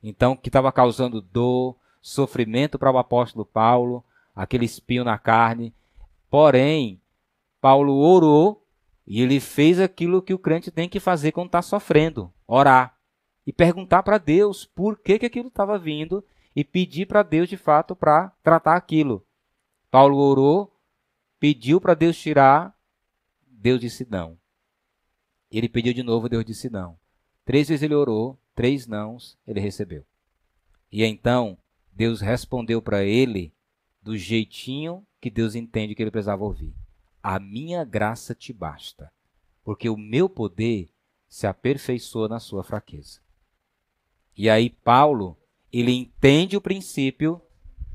Então, 0.00 0.36
que 0.36 0.48
estava 0.48 0.70
causando 0.70 1.20
dor, 1.20 1.76
sofrimento 2.00 2.78
para 2.78 2.92
o 2.92 2.98
apóstolo 2.98 3.44
Paulo, 3.44 4.04
aquele 4.34 4.64
espinho 4.64 5.02
na 5.02 5.18
carne. 5.18 5.74
Porém, 6.30 7.00
Paulo 7.60 7.96
orou 7.96 8.64
e 9.04 9.20
ele 9.20 9.40
fez 9.40 9.80
aquilo 9.80 10.22
que 10.22 10.32
o 10.32 10.38
crente 10.38 10.70
tem 10.70 10.88
que 10.88 11.00
fazer 11.00 11.32
quando 11.32 11.46
está 11.46 11.60
sofrendo: 11.60 12.32
orar. 12.46 12.96
E 13.44 13.52
perguntar 13.52 14.02
para 14.04 14.18
Deus 14.18 14.64
por 14.64 14.98
que, 14.98 15.18
que 15.18 15.26
aquilo 15.26 15.48
estava 15.48 15.76
vindo 15.78 16.22
e 16.58 16.64
pedir 16.64 17.06
para 17.06 17.22
Deus 17.22 17.48
de 17.48 17.56
fato 17.56 17.94
para 17.94 18.30
tratar 18.42 18.74
aquilo. 18.74 19.24
Paulo 19.92 20.16
orou, 20.18 20.76
pediu 21.38 21.80
para 21.80 21.94
Deus 21.94 22.18
tirar, 22.18 22.76
Deus 23.46 23.80
disse 23.80 24.04
não. 24.10 24.36
Ele 25.52 25.68
pediu 25.68 25.94
de 25.94 26.02
novo, 26.02 26.28
Deus 26.28 26.44
disse 26.44 26.68
não. 26.68 26.98
Três 27.44 27.68
vezes 27.68 27.84
ele 27.84 27.94
orou, 27.94 28.36
três 28.56 28.88
nãos 28.88 29.38
ele 29.46 29.60
recebeu. 29.60 30.04
E 30.90 31.04
então 31.04 31.56
Deus 31.92 32.20
respondeu 32.20 32.82
para 32.82 33.04
ele 33.04 33.54
do 34.02 34.18
jeitinho 34.18 35.06
que 35.20 35.30
Deus 35.30 35.54
entende 35.54 35.94
que 35.94 36.02
ele 36.02 36.10
precisava 36.10 36.42
ouvir. 36.42 36.74
A 37.22 37.38
minha 37.38 37.84
graça 37.84 38.34
te 38.34 38.52
basta, 38.52 39.12
porque 39.62 39.88
o 39.88 39.96
meu 39.96 40.28
poder 40.28 40.88
se 41.28 41.46
aperfeiçoa 41.46 42.26
na 42.26 42.40
sua 42.40 42.64
fraqueza. 42.64 43.20
E 44.36 44.50
aí 44.50 44.68
Paulo, 44.68 45.38
ele 45.72 45.92
entende 45.92 46.56
o 46.56 46.60
princípio, 46.60 47.40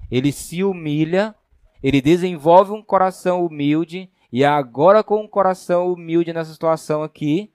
ele 0.09 0.32
se 0.32 0.63
humilha 0.63 1.36
ele 1.84 2.01
desenvolve 2.01 2.71
um 2.71 2.82
coração 2.82 3.45
humilde 3.45 4.09
e 4.32 4.45
agora 4.45 5.03
com 5.03 5.21
um 5.21 5.28
coração 5.28 5.91
humilde 5.91 6.32
nessa 6.32 6.53
situação 6.53 7.03
aqui, 7.03 7.51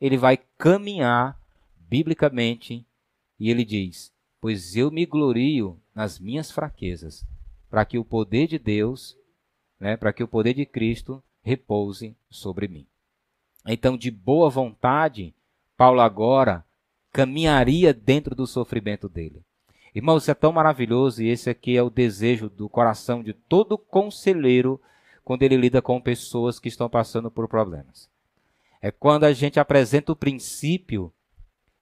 ele 0.00 0.16
vai 0.16 0.38
caminhar 0.56 1.38
biblicamente 1.78 2.86
e 3.38 3.50
ele 3.50 3.66
diz: 3.66 4.10
"Pois 4.40 4.74
eu 4.74 4.90
me 4.90 5.04
glorio 5.04 5.78
nas 5.94 6.18
minhas 6.18 6.50
fraquezas, 6.50 7.26
para 7.68 7.84
que 7.84 7.98
o 7.98 8.04
poder 8.04 8.48
de 8.48 8.58
Deus, 8.58 9.14
né, 9.78 9.94
para 9.94 10.12
que 10.12 10.24
o 10.24 10.28
poder 10.28 10.54
de 10.54 10.64
Cristo 10.64 11.22
repouse 11.42 12.16
sobre 12.30 12.66
mim." 12.66 12.86
Então, 13.68 13.94
de 13.96 14.10
boa 14.10 14.48
vontade, 14.48 15.34
Paulo 15.76 16.00
agora 16.00 16.64
caminharia 17.12 17.92
dentro 17.92 18.34
do 18.34 18.46
sofrimento 18.46 19.06
dele. 19.06 19.45
Irmãos, 19.96 20.24
isso 20.24 20.30
é 20.30 20.34
tão 20.34 20.52
maravilhoso 20.52 21.22
e 21.22 21.30
esse 21.30 21.48
aqui 21.48 21.74
é 21.74 21.82
o 21.82 21.88
desejo 21.88 22.50
do 22.50 22.68
coração 22.68 23.22
de 23.22 23.32
todo 23.32 23.78
conselheiro 23.78 24.78
quando 25.24 25.42
ele 25.42 25.56
lida 25.56 25.80
com 25.80 25.98
pessoas 25.98 26.60
que 26.60 26.68
estão 26.68 26.86
passando 26.86 27.30
por 27.30 27.48
problemas. 27.48 28.10
É 28.82 28.90
quando 28.90 29.24
a 29.24 29.32
gente 29.32 29.58
apresenta 29.58 30.12
o 30.12 30.16
princípio 30.16 31.10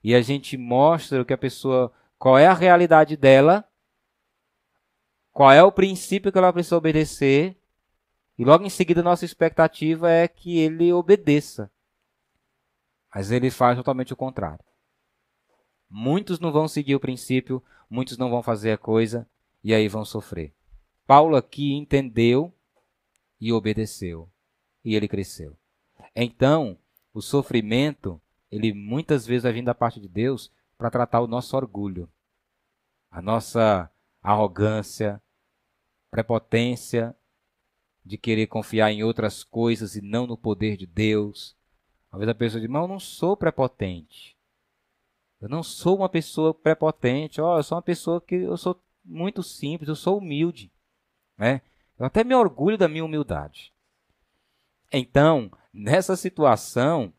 e 0.01 0.15
a 0.15 0.23
gente 0.23 0.57
mostra 0.57 1.23
o 1.23 1.25
que 1.25 1.33
a 1.33 1.37
pessoa, 1.37 1.93
qual 2.17 2.39
é 2.39 2.47
a 2.47 2.55
realidade 2.55 3.17
dela, 3.17 3.69
qual 5.33 5.51
é 5.51 5.65
o 5.65 5.73
princípio 5.73 6.31
que 6.31 6.39
ela 6.39 6.53
precisa 6.53 6.77
obedecer, 6.77 7.57
e 8.39 8.45
logo 8.45 8.65
em 8.65 8.71
seguida 8.71 9.03
nossa 9.03 9.25
expectativa 9.25 10.09
é 10.09 10.29
que 10.29 10.61
ele 10.61 10.93
obedeça. 10.93 11.69
Mas 13.13 13.33
ele 13.33 13.51
faz 13.51 13.77
totalmente 13.77 14.13
o 14.13 14.17
contrário. 14.17 14.65
Muitos 15.91 16.39
não 16.39 16.53
vão 16.53 16.69
seguir 16.69 16.95
o 16.95 17.01
princípio, 17.01 17.61
muitos 17.95 18.19
não 18.19 18.29
vão 18.29 18.43
fazer 18.43 18.73
a 18.73 18.79
coisa 18.79 19.27
e 19.63 19.73
aí 19.73 19.87
vão 19.87 20.05
sofrer. 20.05 20.53
Paulo 21.07 21.37
aqui 21.37 21.75
entendeu 21.75 22.53
e 23.41 23.53
obedeceu 23.53 24.29
e 24.85 24.97
ele 24.97 25.07
cresceu. 25.07 25.57
Então, 26.15 26.77
o 27.13 27.23
sofrimento, 27.23 28.21
ele 28.51 28.73
muitas 28.73 29.25
vezes 29.25 29.45
vai 29.45 29.53
vir 29.53 29.63
da 29.63 29.75
parte 29.75 30.01
de 30.01 30.09
Deus 30.09 30.51
para 30.77 30.91
tratar 30.91 31.21
o 31.21 31.29
nosso 31.29 31.57
orgulho, 31.57 32.11
a 33.11 33.23
nossa 33.23 33.89
arrogância, 34.21 35.23
prepotência 36.11 37.15
de 38.05 38.19
querer 38.19 38.49
confiar 38.49 38.91
em 38.91 39.05
outras 39.05 39.45
coisas 39.45 39.95
e 39.95 40.03
não 40.03 40.27
no 40.27 40.37
poder 40.37 40.77
de 40.77 40.87
Deus. 40.87 41.57
Às 42.11 42.19
vezes 42.19 42.31
a 42.31 42.35
pessoa 42.35 42.61
diz, 42.61 42.69
mas 42.69 42.83
eu 42.83 42.89
não 42.89 42.99
sou 42.99 43.37
prepotente. 43.37 44.34
Eu 45.45 45.51
não 45.51 45.63
sou 45.63 45.99
uma 45.99 46.09
pessoa 46.09 46.55
prepotente, 46.55 47.39
ó, 47.39 47.59
eu 47.59 47.63
sou 47.63 47.77
uma 47.77 47.83
pessoa 47.83 48.19
que 48.19 48.35
eu 48.35 48.57
sou 48.57 48.83
muito 49.05 49.43
simples, 49.43 49.91
eu 49.91 49.95
sou 49.95 50.17
humilde, 50.17 50.73
né? 51.37 51.61
Eu 51.99 52.07
até 52.07 52.25
me 52.25 52.35
orgulho 52.35 52.79
da 52.79 52.89
minha 52.89 53.05
humildade. 53.05 53.71
Então, 54.91 55.51
nessa 55.71 56.17
situação, 56.17 57.13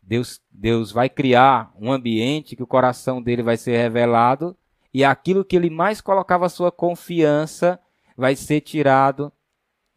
Deus, 0.00 0.40
Deus 0.48 0.92
vai 0.92 1.08
criar 1.08 1.74
um 1.76 1.90
ambiente 1.90 2.54
que 2.54 2.62
o 2.62 2.68
coração 2.68 3.20
dele 3.20 3.42
vai 3.42 3.56
ser 3.56 3.76
revelado 3.76 4.56
e 4.94 5.02
aquilo 5.02 5.44
que 5.44 5.56
ele 5.56 5.68
mais 5.68 6.00
colocava 6.00 6.48
sua 6.48 6.70
confiança 6.70 7.80
vai 8.16 8.36
ser 8.36 8.60
tirado. 8.60 9.32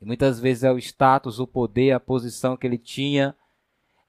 E 0.02 0.06
muitas 0.06 0.40
vezes 0.40 0.64
é 0.64 0.72
o 0.72 0.80
status, 0.80 1.38
o 1.38 1.46
poder, 1.46 1.92
a 1.92 2.00
posição 2.00 2.58
que 2.58 2.66
ele 2.66 2.80
tinha. 2.80 3.36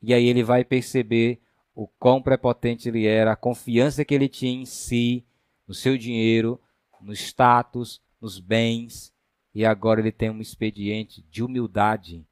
E 0.01 0.15
aí 0.15 0.27
ele 0.27 0.43
vai 0.43 0.65
perceber 0.65 1.43
o 1.77 1.87
quão 1.87 2.23
prepotente 2.23 2.89
ele 2.89 3.07
era, 3.07 3.33
a 3.33 3.37
confiança 3.37 4.03
que 4.03 4.15
ele 4.15 4.31
tinha 4.31 4.63
em 4.63 4.65
si, 4.65 5.23
no 5.69 5.75
seu 5.75 5.99
dinheiro, 5.99 6.59
no 7.03 7.13
status, 7.13 8.01
nos 8.19 8.41
bens, 8.41 9.13
e 9.55 9.63
agora 9.63 10.01
ele 10.01 10.11
tem 10.11 10.31
um 10.31 10.41
expediente 10.41 11.23
de 11.31 11.43
humildade 11.43 12.27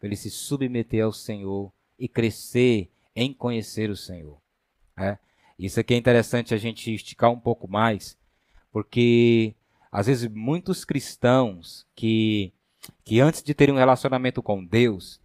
para 0.00 0.08
ele 0.08 0.16
se 0.16 0.28
submeter 0.28 1.04
ao 1.04 1.12
Senhor 1.12 1.72
e 1.96 2.08
crescer 2.08 2.90
em 3.14 3.32
conhecer 3.32 3.88
o 3.88 3.96
Senhor. 3.96 4.36
É? 4.96 5.16
Isso 5.56 5.78
aqui 5.78 5.94
é 5.94 5.96
interessante 5.96 6.52
a 6.52 6.56
gente 6.56 6.92
esticar 6.92 7.30
um 7.30 7.38
pouco 7.38 7.68
mais, 7.68 8.18
porque 8.72 9.54
às 9.92 10.08
vezes 10.08 10.28
muitos 10.28 10.84
cristãos 10.84 11.86
que, 11.94 12.52
que 13.04 13.20
antes 13.20 13.44
de 13.44 13.54
terem 13.54 13.76
um 13.76 13.78
relacionamento 13.78 14.42
com 14.42 14.64
Deus, 14.64 15.20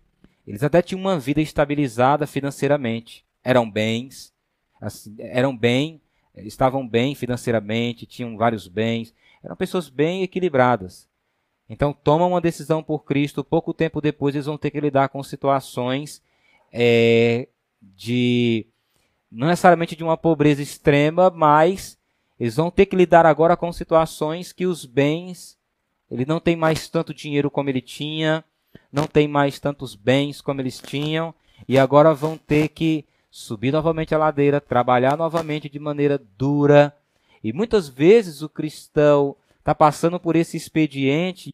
eles 0.45 0.61
até 0.61 0.80
tinham 0.80 1.01
uma 1.01 1.17
vida 1.17 1.41
estabilizada 1.41 2.28
financeiramente 2.28 3.26
eram 3.44 3.70
bens, 3.70 4.34
assim, 4.80 5.16
eram 5.20 5.56
bem, 5.56 6.02
estavam 6.36 6.88
bem 6.88 7.16
financeiramente, 7.16 8.06
tinham 8.06 8.38
vários 8.38 8.68
bens, 8.68 9.14
eram 9.44 9.56
pessoas 9.56 9.89
bem 9.89 10.24
equilibradas. 10.24 11.08
Então 11.70 11.94
tomam 11.94 12.30
uma 12.30 12.41
decisão 12.41 12.84
por 12.84 13.04
Cristo, 13.04 13.44
pouco 13.44 13.74
tempo 13.74 14.02
depois 14.02 14.36
eles 14.36 14.46
vão 14.46 14.58
ter 14.58 14.72
que 14.72 14.80
lidar 14.80 15.10
com 15.10 15.24
situações 15.24 16.22
é, 16.72 17.48
de 17.82 18.66
não 19.32 19.48
necessariamente 19.48 19.96
de 19.96 20.04
uma 20.04 20.18
pobreza 20.18 20.62
extrema, 20.62 21.30
mas 21.30 21.98
eles 22.39 22.56
vão 22.56 22.70
ter 22.70 22.86
que 22.86 22.96
lidar 22.96 23.26
agora 23.26 23.58
com 23.58 23.72
situações 23.72 24.52
que 24.52 24.66
os 24.66 24.86
bens, 24.86 25.58
ele 26.10 26.26
não 26.26 26.39
tem 26.39 26.56
mais 26.56 26.88
tanto 26.88 27.14
dinheiro 27.14 27.50
como 27.50 27.70
ele 27.70 27.82
tinha, 27.82 28.44
não 28.91 29.08
tem 29.08 29.28
mais 29.28 29.60
tantos 29.60 29.96
bens 29.96 30.41
como 30.41 30.62
eles 30.62 30.80
tinham, 30.80 31.34
e 31.68 31.80
agora 31.80 32.14
vão 32.14 32.38
ter 32.38 32.70
que 32.70 33.06
subir 33.34 33.72
novamente 33.72 34.14
a 34.14 34.18
ladeira, 34.20 34.62
trabalhar 34.62 35.18
novamente 35.18 35.68
de 35.68 35.80
maneira 35.80 36.20
dura. 36.38 36.96
E 37.44 37.52
muitas 37.52 37.90
vezes 37.90 38.44
o 38.44 38.48
cristão 38.48 39.36
está 39.58 39.74
passando 39.74 40.20
por 40.20 40.36
esse 40.36 40.56
expediente, 40.56 41.52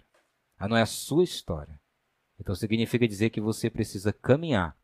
ah, 0.57 0.67
não 0.67 0.75
é 0.75 0.81
a 0.81 0.85
sua 0.85 1.23
história. 1.23 1.79
Então 2.37 2.53
significa 2.53 3.07
dizer 3.07 3.29
que 3.29 3.39
você 3.39 3.69
precisa 3.69 4.11
caminhar 4.11 4.77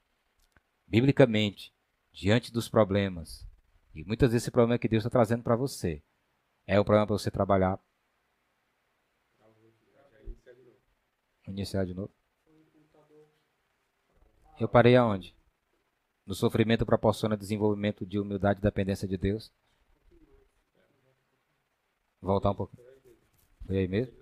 biblicamente 0.87 1.73
diante 2.13 2.49
dos 2.49 2.69
problemas. 2.69 3.45
E 3.93 4.01
muitas 4.05 4.31
vezes 4.31 4.45
esse 4.45 4.51
problema 4.51 4.79
que 4.79 4.87
Deus 4.87 5.01
está 5.01 5.09
trazendo 5.09 5.43
para 5.43 5.57
você 5.57 6.01
é 6.65 6.79
o 6.79 6.85
problema 6.85 7.05
para 7.05 7.17
você 7.17 7.29
trabalhar. 7.29 7.77
Iniciar 11.45 11.85
de 11.85 11.93
novo. 11.93 12.13
Eu 14.57 14.69
parei 14.69 14.95
aonde? 14.95 15.35
No 16.25 16.33
sofrimento 16.33 16.85
proporciona 16.85 17.37
desenvolvimento 17.37 18.05
de 18.05 18.19
humildade 18.19 18.59
e 18.59 18.63
dependência 18.63 19.07
de 19.07 19.15
Deus. 19.15 19.51
Voltar 22.19 22.49
um 22.49 22.55
pouco. 22.55 22.75
Foi 23.67 23.77
aí 23.77 23.87
mesmo? 23.87 24.17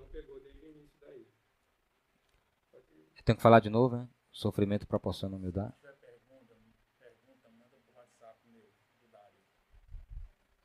Eu 3.16 3.24
tenho 3.24 3.38
que 3.38 3.42
falar 3.42 3.62
de 3.62 3.70
novo, 3.70 3.96
né? 3.96 4.10
Sofrimento 4.34 4.86
proporciona 4.86 5.38
humildade. 5.38 5.74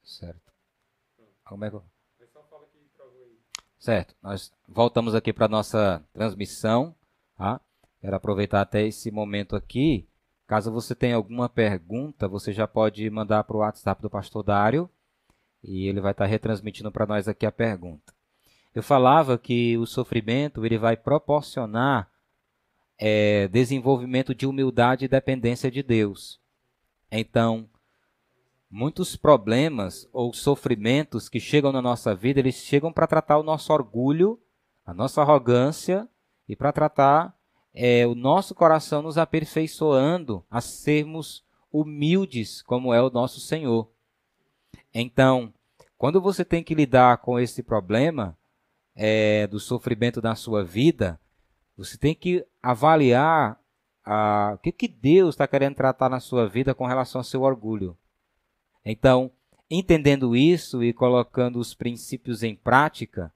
Certo. 0.03 0.53
Como 1.45 1.65
é 1.65 1.71
que 1.71 1.77
eu... 1.77 1.85
Certo. 3.79 4.17
Nós 4.21 4.53
voltamos 4.67 5.15
aqui 5.15 5.33
para 5.33 5.47
a 5.47 5.49
nossa 5.49 6.05
transmissão. 6.13 6.97
Tá? 7.37 7.61
Quero 8.01 8.17
aproveitar 8.17 8.61
até 8.61 8.83
esse 8.85 9.13
momento 9.13 9.55
aqui 9.55 10.09
Caso 10.49 10.73
você 10.73 10.95
tenha 10.95 11.15
alguma 11.15 11.47
pergunta, 11.47 12.27
você 12.27 12.55
já 12.55 12.67
pode 12.67 13.09
mandar 13.11 13.45
para 13.45 13.55
o 13.55 13.61
WhatsApp 13.61 14.01
do 14.01 14.09
pastor 14.09 14.43
Dário 14.43 14.89
e 15.63 15.87
ele 15.87 16.01
vai 16.01 16.13
estar 16.13 16.25
retransmitindo 16.25 16.91
para 16.91 17.05
nós 17.05 17.29
aqui 17.29 17.45
a 17.45 17.53
pergunta. 17.53 18.15
Eu 18.75 18.83
falava 18.83 19.37
que 19.37 19.77
o 19.77 19.85
sofrimento 19.85 20.65
ele 20.65 20.79
vai 20.79 20.97
proporcionar 20.97 22.11
é, 22.99 23.47
desenvolvimento 23.49 24.35
de 24.35 24.47
humildade 24.47 25.05
e 25.05 25.09
dependência 25.09 25.71
de 25.71 25.83
Deus. 25.83 26.41
Então, 27.13 27.69
muitos 28.71 29.17
problemas 29.17 30.09
ou 30.15 30.33
sofrimentos 30.33 31.29
que 31.29 31.39
chegam 31.39 31.73
na 31.73 31.83
nossa 31.83 32.15
vida, 32.15 32.41
eles 32.41 32.55
chegam 32.55 32.91
para 32.91 33.07
tratar 33.07 33.37
o 33.37 33.43
nosso 33.43 33.71
orgulho, 33.71 34.41
a 34.87 34.95
nossa 34.95 35.21
arrogância 35.21 36.09
e 36.49 36.57
para 36.57 36.73
tratar 36.73 37.38
é, 37.81 38.05
o 38.05 38.15
nosso 38.17 38.57
coração 38.57 39.03
nos 39.03 39.17
aperfeiçoando 39.17 40.45
a 40.51 40.61
sermos 40.61 41.45
humildes 41.73 42.61
como 42.61 42.93
é 42.93 43.01
o 43.01 43.09
nosso 43.09 43.39
Senhor. 43.39 43.89
Então, 44.93 45.55
quando 45.97 46.21
você 46.21 46.45
tem 46.45 46.65
que 46.65 46.75
lidar 46.75 47.19
com 47.19 47.39
esse 47.39 47.63
problema 47.63 48.37
é, 48.97 49.47
do 49.47 49.61
sofrimento 49.61 50.21
na 50.21 50.35
sua 50.35 50.65
vida, 50.65 51.21
você 51.77 51.97
tem 51.97 52.17
que 52.17 52.45
avaliar 52.61 53.57
a, 54.05 54.55
o 54.57 54.59
que, 54.59 54.73
que 54.73 54.89
Deus 54.89 55.37
está 55.37 55.47
querendo 55.47 55.77
tratar 55.77 56.09
na 56.09 56.19
sua 56.19 56.49
vida 56.49 56.75
com 56.75 56.85
relação 56.85 57.21
ao 57.21 57.25
seu 57.25 57.43
orgulho. 57.43 57.97
Então, 58.85 59.31
entendendo 59.71 60.35
isso 60.35 60.83
e 60.83 60.93
colocando 60.93 61.61
os 61.61 61.75
princípios 61.75 62.43
em 62.43 62.57
prática, 62.57 63.33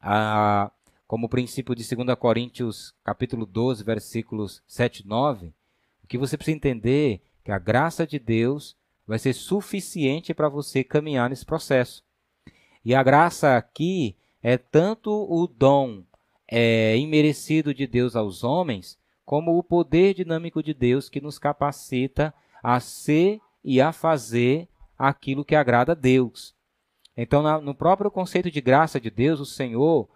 a, 0.00 0.72
como 1.06 1.26
o 1.26 1.28
princípio 1.28 1.74
de 1.74 1.94
2 1.94 2.18
Coríntios 2.18 2.94
capítulo 3.04 3.46
12, 3.46 3.84
versículos 3.84 4.62
7 4.66 5.00
e 5.00 5.06
9, 5.06 5.52
o 6.02 6.06
que 6.06 6.18
você 6.18 6.36
precisa 6.36 6.56
entender 6.56 7.14
é 7.14 7.20
que 7.44 7.52
a 7.52 7.58
graça 7.58 8.06
de 8.06 8.18
Deus 8.18 8.76
vai 9.06 9.18
ser 9.18 9.32
suficiente 9.32 10.32
para 10.32 10.48
você 10.48 10.82
caminhar 10.82 11.28
nesse 11.28 11.44
processo. 11.44 12.02
E 12.84 12.94
a 12.94 13.02
graça 13.02 13.56
aqui 13.56 14.16
é 14.42 14.58
tanto 14.58 15.10
o 15.10 15.46
dom 15.46 16.02
é, 16.46 16.96
imerecido 16.96 17.74
de 17.74 17.86
Deus 17.86 18.14
aos 18.14 18.44
homens, 18.44 18.98
como 19.24 19.56
o 19.56 19.62
poder 19.62 20.14
dinâmico 20.14 20.62
de 20.62 20.74
Deus 20.74 21.08
que 21.08 21.20
nos 21.20 21.38
capacita 21.38 22.34
a 22.62 22.78
ser 22.80 23.40
e 23.62 23.80
a 23.80 23.92
fazer 23.92 24.68
aquilo 24.98 25.44
que 25.44 25.54
agrada 25.54 25.92
a 25.92 25.94
Deus. 25.94 26.54
Então, 27.16 27.60
no 27.60 27.74
próprio 27.74 28.10
conceito 28.10 28.50
de 28.50 28.60
graça 28.60 29.00
de 29.00 29.10
Deus, 29.10 29.40
o 29.40 29.46
Senhor, 29.46 30.08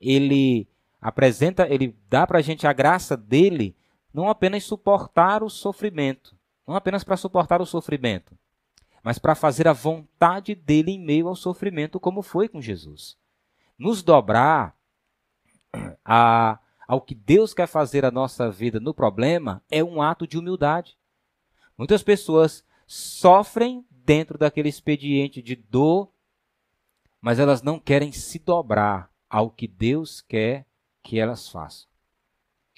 ele 0.00 0.68
apresenta, 1.00 1.68
ele 1.68 1.96
dá 2.08 2.26
para 2.26 2.38
a 2.38 2.42
gente 2.42 2.66
a 2.66 2.72
graça 2.72 3.16
dele, 3.16 3.76
não 4.12 4.28
apenas 4.28 4.64
suportar 4.64 5.42
o 5.42 5.50
sofrimento, 5.50 6.36
não 6.66 6.74
apenas 6.74 7.04
para 7.04 7.16
suportar 7.16 7.60
o 7.60 7.66
sofrimento, 7.66 8.36
mas 9.02 9.18
para 9.18 9.34
fazer 9.34 9.68
a 9.68 9.72
vontade 9.72 10.54
dele 10.54 10.92
em 10.92 10.98
meio 10.98 11.28
ao 11.28 11.36
sofrimento, 11.36 12.00
como 12.00 12.22
foi 12.22 12.48
com 12.48 12.60
Jesus. 12.60 13.16
Nos 13.78 14.02
dobrar 14.02 14.76
a, 16.04 16.58
ao 16.88 17.00
que 17.00 17.14
Deus 17.14 17.54
quer 17.54 17.66
fazer 17.66 18.04
a 18.04 18.10
nossa 18.10 18.50
vida 18.50 18.80
no 18.80 18.94
problema 18.94 19.62
é 19.70 19.84
um 19.84 20.02
ato 20.02 20.26
de 20.26 20.38
humildade. 20.38 20.98
Muitas 21.78 22.02
pessoas 22.02 22.64
sofrem 22.86 23.86
dentro 23.90 24.38
daquele 24.38 24.68
expediente 24.68 25.42
de 25.42 25.54
dor, 25.54 26.10
mas 27.20 27.38
elas 27.38 27.62
não 27.62 27.78
querem 27.78 28.12
se 28.12 28.38
dobrar 28.38 29.10
ao 29.28 29.50
que 29.50 29.66
Deus 29.66 30.20
quer 30.20 30.66
que 31.02 31.18
elas 31.18 31.48
façam. 31.48 31.88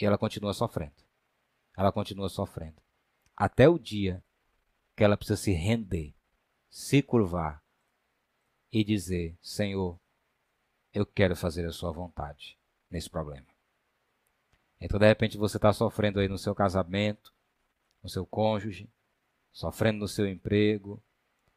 E 0.01 0.05
ela 0.05 0.19
continua 0.19 0.53
sofrendo. 0.53 1.03
Ela 1.77 1.93
continua 1.93 2.29
sofrendo. 2.29 2.81
Até 3.37 3.69
o 3.69 3.79
dia 3.79 4.23
que 4.97 5.05
ela 5.05 5.17
precisa 5.17 5.41
se 5.41 5.53
render 5.53 6.15
se 6.71 7.03
curvar 7.03 7.63
e 8.71 8.85
dizer: 8.85 9.37
Senhor, 9.41 9.99
eu 10.93 11.07
quero 11.07 11.35
fazer 11.35 11.67
a 11.67 11.73
Sua 11.73 11.91
vontade 11.91 12.59
nesse 12.91 13.09
problema. 13.09 13.47
Então, 14.81 14.99
de 14.99 15.07
repente, 15.07 15.37
você 15.37 15.57
está 15.57 15.73
sofrendo 15.73 16.21
aí 16.21 16.29
no 16.29 16.39
seu 16.39 16.55
casamento, 16.55 17.35
no 18.03 18.09
seu 18.09 18.25
cônjuge, 18.25 18.89
sofrendo 19.53 19.99
no 19.99 20.09
seu 20.09 20.29
emprego, 20.29 21.03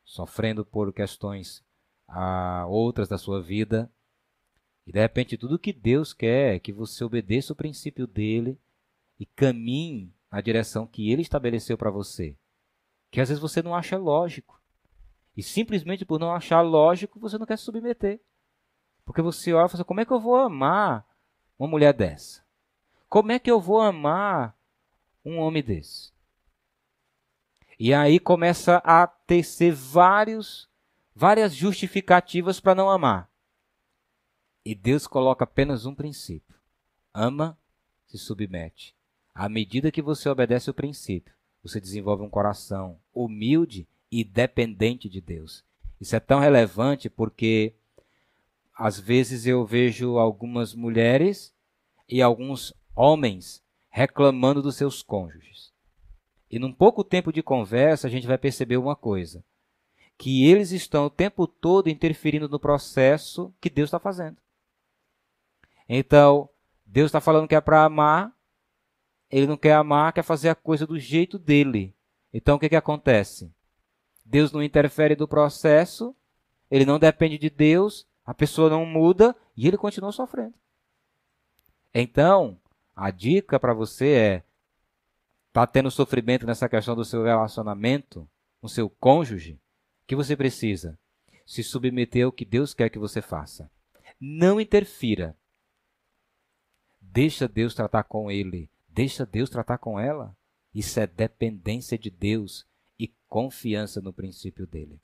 sofrendo 0.03 0.65
por 0.65 0.91
questões 0.91 1.63
ah, 2.07 2.65
outras 2.67 3.07
da 3.07 3.17
sua 3.17 3.41
vida. 3.41 3.91
E 4.91 4.93
de 4.93 4.99
repente, 4.99 5.37
tudo 5.37 5.57
que 5.57 5.71
Deus 5.71 6.11
quer 6.11 6.55
é 6.55 6.59
que 6.59 6.73
você 6.73 7.01
obedeça 7.01 7.53
o 7.53 7.55
princípio 7.55 8.05
dele 8.05 8.59
e 9.17 9.25
caminhe 9.25 10.13
na 10.29 10.41
direção 10.41 10.85
que 10.85 11.09
ele 11.09 11.21
estabeleceu 11.21 11.77
para 11.77 11.89
você. 11.89 12.35
Que 13.09 13.21
às 13.21 13.29
vezes 13.29 13.41
você 13.41 13.61
não 13.61 13.73
acha 13.73 13.97
lógico. 13.97 14.61
E 15.33 15.41
simplesmente 15.41 16.03
por 16.03 16.19
não 16.19 16.33
achar 16.33 16.59
lógico, 16.59 17.21
você 17.21 17.37
não 17.37 17.45
quer 17.45 17.57
se 17.57 17.63
submeter. 17.63 18.19
Porque 19.05 19.21
você 19.21 19.53
olha 19.53 19.65
e 19.65 19.69
fala, 19.69 19.85
como 19.85 20.01
é 20.01 20.05
que 20.05 20.11
eu 20.11 20.19
vou 20.19 20.35
amar 20.35 21.07
uma 21.57 21.69
mulher 21.69 21.93
dessa? 21.93 22.43
Como 23.07 23.31
é 23.31 23.39
que 23.39 23.49
eu 23.49 23.61
vou 23.61 23.79
amar 23.79 24.57
um 25.23 25.37
homem 25.37 25.63
desse? 25.63 26.11
E 27.79 27.93
aí 27.93 28.19
começa 28.19 28.81
a 28.83 29.07
tecer 29.07 29.71
vários, 29.71 30.69
várias 31.15 31.55
justificativas 31.55 32.59
para 32.59 32.75
não 32.75 32.89
amar. 32.89 33.30
E 34.63 34.75
Deus 34.75 35.07
coloca 35.07 35.43
apenas 35.43 35.85
um 35.85 35.95
princípio: 35.95 36.55
ama, 37.13 37.57
se 38.05 38.17
submete. 38.17 38.95
À 39.33 39.49
medida 39.49 39.91
que 39.91 40.01
você 40.01 40.29
obedece 40.29 40.69
o 40.69 40.73
princípio, 40.73 41.33
você 41.63 41.79
desenvolve 41.79 42.23
um 42.23 42.29
coração 42.29 42.99
humilde 43.13 43.87
e 44.11 44.23
dependente 44.23 45.09
de 45.09 45.21
Deus. 45.21 45.63
Isso 45.99 46.15
é 46.15 46.19
tão 46.19 46.39
relevante 46.39 47.09
porque 47.09 47.73
às 48.77 48.99
vezes 48.99 49.45
eu 49.45 49.65
vejo 49.65 50.17
algumas 50.17 50.73
mulheres 50.73 51.53
e 52.09 52.21
alguns 52.21 52.73
homens 52.95 53.63
reclamando 53.89 54.61
dos 54.61 54.75
seus 54.75 55.01
cônjuges. 55.01 55.71
E 56.49 56.59
num 56.59 56.73
pouco 56.73 57.03
tempo 57.03 57.31
de 57.31 57.41
conversa 57.41 58.07
a 58.07 58.09
gente 58.09 58.27
vai 58.27 58.37
perceber 58.37 58.77
uma 58.77 58.95
coisa: 58.95 59.43
que 60.17 60.45
eles 60.45 60.71
estão 60.71 61.05
o 61.05 61.09
tempo 61.09 61.47
todo 61.47 61.89
interferindo 61.89 62.49
no 62.49 62.59
processo 62.59 63.53
que 63.61 63.69
Deus 63.69 63.87
está 63.87 63.99
fazendo. 63.99 64.37
Então, 65.87 66.49
Deus 66.85 67.07
está 67.07 67.21
falando 67.21 67.47
que 67.47 67.55
é 67.55 67.61
para 67.61 67.83
amar, 67.83 68.33
ele 69.29 69.47
não 69.47 69.57
quer 69.57 69.73
amar, 69.73 70.13
quer 70.13 70.23
fazer 70.23 70.49
a 70.49 70.55
coisa 70.55 70.85
do 70.85 70.99
jeito 70.99 71.39
dele. 71.39 71.95
Então, 72.33 72.55
o 72.55 72.59
que, 72.59 72.69
que 72.69 72.75
acontece? 72.75 73.53
Deus 74.25 74.51
não 74.51 74.63
interfere 74.63 75.15
do 75.15 75.27
processo, 75.27 76.15
ele 76.69 76.85
não 76.85 76.99
depende 76.99 77.37
de 77.37 77.49
Deus, 77.49 78.07
a 78.25 78.33
pessoa 78.33 78.69
não 78.69 78.85
muda 78.85 79.35
e 79.55 79.67
ele 79.67 79.77
continua 79.77 80.11
sofrendo. 80.11 80.53
Então, 81.93 82.59
a 82.95 83.11
dica 83.11 83.59
para 83.59 83.73
você 83.73 84.09
é: 84.09 84.43
está 85.47 85.67
tendo 85.67 85.91
sofrimento 85.91 86.45
nessa 86.45 86.69
questão 86.69 86.95
do 86.95 87.03
seu 87.03 87.23
relacionamento, 87.23 88.27
com 88.61 88.67
seu 88.67 88.89
cônjuge, 88.89 89.59
que 90.07 90.15
você 90.15 90.35
precisa 90.35 90.97
se 91.45 91.63
submeter 91.63 92.25
ao 92.25 92.31
que 92.31 92.45
Deus 92.45 92.73
quer 92.73 92.89
que 92.89 92.99
você 92.99 93.21
faça. 93.21 93.69
Não 94.19 94.61
interfira. 94.61 95.35
Deixa 97.13 97.45
Deus 97.45 97.75
tratar 97.75 98.03
com 98.03 98.31
ele. 98.31 98.69
Deixa 98.87 99.25
Deus 99.25 99.49
tratar 99.49 99.77
com 99.77 99.99
ela. 99.99 100.33
Isso 100.73 100.97
é 100.97 101.05
dependência 101.05 101.97
de 101.97 102.09
Deus 102.09 102.65
e 102.97 103.09
confiança 103.27 103.99
no 103.99 104.13
princípio 104.13 104.65
dele. 104.65 104.97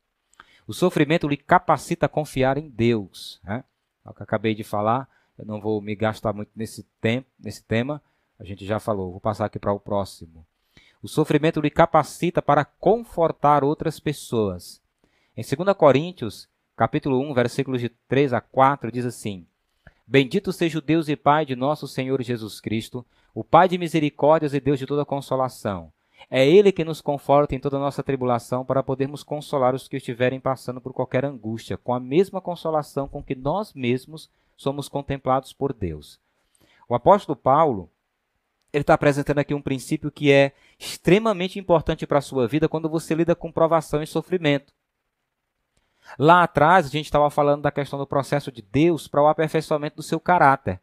O 0.65 0.73
sofrimento 0.73 1.27
lhe 1.27 1.35
capacita 1.35 2.05
a 2.05 2.09
confiar 2.09 2.57
em 2.57 2.69
Deus. 2.69 3.41
Né? 3.43 3.61
É 4.05 4.09
o 4.09 4.13
que 4.13 4.23
acabei 4.23 4.55
de 4.55 4.63
falar, 4.63 5.09
eu 5.37 5.45
não 5.45 5.59
vou 5.59 5.81
me 5.81 5.95
gastar 5.95 6.31
muito 6.31 6.51
nesse, 6.55 6.83
tempo, 7.01 7.27
nesse 7.37 7.63
tema, 7.63 8.01
a 8.39 8.45
gente 8.45 8.65
já 8.65 8.79
falou, 8.79 9.11
vou 9.11 9.19
passar 9.19 9.45
aqui 9.45 9.59
para 9.59 9.73
o 9.73 9.79
próximo. 9.79 10.45
O 11.01 11.09
sofrimento 11.09 11.59
lhe 11.59 11.69
capacita 11.69 12.41
para 12.41 12.63
confortar 12.63 13.65
outras 13.65 13.99
pessoas. 13.99 14.81
Em 15.35 15.43
2 15.43 15.75
Coríntios, 15.75 16.47
capítulo 16.75 17.19
1, 17.19 17.33
versículos 17.33 17.81
de 17.81 17.89
3 17.89 18.31
a 18.33 18.39
4, 18.39 18.91
diz 18.91 19.05
assim: 19.05 19.45
Bendito 20.07 20.53
seja 20.53 20.79
o 20.79 20.81
Deus 20.81 21.09
e 21.09 21.15
Pai 21.15 21.45
de 21.45 21.55
nosso 21.55 21.87
Senhor 21.87 22.21
Jesus 22.23 22.61
Cristo, 22.61 23.05
o 23.35 23.43
Pai 23.43 23.67
de 23.67 23.77
misericórdias 23.77 24.53
e 24.53 24.59
Deus 24.59 24.79
de 24.79 24.85
toda 24.85 25.05
consolação 25.05 25.91
é 26.29 26.45
Ele 26.45 26.71
que 26.71 26.83
nos 26.83 27.01
conforta 27.01 27.55
em 27.55 27.59
toda 27.59 27.77
a 27.77 27.79
nossa 27.79 28.03
tribulação 28.03 28.65
para 28.65 28.83
podermos 28.83 29.23
consolar 29.23 29.75
os 29.75 29.87
que 29.87 29.97
estiverem 29.97 30.39
passando 30.39 30.81
por 30.81 30.93
qualquer 30.93 31.23
angústia, 31.23 31.77
com 31.77 31.93
a 31.93 31.99
mesma 31.99 32.41
consolação 32.41 33.07
com 33.07 33.23
que 33.23 33.35
nós 33.35 33.73
mesmos 33.73 34.29
somos 34.55 34.89
contemplados 34.89 35.53
por 35.53 35.73
Deus. 35.73 36.19
O 36.89 36.95
apóstolo 36.95 37.35
Paulo 37.35 37.89
ele 38.73 38.81
está 38.81 38.93
apresentando 38.93 39.39
aqui 39.39 39.53
um 39.53 39.61
princípio 39.61 40.11
que 40.11 40.31
é 40.31 40.51
extremamente 40.77 41.57
importante 41.57 42.05
para 42.05 42.17
a 42.17 42.21
sua 42.21 42.47
vida 42.47 42.67
quando 42.67 42.89
você 42.89 43.15
lida 43.15 43.33
com 43.33 43.51
provação 43.51 44.03
e 44.03 44.07
sofrimento. 44.07 44.73
Lá 46.17 46.43
atrás, 46.43 46.85
a 46.85 46.89
gente 46.89 47.05
estava 47.05 47.29
falando 47.29 47.63
da 47.63 47.71
questão 47.71 47.97
do 47.97 48.07
processo 48.07 48.51
de 48.51 48.61
Deus 48.61 49.07
para 49.07 49.21
o 49.21 49.27
aperfeiçoamento 49.27 49.97
do 49.97 50.03
seu 50.03 50.19
caráter. 50.19 50.79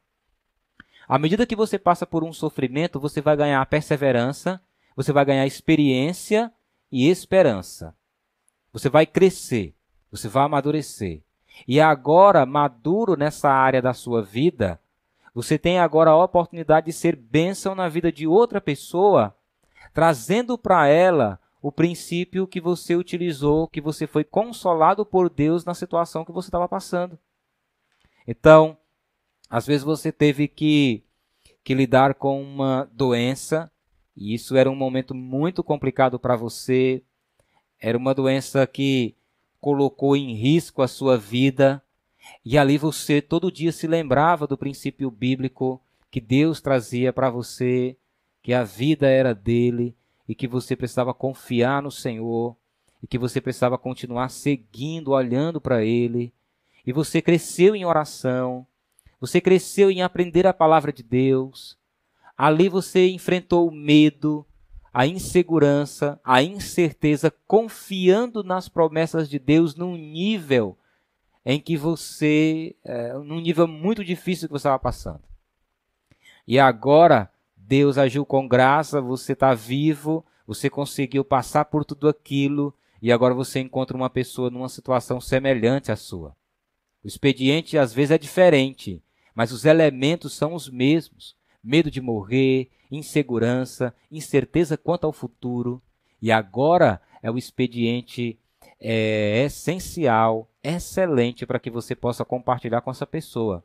À 1.08 1.18
medida 1.18 1.46
que 1.46 1.56
você 1.56 1.78
passa 1.78 2.06
por 2.06 2.24
um 2.24 2.32
sofrimento, 2.32 2.98
você 2.98 3.20
vai 3.20 3.36
ganhar 3.36 3.64
perseverança 3.66 4.60
você 4.96 5.12
vai 5.12 5.24
ganhar 5.24 5.46
experiência 5.46 6.52
e 6.90 7.08
esperança. 7.08 7.94
Você 8.72 8.88
vai 8.88 9.06
crescer, 9.06 9.74
você 10.10 10.28
vai 10.28 10.44
amadurecer. 10.44 11.22
E 11.66 11.80
agora, 11.80 12.46
maduro 12.46 13.16
nessa 13.16 13.50
área 13.50 13.80
da 13.80 13.92
sua 13.92 14.22
vida, 14.22 14.80
você 15.34 15.58
tem 15.58 15.78
agora 15.78 16.10
a 16.10 16.24
oportunidade 16.24 16.86
de 16.86 16.92
ser 16.92 17.16
bênção 17.16 17.74
na 17.74 17.88
vida 17.88 18.10
de 18.10 18.26
outra 18.26 18.60
pessoa, 18.60 19.36
trazendo 19.92 20.56
para 20.56 20.88
ela 20.88 21.40
o 21.64 21.72
princípio 21.72 22.46
que 22.46 22.60
você 22.60 22.94
utilizou, 22.94 23.66
que 23.66 23.80
você 23.80 24.06
foi 24.06 24.22
consolado 24.22 25.02
por 25.02 25.30
Deus 25.30 25.64
na 25.64 25.72
situação 25.72 26.22
que 26.22 26.30
você 26.30 26.48
estava 26.48 26.68
passando. 26.68 27.18
Então, 28.28 28.76
às 29.48 29.66
vezes 29.66 29.82
você 29.82 30.12
teve 30.12 30.46
que, 30.46 31.02
que 31.64 31.72
lidar 31.72 32.16
com 32.16 32.42
uma 32.42 32.86
doença 32.92 33.72
e 34.14 34.34
isso 34.34 34.56
era 34.56 34.70
um 34.70 34.76
momento 34.76 35.14
muito 35.14 35.64
complicado 35.64 36.18
para 36.18 36.36
você. 36.36 37.02
Era 37.80 37.96
uma 37.96 38.14
doença 38.14 38.66
que 38.66 39.16
colocou 39.58 40.14
em 40.14 40.34
risco 40.34 40.82
a 40.82 40.86
sua 40.86 41.16
vida. 41.16 41.82
E 42.44 42.58
ali 42.58 42.76
você 42.76 43.22
todo 43.22 43.50
dia 43.50 43.72
se 43.72 43.86
lembrava 43.86 44.46
do 44.46 44.58
princípio 44.58 45.10
bíblico 45.10 45.80
que 46.10 46.20
Deus 46.20 46.60
trazia 46.60 47.10
para 47.10 47.30
você, 47.30 47.96
que 48.42 48.52
a 48.52 48.64
vida 48.64 49.08
era 49.08 49.34
dele 49.34 49.96
e 50.28 50.34
que 50.34 50.48
você 50.48 50.74
precisava 50.74 51.12
confiar 51.12 51.82
no 51.82 51.90
Senhor 51.90 52.56
e 53.02 53.06
que 53.06 53.18
você 53.18 53.40
precisava 53.40 53.76
continuar 53.76 54.30
seguindo, 54.30 55.10
olhando 55.12 55.60
para 55.60 55.84
ele. 55.84 56.32
E 56.86 56.92
você 56.92 57.20
cresceu 57.20 57.74
em 57.74 57.84
oração, 57.84 58.66
você 59.20 59.40
cresceu 59.40 59.90
em 59.90 60.02
aprender 60.02 60.46
a 60.46 60.52
palavra 60.52 60.92
de 60.92 61.02
Deus, 61.02 61.78
Ali 62.36 62.68
você 62.68 63.08
enfrentou 63.08 63.68
o 63.68 63.72
medo, 63.72 64.44
a 64.92 65.06
insegurança, 65.06 66.20
a 66.24 66.42
incerteza, 66.42 67.32
confiando 67.46 68.42
nas 68.42 68.68
promessas 68.68 69.28
de 69.28 69.38
Deus 69.38 69.76
num 69.76 69.96
nível 69.96 70.76
em 71.46 71.60
que 71.60 71.76
você, 71.76 72.74
é, 72.84 73.12
num 73.14 73.40
nível 73.40 73.68
muito 73.68 74.04
difícil 74.04 74.48
que 74.48 74.52
você 74.52 74.66
estava 74.66 74.78
passando. 74.78 75.22
e 76.46 76.58
agora 76.58 77.30
Deus 77.66 77.96
agiu 77.96 78.26
com 78.26 78.46
graça, 78.46 79.00
você 79.00 79.32
está 79.32 79.54
vivo, 79.54 80.24
você 80.46 80.68
conseguiu 80.68 81.24
passar 81.24 81.64
por 81.64 81.82
tudo 81.82 82.08
aquilo 82.08 82.74
e 83.00 83.10
agora 83.10 83.32
você 83.32 83.58
encontra 83.58 83.96
uma 83.96 84.10
pessoa 84.10 84.50
numa 84.50 84.68
situação 84.68 85.18
semelhante 85.18 85.90
à 85.90 85.96
sua. 85.96 86.36
O 87.02 87.08
expediente 87.08 87.78
às 87.78 87.94
vezes 87.94 88.10
é 88.10 88.18
diferente, 88.18 89.02
mas 89.34 89.50
os 89.50 89.64
elementos 89.64 90.34
são 90.34 90.52
os 90.54 90.68
mesmos: 90.68 91.34
medo 91.62 91.90
de 91.90 92.02
morrer, 92.02 92.70
insegurança, 92.90 93.94
incerteza 94.10 94.76
quanto 94.76 95.04
ao 95.06 95.12
futuro. 95.12 95.82
E 96.20 96.30
agora 96.30 97.00
é 97.22 97.30
o 97.30 97.38
expediente 97.38 98.38
é, 98.78 99.42
essencial, 99.44 100.50
excelente 100.62 101.46
para 101.46 101.58
que 101.58 101.70
você 101.70 101.94
possa 101.94 102.26
compartilhar 102.26 102.82
com 102.82 102.90
essa 102.90 103.06
pessoa. 103.06 103.64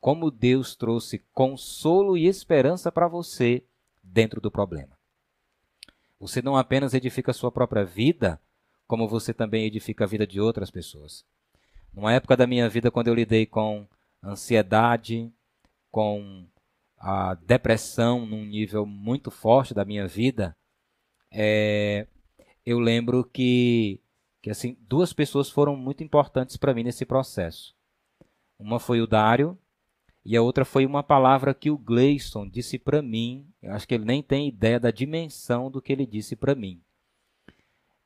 Como 0.00 0.30
Deus 0.30 0.76
trouxe 0.76 1.24
consolo 1.32 2.16
e 2.16 2.26
esperança 2.26 2.90
para 2.90 3.08
você 3.08 3.64
dentro 4.02 4.40
do 4.40 4.50
problema. 4.50 4.96
Você 6.20 6.42
não 6.42 6.56
apenas 6.56 6.94
edifica 6.94 7.30
a 7.30 7.34
sua 7.34 7.52
própria 7.52 7.84
vida, 7.84 8.40
como 8.86 9.08
você 9.08 9.32
também 9.32 9.64
edifica 9.64 10.04
a 10.04 10.06
vida 10.06 10.26
de 10.26 10.40
outras 10.40 10.70
pessoas. 10.70 11.24
Numa 11.92 12.12
época 12.12 12.36
da 12.36 12.46
minha 12.46 12.68
vida, 12.68 12.90
quando 12.90 13.08
eu 13.08 13.14
lidei 13.14 13.46
com 13.46 13.86
ansiedade, 14.22 15.32
com 15.90 16.46
a 16.96 17.34
depressão 17.34 18.26
num 18.26 18.44
nível 18.44 18.84
muito 18.84 19.30
forte 19.30 19.72
da 19.72 19.84
minha 19.84 20.06
vida, 20.06 20.56
é, 21.30 22.06
eu 22.64 22.78
lembro 22.78 23.24
que, 23.24 24.00
que 24.42 24.50
assim 24.50 24.76
duas 24.80 25.12
pessoas 25.12 25.48
foram 25.50 25.76
muito 25.76 26.02
importantes 26.02 26.56
para 26.56 26.74
mim 26.74 26.82
nesse 26.82 27.04
processo. 27.04 27.74
Uma 28.58 28.80
foi 28.80 29.00
o 29.00 29.06
Dário 29.06 29.56
e 30.30 30.36
a 30.36 30.42
outra 30.42 30.62
foi 30.62 30.84
uma 30.84 31.02
palavra 31.02 31.54
que 31.54 31.70
o 31.70 31.78
Gleison 31.78 32.46
disse 32.46 32.78
para 32.78 33.00
mim. 33.00 33.46
Eu 33.62 33.72
acho 33.72 33.88
que 33.88 33.94
ele 33.94 34.04
nem 34.04 34.22
tem 34.22 34.46
ideia 34.46 34.78
da 34.78 34.90
dimensão 34.90 35.70
do 35.70 35.80
que 35.80 35.90
ele 35.90 36.04
disse 36.04 36.36
para 36.36 36.54
mim. 36.54 36.82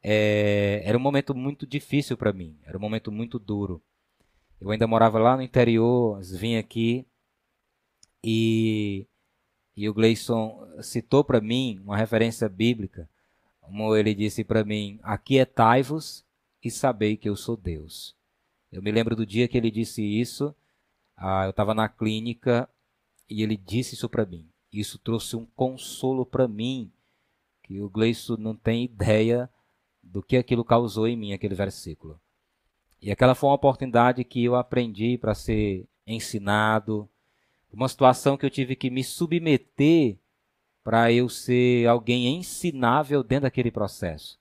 É, 0.01 0.83
era 0.85 0.97
um 0.97 1.01
momento 1.01 1.35
muito 1.35 1.66
difícil 1.66 2.16
para 2.16 2.33
mim, 2.33 2.57
era 2.64 2.79
um 2.79 2.81
momento 2.81 3.11
muito 3.11 3.41
duro. 3.41 3.83
Eu 4.61 4.70
ainda 4.70 4.87
morava 4.87 5.18
lá 5.18 5.37
no 5.37 5.43
interior, 5.43 6.23
vim 6.23 6.55
aqui 6.55 7.05
e, 8.23 9.05
e 9.77 9.89
o 9.89 9.93
Gleison 9.93 10.64
citou 10.81 11.25
para 11.25 11.41
mim 11.41 11.81
uma 11.85 11.97
referência 11.97 12.49
bíblica, 12.49 13.11
como 13.61 13.97
ele 13.97 14.14
disse 14.14 14.45
para 14.45 14.64
mim: 14.64 15.01
Aquietai-vos 15.03 16.25
e 16.62 16.70
sabei 16.70 17.16
que 17.16 17.29
eu 17.29 17.35
sou 17.35 17.57
Deus. 17.57 18.14
Eu 18.70 18.81
me 18.81 18.93
lembro 18.93 19.16
do 19.16 19.27
dia 19.27 19.49
que 19.49 19.59
ele 19.59 19.73
disse 19.73 20.01
isso, 20.05 20.55
ah, 21.17 21.45
eu 21.45 21.51
estava 21.51 21.75
na 21.75 21.89
clínica 21.89 22.69
e 23.29 23.43
ele 23.43 23.57
disse 23.57 23.95
isso 23.95 24.09
para 24.09 24.27
mim. 24.27 24.49
Isso 24.73 24.99
trouxe 24.99 25.37
um 25.37 25.45
consolo 25.45 26.25
para 26.25 26.49
mim, 26.49 26.91
que 27.63 27.81
o 27.81 27.89
Gleison 27.89 28.37
não 28.37 28.57
tem 28.57 28.85
ideia 28.85 29.49
do 30.03 30.23
que 30.23 30.37
aquilo 30.37 30.65
causou 30.65 31.07
em 31.07 31.17
mim, 31.17 31.33
aquele 31.33 31.55
versículo. 31.55 32.21
E 33.01 33.11
aquela 33.11 33.35
foi 33.35 33.49
uma 33.49 33.57
oportunidade 33.57 34.25
que 34.25 34.45
eu 34.45 34.55
aprendi 34.55 35.19
para 35.19 35.35
ser 35.35 35.87
ensinado, 36.07 37.09
uma 37.73 37.89
situação 37.89 38.37
que 38.37 38.45
eu 38.45 38.51
tive 38.51 38.77
que 38.77 38.91
me 38.91 39.03
submeter 39.03 40.19
para 40.85 41.13
eu 41.13 41.29
ser 41.29 41.87
alguém 41.87 42.27
ensinável 42.37 43.23
dentro 43.23 43.45
daquele 43.45 43.71
processo. 43.71 44.39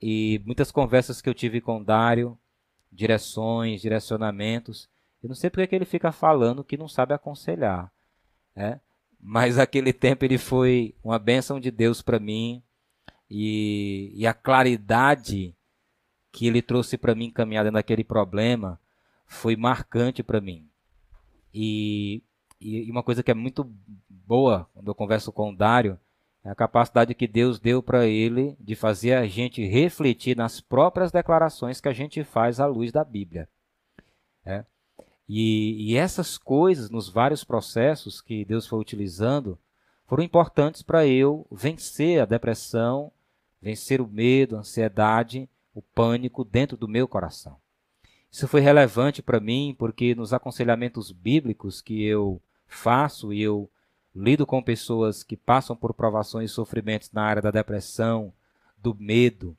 E 0.00 0.40
muitas 0.44 0.70
conversas 0.70 1.20
que 1.20 1.28
eu 1.28 1.34
tive 1.34 1.60
com 1.60 1.78
o 1.78 1.84
Dário, 1.84 2.38
direções, 2.90 3.82
direcionamentos, 3.82 4.88
eu 5.22 5.28
não 5.28 5.34
sei 5.34 5.50
porque 5.50 5.66
que 5.66 5.74
ele 5.74 5.84
fica 5.84 6.12
falando 6.12 6.64
que 6.64 6.76
não 6.76 6.88
sabe 6.88 7.14
aconselhar, 7.14 7.92
né? 8.54 8.80
Mas 9.20 9.58
aquele 9.58 9.92
tempo 9.92 10.24
ele 10.24 10.38
foi 10.38 10.94
uma 11.04 11.18
bênção 11.18 11.60
de 11.60 11.70
Deus 11.70 12.00
para 12.00 12.18
mim 12.18 12.62
e, 13.28 14.12
e, 14.14 14.26
a 14.26 14.32
claridade 14.32 15.54
que 16.32 16.46
ele 16.46 16.62
trouxe 16.62 16.96
para 16.96 17.14
mim 17.14 17.30
caminhada 17.30 17.70
naquele 17.70 18.02
problema 18.02 18.80
foi 19.26 19.56
marcante 19.56 20.22
para 20.22 20.40
mim. 20.40 20.66
E 21.52 22.22
e 22.60 22.90
uma 22.90 23.02
coisa 23.02 23.22
que 23.22 23.30
é 23.30 23.34
muito 23.34 23.72
boa 24.08 24.68
quando 24.74 24.88
eu 24.88 24.94
converso 24.94 25.32
com 25.32 25.50
o 25.50 25.56
Dário 25.56 25.98
é 26.44 26.50
a 26.50 26.54
capacidade 26.54 27.14
que 27.14 27.26
Deus 27.26 27.58
deu 27.58 27.82
para 27.82 28.06
ele 28.06 28.56
de 28.60 28.74
fazer 28.74 29.14
a 29.14 29.26
gente 29.26 29.64
refletir 29.64 30.36
nas 30.36 30.60
próprias 30.60 31.10
declarações 31.10 31.80
que 31.80 31.88
a 31.88 31.92
gente 31.92 32.22
faz 32.22 32.60
à 32.60 32.66
luz 32.66 32.92
da 32.92 33.04
Bíblia. 33.04 33.48
É. 34.44 34.64
E, 35.32 35.92
e 35.92 35.96
essas 35.96 36.36
coisas, 36.36 36.90
nos 36.90 37.08
vários 37.08 37.44
processos 37.44 38.20
que 38.20 38.44
Deus 38.44 38.66
foi 38.66 38.80
utilizando, 38.80 39.56
foram 40.04 40.24
importantes 40.24 40.82
para 40.82 41.06
eu 41.06 41.46
vencer 41.52 42.20
a 42.20 42.24
depressão, 42.24 43.12
vencer 43.62 44.00
o 44.00 44.08
medo, 44.08 44.56
a 44.56 44.58
ansiedade, 44.58 45.48
o 45.72 45.80
pânico 45.80 46.44
dentro 46.44 46.76
do 46.76 46.88
meu 46.88 47.06
coração. 47.06 47.56
Isso 48.28 48.48
foi 48.48 48.60
relevante 48.60 49.22
para 49.22 49.38
mim 49.38 49.72
porque 49.78 50.16
nos 50.16 50.32
aconselhamentos 50.32 51.12
bíblicos 51.12 51.80
que 51.80 52.02
eu 52.02 52.42
faço 52.66 53.32
e 53.32 53.40
eu 53.40 53.70
lido 54.12 54.44
com 54.44 54.60
pessoas 54.60 55.22
que 55.22 55.36
passam 55.36 55.76
por 55.76 55.94
provações 55.94 56.50
e 56.50 56.54
sofrimentos 56.54 57.12
na 57.12 57.22
área 57.22 57.40
da 57.40 57.52
depressão, 57.52 58.32
do 58.76 58.96
medo, 58.98 59.56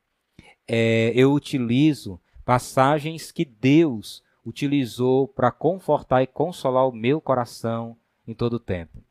é, 0.68 1.14
eu 1.16 1.32
utilizo 1.32 2.20
passagens 2.44 3.32
que 3.32 3.46
Deus 3.46 4.22
utilizou 4.46 5.28
para 5.28 5.52
confortar 5.52 6.24
e 6.24 6.28
consolar 6.28 6.88
o 6.88 6.92
meu 6.92 7.22
coração 7.22 7.98
em 8.28 8.34
todo 8.34 8.54
o 8.54 8.60
tempo. 8.60 9.04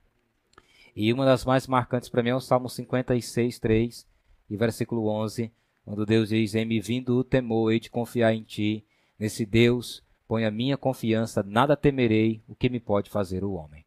E 0.95 1.13
uma 1.13 1.25
das 1.25 1.45
mais 1.45 1.67
marcantes 1.67 2.09
para 2.09 2.23
mim 2.23 2.31
é 2.31 2.35
o 2.35 2.41
Salmo 2.41 2.69
56, 2.69 3.59
3 3.59 4.07
e 4.49 4.57
versículo 4.57 5.09
11, 5.09 5.53
quando 5.85 6.05
Deus 6.05 6.29
diz: 6.31 6.55
Em 6.55 6.65
me 6.65 6.81
vindo 6.81 7.17
o 7.17 7.25
temor, 7.25 7.73
hei 7.73 7.81
de 7.81 7.91
confiar 7.91 8.35
em 8.35 8.43
ti. 8.43 8.85
Nesse 9.19 9.47
Deus 9.47 10.03
ponho 10.27 10.47
a 10.47 10.51
minha 10.51 10.77
confiança, 10.77 11.43
nada 11.43 11.77
temerei, 11.77 12.43
o 12.47 12.55
que 12.55 12.69
me 12.69 12.81
pode 12.81 13.11
fazer 13.11 13.45
o 13.45 13.53
homem. 13.53 13.85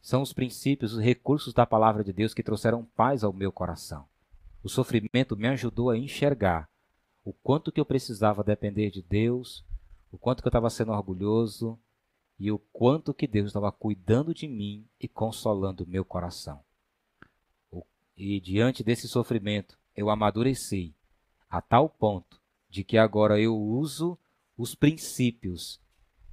São 0.00 0.22
os 0.22 0.32
princípios, 0.32 0.94
os 0.94 1.00
recursos 1.00 1.54
da 1.54 1.64
palavra 1.64 2.02
de 2.02 2.12
Deus 2.12 2.34
que 2.34 2.42
trouxeram 2.42 2.84
paz 2.96 3.22
ao 3.22 3.32
meu 3.32 3.52
coração. 3.52 4.04
O 4.62 4.68
sofrimento 4.68 5.36
me 5.36 5.48
ajudou 5.48 5.90
a 5.90 5.98
enxergar 5.98 6.68
o 7.24 7.32
quanto 7.32 7.70
que 7.70 7.80
eu 7.80 7.84
precisava 7.84 8.42
depender 8.42 8.90
de 8.90 9.02
Deus, 9.02 9.64
o 10.12 10.18
quanto 10.18 10.42
que 10.42 10.46
eu 10.46 10.50
estava 10.50 10.68
sendo 10.68 10.92
orgulhoso 10.92 11.78
e 12.38 12.52
o 12.52 12.58
quanto 12.58 13.14
que 13.14 13.26
Deus 13.26 13.46
estava 13.46 13.72
cuidando 13.72 14.34
de 14.34 14.46
mim 14.46 14.86
e 15.00 15.08
consolando 15.08 15.86
meu 15.86 16.04
coração. 16.04 16.60
E 18.14 18.38
diante 18.38 18.84
desse 18.84 19.08
sofrimento, 19.08 19.78
eu 19.96 20.10
amadureci 20.10 20.94
a 21.48 21.62
tal 21.62 21.88
ponto 21.88 22.40
de 22.68 22.84
que 22.84 22.98
agora 22.98 23.40
eu 23.40 23.56
uso 23.56 24.18
os 24.56 24.74
princípios 24.74 25.80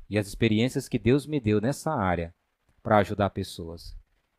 e 0.09 0.17
as 0.17 0.27
experiências 0.27 0.89
que 0.89 0.99
Deus 0.99 1.25
me 1.25 1.39
deu 1.39 1.61
nessa 1.61 1.93
área 1.93 2.35
para 2.83 2.97
ajudar 2.97 3.29
pessoas. 3.29 3.95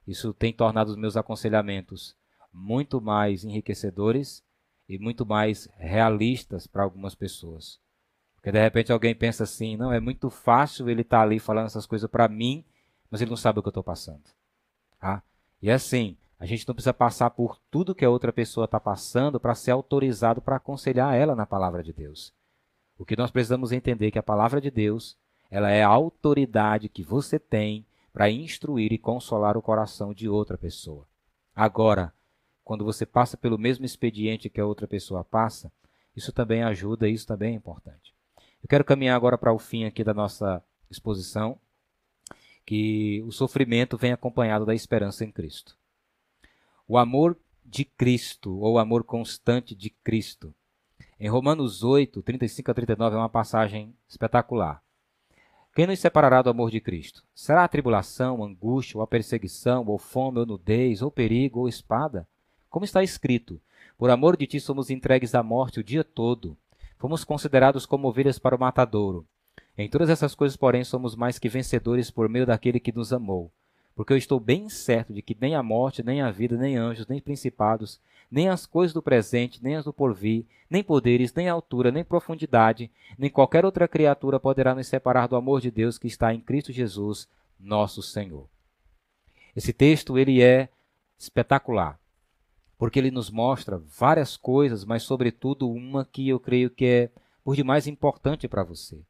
Isso 0.06 0.34
tem 0.34 0.52
tornado 0.52 0.90
os 0.90 0.96
meus 0.96 1.16
aconselhamentos 1.16 2.14
muito 2.52 3.00
mais 3.00 3.44
enriquecedores 3.44 4.44
e 4.88 4.98
muito 4.98 5.24
mais 5.24 5.68
realistas 5.76 6.66
para 6.66 6.82
algumas 6.82 7.14
pessoas. 7.14 7.80
Porque 8.40 8.52
de 8.52 8.58
repente 8.58 8.90
alguém 8.90 9.14
pensa 9.14 9.44
assim: 9.44 9.76
não, 9.76 9.92
é 9.92 10.00
muito 10.00 10.30
fácil 10.30 10.88
ele 10.88 11.02
estar 11.02 11.18
tá 11.18 11.22
ali 11.22 11.38
falando 11.38 11.66
essas 11.66 11.86
coisas 11.86 12.10
para 12.10 12.26
mim, 12.26 12.64
mas 13.10 13.20
ele 13.20 13.28
não 13.30 13.36
sabe 13.36 13.58
o 13.58 13.62
que 13.62 13.68
eu 13.68 13.70
estou 13.70 13.84
passando. 13.84 14.22
Tá? 14.98 15.22
E 15.60 15.70
assim, 15.70 16.16
a 16.38 16.46
gente 16.46 16.66
não 16.66 16.74
precisa 16.74 16.94
passar 16.94 17.28
por 17.30 17.58
tudo 17.70 17.94
que 17.94 18.04
a 18.04 18.08
outra 18.08 18.32
pessoa 18.32 18.64
está 18.64 18.80
passando 18.80 19.38
para 19.38 19.54
ser 19.54 19.72
autorizado 19.72 20.40
para 20.40 20.56
aconselhar 20.56 21.14
ela 21.14 21.36
na 21.36 21.44
palavra 21.44 21.82
de 21.82 21.92
Deus. 21.92 22.32
O 22.98 23.04
que 23.04 23.16
nós 23.16 23.30
precisamos 23.30 23.72
entender 23.72 24.06
é 24.06 24.10
que 24.10 24.18
a 24.18 24.22
palavra 24.22 24.60
de 24.60 24.70
Deus 24.70 25.18
ela 25.50 25.70
é 25.70 25.82
a 25.82 25.88
autoridade 25.88 26.88
que 26.88 27.02
você 27.02 27.38
tem 27.38 27.84
para 28.12 28.30
instruir 28.30 28.90
e 28.92 28.98
consolar 28.98 29.56
o 29.56 29.62
coração 29.62 30.14
de 30.14 30.28
outra 30.28 30.56
pessoa. 30.56 31.06
Agora, 31.54 32.12
quando 32.64 32.84
você 32.84 33.04
passa 33.04 33.36
pelo 33.36 33.58
mesmo 33.58 33.84
expediente 33.84 34.48
que 34.48 34.60
a 34.60 34.66
outra 34.66 34.86
pessoa 34.86 35.24
passa, 35.24 35.70
isso 36.16 36.32
também 36.32 36.62
ajuda, 36.62 37.08
isso 37.08 37.26
também 37.26 37.52
é 37.52 37.56
importante. 37.56 38.14
Eu 38.62 38.68
quero 38.68 38.84
caminhar 38.84 39.16
agora 39.16 39.38
para 39.38 39.52
o 39.52 39.58
fim 39.58 39.84
aqui 39.84 40.04
da 40.04 40.14
nossa 40.14 40.62
exposição, 40.90 41.58
que 42.64 43.22
o 43.26 43.32
sofrimento 43.32 43.96
vem 43.96 44.12
acompanhado 44.12 44.66
da 44.66 44.74
esperança 44.74 45.24
em 45.24 45.30
Cristo. 45.32 45.76
O 46.86 46.98
amor 46.98 47.36
de 47.64 47.84
Cristo, 47.84 48.58
ou 48.58 48.74
o 48.74 48.78
amor 48.78 49.04
constante 49.04 49.74
de 49.74 49.90
Cristo. 49.90 50.54
Em 51.18 51.28
Romanos 51.28 51.82
8, 51.82 52.22
35 52.22 52.70
a 52.70 52.74
39 52.74 53.16
é 53.16 53.18
uma 53.18 53.28
passagem 53.28 53.94
espetacular. 54.08 54.82
Quem 55.74 55.86
nos 55.86 56.00
separará 56.00 56.42
do 56.42 56.50
amor 56.50 56.70
de 56.70 56.80
Cristo? 56.80 57.24
Será 57.34 57.62
a 57.62 57.68
tribulação, 57.68 58.42
angústia, 58.42 58.98
ou 58.98 59.02
a 59.02 59.06
perseguição, 59.06 59.86
ou 59.86 59.98
fome, 59.98 60.40
ou 60.40 60.46
nudez, 60.46 61.00
ou 61.00 61.10
perigo, 61.10 61.60
ou 61.60 61.68
espada? 61.68 62.26
Como 62.68 62.84
está 62.84 63.02
escrito: 63.02 63.60
Por 63.96 64.10
amor 64.10 64.36
de 64.36 64.46
ti 64.46 64.60
somos 64.60 64.90
entregues 64.90 65.34
à 65.34 65.42
morte 65.42 65.78
o 65.78 65.84
dia 65.84 66.02
todo. 66.02 66.56
Fomos 67.00 67.24
considerados 67.24 67.86
como 67.86 68.06
ovelhas 68.06 68.38
para 68.38 68.54
o 68.54 68.60
matadouro. 68.60 69.26
Em 69.76 69.88
todas 69.88 70.10
essas 70.10 70.34
coisas, 70.34 70.54
porém, 70.54 70.84
somos 70.84 71.16
mais 71.16 71.38
que 71.38 71.48
vencedores 71.48 72.10
por 72.10 72.28
meio 72.28 72.44
daquele 72.44 72.78
que 72.78 72.92
nos 72.92 73.10
amou. 73.10 73.50
porque 74.00 74.12
eu 74.14 74.16
estou 74.16 74.40
bem 74.40 74.68
certo 74.68 75.12
de 75.12 75.20
que 75.20 75.36
nem 75.38 75.54
a 75.54 75.62
morte, 75.62 76.02
nem 76.02 76.22
a 76.22 76.30
vida, 76.30 76.56
nem 76.56 76.76
anjos, 76.76 77.06
nem 77.06 77.20
principados, 77.20 78.00
nem 78.30 78.48
as 78.48 78.64
coisas 78.64 78.94
do 78.94 79.02
presente, 79.02 79.62
nem 79.62 79.76
as 79.76 79.84
do 79.84 79.92
porvir, 79.92 80.46
nem 80.70 80.82
poderes, 80.82 81.34
nem 81.34 81.48
altura, 81.48 81.90
nem 81.90 82.02
profundidade, 82.02 82.90
nem 83.18 83.28
qualquer 83.28 83.64
outra 83.64 83.86
criatura 83.86 84.40
poderá 84.40 84.74
nos 84.74 84.86
separar 84.86 85.26
do 85.26 85.36
amor 85.36 85.60
de 85.60 85.70
Deus 85.70 85.98
que 85.98 86.06
está 86.06 86.32
em 86.32 86.40
Cristo 86.40 86.72
Jesus, 86.72 87.28
nosso 87.58 88.02
Senhor. 88.02 88.46
Esse 89.54 89.72
texto 89.72 90.16
ele 90.16 90.42
é 90.42 90.70
espetacular, 91.18 91.98
porque 92.80 92.98
ele 92.98 93.10
nos 93.10 93.28
mostra 93.28 93.76
várias 93.76 94.38
coisas, 94.38 94.86
mas 94.86 95.02
sobretudo 95.02 95.70
uma 95.70 96.02
que 96.02 96.26
eu 96.26 96.40
creio 96.40 96.70
que 96.70 96.86
é 96.86 97.12
por 97.44 97.54
demais 97.54 97.86
importante 97.86 98.48
para 98.48 98.64
você. 98.64 99.04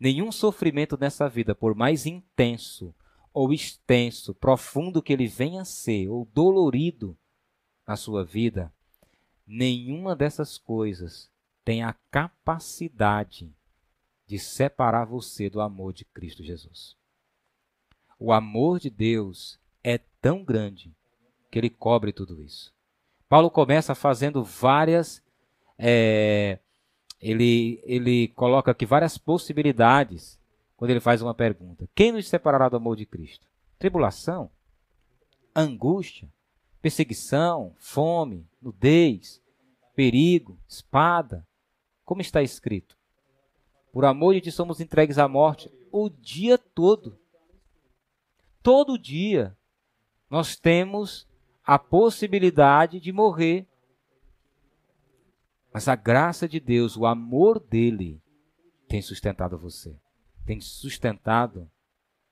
Nenhum 0.00 0.32
sofrimento 0.32 0.98
nessa 0.98 1.28
vida, 1.28 1.54
por 1.54 1.72
mais 1.72 2.04
intenso, 2.04 2.92
ou 3.32 3.52
extenso, 3.52 4.34
profundo 4.34 5.00
que 5.00 5.12
ele 5.12 5.28
venha 5.28 5.62
a 5.62 5.64
ser, 5.64 6.08
ou 6.08 6.24
dolorido 6.34 7.16
na 7.86 7.94
sua 7.94 8.24
vida, 8.24 8.74
nenhuma 9.46 10.16
dessas 10.16 10.58
coisas 10.58 11.30
tem 11.64 11.84
a 11.84 11.92
capacidade 12.10 13.54
de 14.26 14.36
separar 14.36 15.04
você 15.04 15.48
do 15.48 15.60
amor 15.60 15.92
de 15.92 16.04
Cristo 16.06 16.42
Jesus. 16.42 16.96
O 18.18 18.32
amor 18.32 18.80
de 18.80 18.90
Deus 18.90 19.60
é 19.80 19.96
tão 20.20 20.42
grande 20.42 20.92
que 21.52 21.56
ele 21.60 21.70
cobre 21.70 22.12
tudo 22.12 22.42
isso. 22.42 22.74
Paulo 23.32 23.50
começa 23.50 23.94
fazendo 23.94 24.44
várias. 24.44 25.22
É, 25.78 26.58
ele, 27.18 27.80
ele 27.82 28.28
coloca 28.28 28.70
aqui 28.70 28.84
várias 28.84 29.16
possibilidades 29.16 30.38
quando 30.76 30.90
ele 30.90 31.00
faz 31.00 31.22
uma 31.22 31.32
pergunta: 31.32 31.88
Quem 31.94 32.12
nos 32.12 32.28
separará 32.28 32.68
do 32.68 32.76
amor 32.76 32.94
de 32.94 33.06
Cristo? 33.06 33.46
Tribulação? 33.78 34.50
Angústia? 35.56 36.28
Perseguição? 36.82 37.74
Fome? 37.78 38.46
Nudez? 38.60 39.40
Perigo? 39.96 40.58
Espada? 40.68 41.48
Como 42.04 42.20
está 42.20 42.42
escrito? 42.42 42.98
Por 43.94 44.04
amor 44.04 44.34
de 44.34 44.42
ti 44.42 44.52
somos 44.52 44.78
entregues 44.78 45.16
à 45.16 45.26
morte 45.26 45.72
o 45.90 46.10
dia 46.10 46.58
todo. 46.58 47.18
Todo 48.62 48.98
dia 48.98 49.56
nós 50.28 50.54
temos 50.54 51.26
a 51.64 51.78
possibilidade 51.78 53.00
de 53.00 53.12
morrer. 53.12 53.66
Mas 55.72 55.88
a 55.88 55.96
graça 55.96 56.48
de 56.48 56.60
Deus, 56.60 56.96
o 56.96 57.06
amor 57.06 57.58
dele, 57.58 58.20
tem 58.88 59.00
sustentado 59.00 59.58
você 59.58 59.98
tem 60.44 60.60
sustentado 60.60 61.70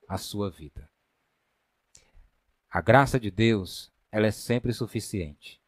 a 0.09 0.19
sua 0.19 0.51
vida. 0.51 0.89
A 2.69 2.81
graça 2.81 3.19
de 3.19 3.31
Deus, 3.31 3.93
ela 4.11 4.27
é 4.27 4.31
sempre 4.31 4.73
suficiente. 4.73 5.61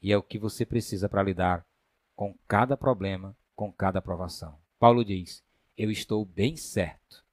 E 0.00 0.12
é 0.12 0.16
o 0.16 0.22
que 0.22 0.38
você 0.38 0.64
precisa 0.64 1.08
para 1.08 1.22
lidar 1.22 1.66
com 2.14 2.36
cada 2.46 2.76
problema, 2.76 3.36
com 3.54 3.72
cada 3.72 4.00
provação. 4.00 4.58
Paulo 4.78 5.04
diz: 5.04 5.44
Eu 5.76 5.90
estou 5.90 6.24
bem 6.24 6.56
certo 6.56 7.24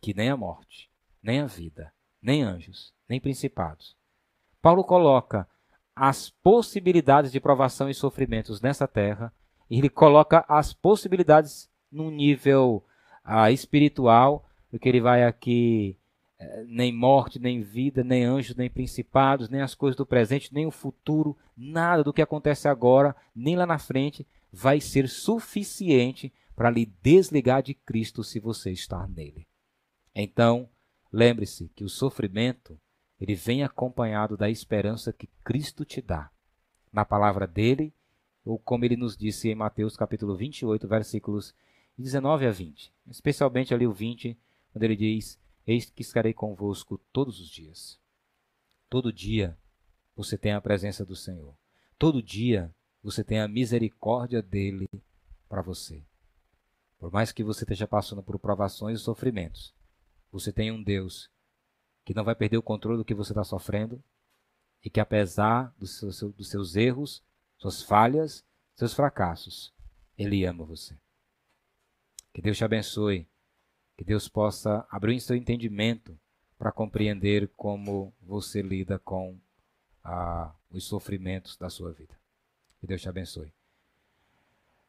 que 0.00 0.14
nem 0.14 0.28
a 0.28 0.36
morte, 0.36 0.90
nem 1.22 1.40
a 1.40 1.46
vida, 1.46 1.92
nem 2.20 2.42
anjos, 2.42 2.92
nem 3.08 3.20
principados. 3.20 3.96
Paulo 4.62 4.84
coloca 4.84 5.46
as 5.94 6.30
possibilidades 6.30 7.32
de 7.32 7.40
provação 7.40 7.90
e 7.90 7.94
sofrimentos 7.94 8.60
nessa 8.60 8.86
terra, 8.86 9.34
e 9.68 9.78
ele 9.78 9.90
coloca 9.90 10.44
as 10.48 10.72
possibilidades 10.72 11.68
num 11.90 12.10
nível 12.10 12.84
a 13.24 13.50
espiritual, 13.50 14.48
porque 14.70 14.88
ele 14.88 15.00
vai 15.00 15.24
aqui 15.24 15.98
eh, 16.38 16.64
nem 16.66 16.92
morte, 16.92 17.38
nem 17.38 17.60
vida, 17.60 18.04
nem 18.04 18.24
anjos, 18.24 18.56
nem 18.56 18.70
principados, 18.70 19.48
nem 19.48 19.60
as 19.60 19.74
coisas 19.74 19.96
do 19.96 20.06
presente, 20.06 20.54
nem 20.54 20.64
o 20.64 20.70
futuro, 20.70 21.36
nada 21.56 22.04
do 22.04 22.12
que 22.12 22.22
acontece 22.22 22.68
agora, 22.68 23.14
nem 23.34 23.56
lá 23.56 23.66
na 23.66 23.78
frente, 23.78 24.26
vai 24.52 24.80
ser 24.80 25.08
suficiente 25.08 26.32
para 26.54 26.70
lhe 26.70 26.86
desligar 27.02 27.62
de 27.62 27.74
Cristo 27.74 28.22
se 28.22 28.38
você 28.38 28.70
estar 28.70 29.08
nele. 29.08 29.46
Então, 30.14 30.68
lembre-se 31.12 31.68
que 31.74 31.84
o 31.84 31.88
sofrimento 31.88 32.78
ele 33.22 33.36
vem 33.36 33.62
acompanhado 33.62 34.36
da 34.36 34.50
esperança 34.50 35.12
que 35.12 35.28
Cristo 35.44 35.84
te 35.84 36.02
dá. 36.02 36.28
Na 36.92 37.04
palavra 37.04 37.46
dele, 37.46 37.94
ou 38.44 38.58
como 38.58 38.84
ele 38.84 38.96
nos 38.96 39.16
disse 39.16 39.48
em 39.48 39.54
Mateus 39.54 39.96
capítulo 39.96 40.36
28, 40.36 40.88
versículos 40.88 41.54
19 41.96 42.46
a 42.46 42.50
20. 42.50 42.92
Especialmente 43.06 43.72
ali 43.72 43.86
o 43.86 43.92
20, 43.92 44.36
quando 44.72 44.82
ele 44.82 44.96
diz: 44.96 45.38
Eis 45.64 45.88
que 45.88 46.02
estarei 46.02 46.34
convosco 46.34 46.98
todos 47.12 47.38
os 47.38 47.48
dias. 47.48 47.96
Todo 48.90 49.12
dia 49.12 49.56
você 50.16 50.36
tem 50.36 50.50
a 50.50 50.60
presença 50.60 51.04
do 51.06 51.14
Senhor. 51.14 51.54
Todo 51.96 52.20
dia 52.20 52.74
você 53.04 53.22
tem 53.22 53.38
a 53.38 53.46
misericórdia 53.46 54.42
dele 54.42 54.90
para 55.48 55.62
você. 55.62 56.02
Por 56.98 57.12
mais 57.12 57.30
que 57.30 57.44
você 57.44 57.62
esteja 57.62 57.86
passando 57.86 58.20
por 58.20 58.36
provações 58.40 58.98
e 58.98 59.02
sofrimentos, 59.04 59.72
você 60.32 60.52
tem 60.52 60.72
um 60.72 60.82
Deus 60.82 61.30
que 62.04 62.14
não 62.14 62.24
vai 62.24 62.34
perder 62.34 62.56
o 62.56 62.62
controle 62.62 62.98
do 62.98 63.04
que 63.04 63.14
você 63.14 63.32
está 63.32 63.44
sofrendo 63.44 64.02
e 64.84 64.90
que, 64.90 65.00
apesar 65.00 65.72
dos 65.78 65.98
seus, 65.98 66.76
erros, 66.76 67.22
suas 67.56 67.82
falhas, 67.82 68.44
seus 68.74 68.92
fracassos, 68.92 69.72
ele 70.18 70.44
ama 70.44 70.64
você. 70.64 70.96
Que 72.32 72.42
Deus 72.42 72.56
te 72.56 72.64
abençoe. 72.64 73.28
Que 73.96 74.04
Deus 74.04 74.28
possa 74.28 74.86
abrir 74.90 75.20
seu 75.20 75.36
entendimento 75.36 76.18
para 76.58 76.72
compreender 76.72 77.48
como 77.56 78.12
você 78.20 78.62
lida 78.62 78.98
com 78.98 79.38
os 80.70 80.84
sofrimentos 80.84 81.56
da 81.56 81.70
sua 81.70 81.92
vida. 81.92 82.14
Que 82.80 82.86
Deus 82.86 83.00
te 83.00 83.08
abençoe. 83.08 83.52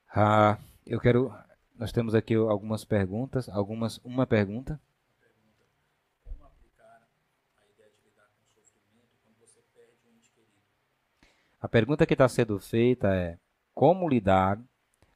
Ah, 0.09 0.57
eu 0.85 0.99
quero. 0.99 1.33
Nós 1.75 1.91
temos 1.91 2.15
aqui 2.15 2.33
algumas 2.33 2.83
perguntas. 2.83 3.49
Algumas. 3.49 3.97
Uma 4.03 4.25
pergunta. 4.25 4.79
A 11.63 11.67
pergunta 11.69 12.05
que 12.05 12.13
está 12.13 12.27
sendo 12.27 12.59
feita 12.59 13.15
é: 13.15 13.39
como 13.73 14.09
lidar 14.09 14.59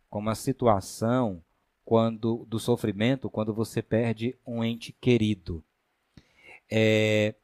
com 0.10 0.20
uma 0.20 0.34
situação 0.34 1.44
quando 1.84 2.46
do 2.46 2.58
sofrimento 2.58 3.30
quando 3.30 3.54
você 3.54 3.82
perde 3.82 4.34
um 4.48 4.64
ente 4.64 4.94
querido. 4.94 5.62
É, 6.72 7.36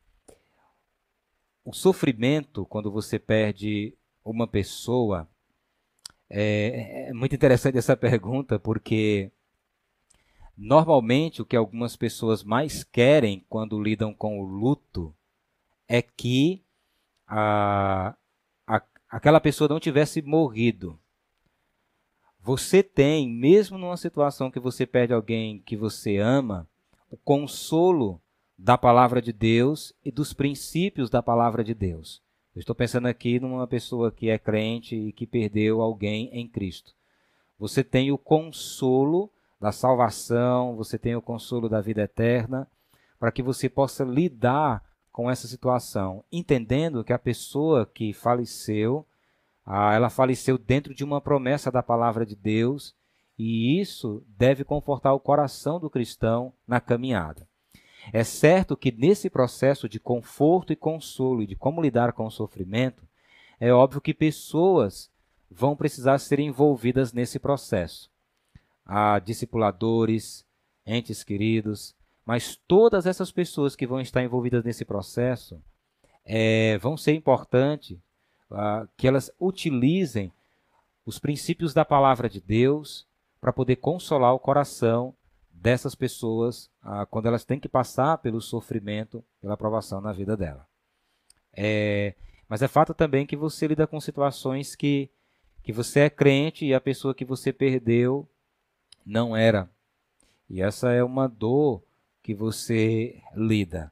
o 1.65 1.73
sofrimento 1.73 2.65
quando 2.65 2.89
você 2.89 3.19
perde 3.19 3.93
uma 4.23 4.47
pessoa 4.47 5.27
é, 6.29 7.09
é 7.09 7.13
muito 7.13 7.35
interessante 7.35 7.77
essa 7.77 7.97
pergunta 7.97 8.57
porque 8.57 9.29
normalmente 10.57 11.41
o 11.41 11.45
que 11.45 11.57
algumas 11.57 11.97
pessoas 11.97 12.41
mais 12.41 12.85
querem 12.85 13.45
quando 13.49 13.83
lidam 13.83 14.13
com 14.13 14.39
o 14.39 14.45
luto 14.45 15.13
é 15.89 16.01
que 16.01 16.63
a, 17.27 18.15
aquela 19.15 19.39
pessoa 19.39 19.67
não 19.67 19.79
tivesse 19.79 20.21
morrido 20.21 20.99
você 22.43 22.83
tem, 22.83 23.29
mesmo 23.29 23.77
numa 23.77 23.95
situação 23.95 24.51
que 24.51 24.59
você 24.59 24.85
perde 24.85 25.13
alguém 25.13 25.59
que 25.59 25.77
você 25.77 26.17
ama, 26.17 26.67
o 27.09 27.15
consolo 27.15 28.21
da 28.57 28.77
palavra 28.77 29.21
de 29.21 29.31
Deus 29.31 29.93
e 30.03 30.11
dos 30.11 30.33
princípios 30.33 31.09
da 31.09 31.23
palavra 31.23 31.63
de 31.63 31.73
Deus. 31.73 32.21
Eu 32.53 32.59
estou 32.59 32.75
pensando 32.75 33.07
aqui 33.07 33.39
numa 33.39 33.65
pessoa 33.65 34.11
que 34.11 34.29
é 34.29 34.37
crente 34.37 34.93
e 34.93 35.13
que 35.13 35.25
perdeu 35.25 35.81
alguém 35.81 36.29
em 36.33 36.45
Cristo. 36.45 36.91
Você 37.57 37.81
tem 37.81 38.11
o 38.11 38.17
consolo 38.17 39.31
da 39.57 39.71
salvação, 39.71 40.75
você 40.75 40.97
tem 40.97 41.15
o 41.15 41.21
consolo 41.21 41.69
da 41.69 41.79
vida 41.79 42.01
eterna, 42.01 42.67
para 43.17 43.31
que 43.31 43.41
você 43.41 43.69
possa 43.69 44.03
lidar 44.03 44.83
com 45.13 45.31
essa 45.31 45.47
situação, 45.47 46.25
entendendo 46.29 47.03
que 47.03 47.13
a 47.13 47.19
pessoa 47.19 47.85
que 47.85 48.11
faleceu 48.11 49.05
ela 49.65 50.09
faleceu 50.09 50.57
dentro 50.57 50.93
de 50.93 51.03
uma 51.03 51.21
promessa 51.21 51.71
da 51.71 51.81
palavra 51.81 52.25
de 52.25 52.35
Deus 52.35 52.93
e 53.39 53.79
isso 53.79 54.23
deve 54.27 54.63
confortar 54.63 55.13
o 55.13 55.19
coração 55.19 55.79
do 55.79 55.89
cristão 55.89 56.51
na 56.67 56.81
caminhada. 56.81 57.47
É 58.11 58.23
certo 58.23 58.75
que 58.75 58.91
nesse 58.91 59.29
processo 59.29 59.87
de 59.87 59.99
conforto 59.99 60.73
e 60.73 60.75
consolo 60.75 61.41
e 61.41 61.47
de 61.47 61.55
como 61.55 61.81
lidar 61.81 62.11
com 62.11 62.25
o 62.25 62.31
sofrimento, 62.31 63.07
é 63.59 63.71
óbvio 63.71 64.01
que 64.01 64.13
pessoas 64.13 65.09
vão 65.49 65.75
precisar 65.75 66.17
ser 66.17 66.39
envolvidas 66.39 67.13
nesse 67.13 67.39
processo. 67.39 68.11
Há 68.85 69.19
discipuladores, 69.19 70.45
entes 70.85 71.23
queridos, 71.23 71.95
mas 72.25 72.55
todas 72.67 73.05
essas 73.05 73.31
pessoas 73.31 73.75
que 73.75 73.87
vão 73.87 73.99
estar 73.99 74.23
envolvidas 74.23 74.63
nesse 74.63 74.85
processo 74.85 75.61
é, 76.25 76.77
vão 76.77 76.95
ser 76.95 77.13
importantes 77.13 77.97
uh, 78.49 78.87
que 78.95 79.07
elas 79.07 79.31
utilizem 79.39 80.31
os 81.05 81.19
princípios 81.19 81.73
da 81.73 81.83
palavra 81.83 82.29
de 82.29 82.39
Deus 82.39 83.05
para 83.41 83.51
poder 83.51 83.75
consolar 83.75 84.33
o 84.33 84.39
coração 84.39 85.13
dessas 85.51 85.95
pessoas 85.95 86.69
ah, 86.81 87.05
quando 87.05 87.25
elas 87.25 87.43
têm 87.43 87.59
que 87.59 87.69
passar 87.69 88.17
pelo 88.19 88.41
sofrimento, 88.41 89.23
pela 89.41 89.53
aprovação 89.53 90.01
na 90.01 90.11
vida 90.11 90.35
dela. 90.35 90.65
É, 91.53 92.15
mas 92.47 92.61
é 92.61 92.67
fato 92.67 92.93
também 92.93 93.25
que 93.25 93.35
você 93.35 93.67
lida 93.67 93.85
com 93.85 93.99
situações 93.99 94.75
que, 94.75 95.09
que 95.61 95.71
você 95.71 96.01
é 96.01 96.09
crente 96.09 96.65
e 96.65 96.73
a 96.73 96.81
pessoa 96.81 97.13
que 97.13 97.25
você 97.25 97.51
perdeu 97.51 98.27
não 99.05 99.35
era. 99.35 99.69
E 100.49 100.61
essa 100.61 100.91
é 100.91 101.03
uma 101.03 101.27
dor 101.27 101.83
que 102.23 102.33
você 102.33 103.21
lida. 103.35 103.91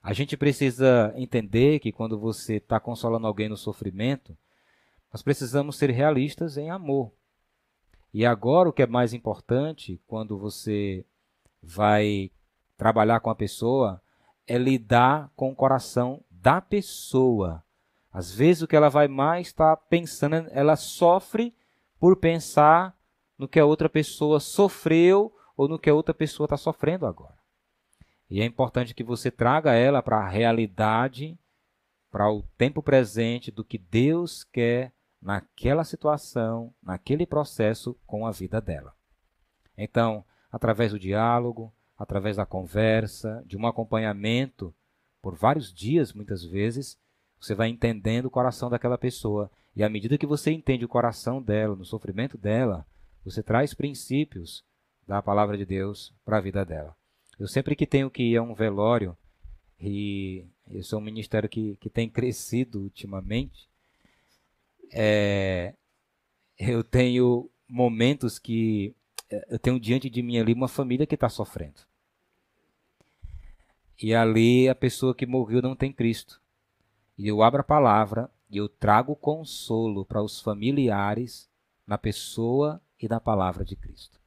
A 0.00 0.12
gente 0.12 0.36
precisa 0.36 1.12
entender 1.16 1.80
que 1.80 1.92
quando 1.92 2.18
você 2.18 2.56
está 2.56 2.80
consolando 2.80 3.26
alguém 3.26 3.48
no 3.48 3.56
sofrimento, 3.56 4.36
nós 5.12 5.20
precisamos 5.20 5.76
ser 5.76 5.90
realistas 5.90 6.56
em 6.56 6.70
amor. 6.70 7.12
E 8.14 8.24
agora 8.24 8.68
o 8.68 8.72
que 8.72 8.82
é 8.82 8.86
mais 8.86 9.12
importante 9.12 10.00
quando 10.06 10.38
você 10.38 11.04
vai 11.62 12.30
trabalhar 12.76 13.20
com 13.20 13.30
a 13.30 13.34
pessoa 13.34 14.00
é 14.46 14.56
lidar 14.56 15.30
com 15.34 15.50
o 15.50 15.56
coração 15.56 16.24
da 16.30 16.60
pessoa. 16.60 17.64
Às 18.12 18.32
vezes 18.32 18.62
o 18.62 18.66
que 18.66 18.76
ela 18.76 18.88
vai 18.88 19.08
mais 19.08 19.48
estar 19.48 19.76
tá 19.76 19.82
pensando, 19.88 20.48
ela 20.50 20.76
sofre 20.76 21.54
por 21.98 22.16
pensar 22.16 22.96
no 23.38 23.48
que 23.48 23.58
a 23.58 23.64
outra 23.64 23.88
pessoa 23.88 24.38
sofreu 24.40 25.34
ou 25.56 25.68
no 25.68 25.78
que 25.78 25.90
a 25.90 25.94
outra 25.94 26.14
pessoa 26.14 26.46
está 26.46 26.56
sofrendo 26.56 27.06
agora. 27.06 27.41
E 28.32 28.40
é 28.40 28.46
importante 28.46 28.94
que 28.94 29.04
você 29.04 29.30
traga 29.30 29.74
ela 29.74 30.02
para 30.02 30.16
a 30.16 30.26
realidade, 30.26 31.38
para 32.10 32.32
o 32.32 32.42
tempo 32.56 32.82
presente 32.82 33.50
do 33.50 33.62
que 33.62 33.76
Deus 33.76 34.42
quer 34.42 34.90
naquela 35.20 35.84
situação, 35.84 36.72
naquele 36.82 37.26
processo 37.26 37.94
com 38.06 38.26
a 38.26 38.30
vida 38.30 38.58
dela. 38.58 38.94
Então, 39.76 40.24
através 40.50 40.92
do 40.92 40.98
diálogo, 40.98 41.70
através 41.94 42.38
da 42.38 42.46
conversa, 42.46 43.44
de 43.44 43.54
um 43.54 43.66
acompanhamento 43.66 44.74
por 45.20 45.34
vários 45.34 45.70
dias, 45.70 46.14
muitas 46.14 46.42
vezes, 46.42 46.98
você 47.38 47.54
vai 47.54 47.68
entendendo 47.68 48.24
o 48.24 48.30
coração 48.30 48.70
daquela 48.70 48.96
pessoa. 48.96 49.50
E 49.76 49.84
à 49.84 49.90
medida 49.90 50.16
que 50.16 50.26
você 50.26 50.50
entende 50.50 50.86
o 50.86 50.88
coração 50.88 51.42
dela, 51.42 51.76
no 51.76 51.84
sofrimento 51.84 52.38
dela, 52.38 52.86
você 53.22 53.42
traz 53.42 53.74
princípios 53.74 54.64
da 55.06 55.20
palavra 55.20 55.58
de 55.58 55.66
Deus 55.66 56.14
para 56.24 56.38
a 56.38 56.40
vida 56.40 56.64
dela. 56.64 56.96
Eu 57.42 57.48
sempre 57.48 57.74
que 57.74 57.88
tenho 57.88 58.08
que 58.08 58.22
ir 58.22 58.36
a 58.36 58.42
um 58.42 58.54
velório, 58.54 59.16
e 59.80 60.46
isso 60.70 60.94
é 60.94 60.98
um 60.98 61.00
ministério 61.00 61.48
que, 61.48 61.76
que 61.80 61.90
tem 61.90 62.08
crescido 62.08 62.80
ultimamente, 62.80 63.68
é, 64.92 65.74
eu 66.56 66.84
tenho 66.84 67.50
momentos 67.68 68.38
que 68.38 68.94
é, 69.28 69.44
eu 69.50 69.58
tenho 69.58 69.80
diante 69.80 70.08
de 70.08 70.22
mim 70.22 70.38
ali 70.38 70.52
uma 70.52 70.68
família 70.68 71.04
que 71.04 71.16
está 71.16 71.28
sofrendo. 71.28 71.80
E 74.00 74.14
ali 74.14 74.68
a 74.68 74.74
pessoa 74.76 75.12
que 75.12 75.26
morreu 75.26 75.60
não 75.60 75.74
tem 75.74 75.92
Cristo. 75.92 76.40
E 77.18 77.26
eu 77.26 77.42
abro 77.42 77.62
a 77.62 77.64
palavra 77.64 78.30
e 78.48 78.56
eu 78.56 78.68
trago 78.68 79.16
consolo 79.16 80.04
para 80.04 80.22
os 80.22 80.40
familiares 80.40 81.50
na 81.84 81.98
pessoa 81.98 82.80
e 83.00 83.08
na 83.08 83.18
palavra 83.18 83.64
de 83.64 83.74
Cristo. 83.74 84.21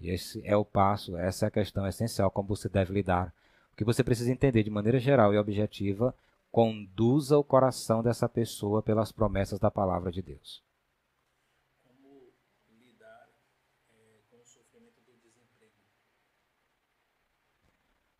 E 0.00 0.10
esse 0.10 0.40
é 0.46 0.56
o 0.56 0.64
passo, 0.64 1.16
essa 1.16 1.46
é 1.46 1.48
a 1.48 1.50
questão 1.50 1.86
essencial 1.86 2.30
como 2.30 2.48
você 2.48 2.68
deve 2.68 2.94
lidar. 2.94 3.32
O 3.72 3.76
que 3.76 3.84
você 3.84 4.02
precisa 4.02 4.32
entender 4.32 4.62
de 4.62 4.70
maneira 4.70 4.98
geral 4.98 5.34
e 5.34 5.38
objetiva 5.38 6.14
conduza 6.50 7.38
o 7.38 7.44
coração 7.44 8.02
dessa 8.02 8.28
pessoa 8.28 8.82
pelas 8.82 9.12
promessas 9.12 9.58
da 9.58 9.70
palavra 9.70 10.10
de 10.10 10.22
Deus. 10.22 10.62
Como 11.84 12.32
lidar 12.70 13.28
é, 13.92 14.20
com 14.30 14.36
o 14.38 14.46
sofrimento 14.46 15.00
do 15.06 15.12
desemprego? 15.22 15.72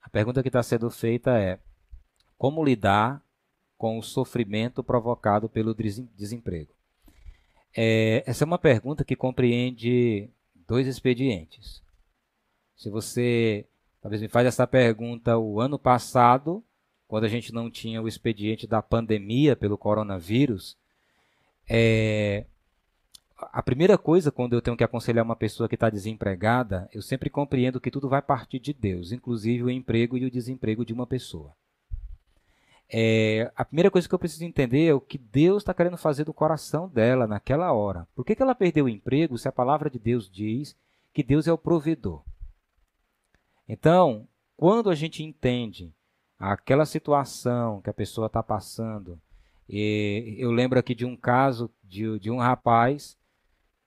A 0.03 0.09
pergunta 0.11 0.43
que 0.43 0.49
está 0.49 0.63
sendo 0.63 0.91
feita 0.91 1.39
é: 1.39 1.59
como 2.39 2.65
lidar 2.65 3.23
com 3.77 3.99
o 3.99 4.03
sofrimento 4.03 4.85
provocado 4.85 5.49
pelo 5.49 5.75
desemprego? 5.75 6.73
É, 7.75 8.23
essa 8.27 8.45
é 8.45 8.47
uma 8.47 8.59
pergunta 8.59 9.05
que 9.05 9.17
compreende 9.17 10.29
dois 10.71 10.87
expedientes. 10.87 11.83
Se 12.77 12.89
você 12.89 13.67
talvez 14.01 14.23
me 14.23 14.29
faz 14.29 14.47
essa 14.47 14.69
pergunta 14.69 15.37
o 15.37 15.61
ano 15.61 15.77
passado, 15.77 16.63
quando 17.09 17.25
a 17.25 17.29
gente 17.29 17.53
não 17.53 17.69
tinha 17.69 18.01
o 18.01 18.07
expediente 18.07 18.69
da 18.69 18.81
pandemia 18.81 19.57
pelo 19.57 19.77
coronavírus, 19.77 20.79
é, 21.69 22.47
a 23.37 23.61
primeira 23.61 23.99
coisa 23.99 24.31
quando 24.31 24.53
eu 24.53 24.63
tenho 24.63 24.77
que 24.77 24.85
aconselhar 24.85 25.25
uma 25.25 25.35
pessoa 25.35 25.69
que 25.69 25.75
está 25.75 25.91
desempregada, 25.91 26.89
eu 26.95 27.03
sempre 27.03 27.29
compreendo 27.29 27.81
que 27.81 27.91
tudo 27.91 28.09
vai 28.09 28.23
partir 28.23 28.61
de 28.61 28.73
Deus, 28.73 29.11
inclusive 29.11 29.65
o 29.65 29.71
emprego 29.71 30.17
e 30.17 30.25
o 30.25 30.31
desemprego 30.31 30.85
de 30.85 30.93
uma 30.93 31.07
pessoa. 31.07 31.53
É, 32.93 33.53
a 33.55 33.65
primeira 33.65 33.91
coisa 33.91 34.09
que 34.09 34.15
eu 34.15 34.19
preciso 34.19 34.45
entender 34.45 34.87
é 34.87 34.95
o 34.95 35.01
que 35.01 35.17
Deus 35.17 35.63
está 35.63 35.73
querendo 35.73 35.97
fazer 35.97 36.25
do 36.25 36.35
coração 36.35 36.89
dela 36.89 37.27
naquela 37.27 37.73
hora. 37.73 38.07
Por 38.15 38.25
que, 38.25 38.35
que 38.35 38.43
ela 38.43 38.55
perdeu 38.55 38.87
o 38.87 38.89
emprego 38.89 39.39
se 39.39 39.47
a 39.47 39.53
palavra 39.53 39.89
de 39.89 39.99
Deus 39.99 40.29
diz 40.29 40.77
que 41.13 41.23
Deus 41.23 41.47
é 41.47 41.53
o 41.53 41.59
provedor? 41.59 42.23
Então, 43.69 44.27
quando 44.57 44.91
a 44.91 44.95
gente 44.95 45.23
entende 45.23 45.93
aquela 46.41 46.87
situação 46.87 47.83
que 47.83 47.91
a 47.91 47.95
pessoa 47.95 48.27
está 48.27 48.43
passando. 48.43 49.21
Eu 49.69 50.51
lembro 50.51 50.79
aqui 50.79 50.95
de 50.95 51.05
um 51.05 51.15
caso 51.15 51.71
de, 51.85 52.19
de 52.19 52.31
um 52.31 52.39
rapaz 52.39 53.17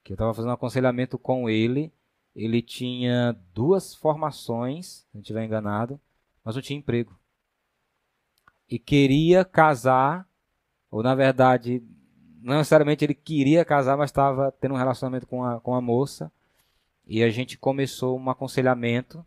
que 0.04 0.14
eu 0.14 0.16
estava 0.16 0.34
fazendo 0.34 0.52
um 0.52 0.54
aconselhamento 0.54 1.18
com 1.18 1.50
ele. 1.50 1.92
Ele 2.36 2.62
tinha 2.62 3.36
duas 3.54 3.96
formações, 3.96 4.88
se 4.88 5.08
não 5.14 5.22
estiver 5.22 5.44
enganado, 5.44 6.00
mas 6.46 6.56
não 6.56 6.62
tinha 6.62 6.78
emprego. 6.78 7.18
E 8.70 8.80
queria 8.80 9.44
casar, 9.46 10.28
ou 10.90 11.04
na 11.04 11.16
verdade, 11.16 11.84
não 12.42 12.58
necessariamente 12.58 13.06
ele 13.06 13.14
queria 13.14 13.64
casar, 13.64 13.98
mas 13.98 14.10
estava 14.10 14.52
tendo 14.52 14.74
um 14.74 14.78
relacionamento 14.78 15.28
com 15.28 15.44
a, 15.44 15.60
com 15.60 15.76
a 15.76 15.82
moça. 15.82 16.32
E 17.06 17.24
a 17.24 17.30
gente 17.30 17.58
começou 17.58 18.18
um 18.18 18.30
aconselhamento 18.30 19.26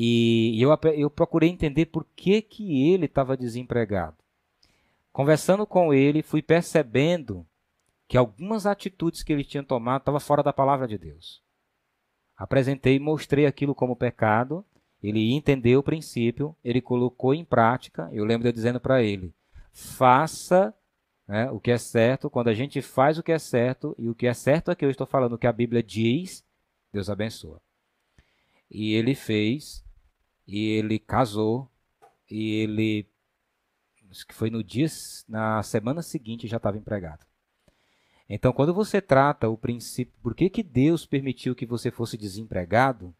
e 0.00 0.62
eu, 0.62 0.70
eu 0.94 1.10
procurei 1.10 1.48
entender 1.48 1.86
por 1.86 2.06
que, 2.14 2.40
que 2.40 2.88
ele 2.92 3.06
estava 3.06 3.36
desempregado. 3.36 4.16
Conversando 5.12 5.66
com 5.66 5.92
ele, 5.92 6.22
fui 6.22 6.40
percebendo 6.40 7.44
que 8.06 8.16
algumas 8.16 8.64
atitudes 8.64 9.24
que 9.24 9.32
ele 9.32 9.42
tinha 9.42 9.62
tomado 9.62 10.02
estavam 10.02 10.20
fora 10.20 10.42
da 10.42 10.52
palavra 10.52 10.86
de 10.86 10.96
Deus. 10.96 11.42
Apresentei 12.36 12.94
e 12.94 13.00
mostrei 13.00 13.44
aquilo 13.44 13.74
como 13.74 13.96
pecado. 13.96 14.64
Ele 15.02 15.32
entendeu 15.32 15.80
o 15.80 15.82
princípio, 15.82 16.56
ele 16.64 16.80
colocou 16.80 17.32
em 17.32 17.44
prática. 17.44 18.08
Eu 18.12 18.24
lembro 18.24 18.42
de 18.42 18.48
eu 18.48 18.52
dizendo 18.52 18.80
para 18.80 19.02
ele: 19.02 19.32
faça 19.72 20.74
né, 21.26 21.50
o 21.50 21.60
que 21.60 21.70
é 21.70 21.78
certo. 21.78 22.28
Quando 22.28 22.48
a 22.48 22.54
gente 22.54 22.82
faz 22.82 23.18
o 23.18 23.22
que 23.22 23.32
é 23.32 23.38
certo, 23.38 23.94
e 23.98 24.08
o 24.08 24.14
que 24.14 24.26
é 24.26 24.34
certo 24.34 24.70
é 24.70 24.74
que 24.74 24.84
eu 24.84 24.90
estou 24.90 25.06
falando 25.06 25.34
o 25.34 25.38
que 25.38 25.46
a 25.46 25.52
Bíblia 25.52 25.82
diz, 25.82 26.44
Deus 26.92 27.08
abençoa. 27.08 27.60
E 28.70 28.94
ele 28.94 29.14
fez, 29.14 29.84
e 30.46 30.70
ele 30.70 30.98
casou, 30.98 31.70
e 32.30 32.54
ele, 32.54 33.06
acho 34.10 34.26
que 34.26 34.34
foi 34.34 34.50
no 34.50 34.64
dia, 34.64 34.86
na 35.28 35.62
semana 35.62 36.02
seguinte 36.02 36.48
já 36.48 36.56
estava 36.56 36.76
empregado. 36.76 37.26
Então, 38.28 38.52
quando 38.52 38.74
você 38.74 39.00
trata 39.00 39.48
o 39.48 39.56
princípio, 39.56 40.12
por 40.22 40.34
que, 40.34 40.50
que 40.50 40.62
Deus 40.62 41.06
permitiu 41.06 41.54
que 41.54 41.64
você 41.64 41.90
fosse 41.90 42.18
desempregado, 42.18 43.14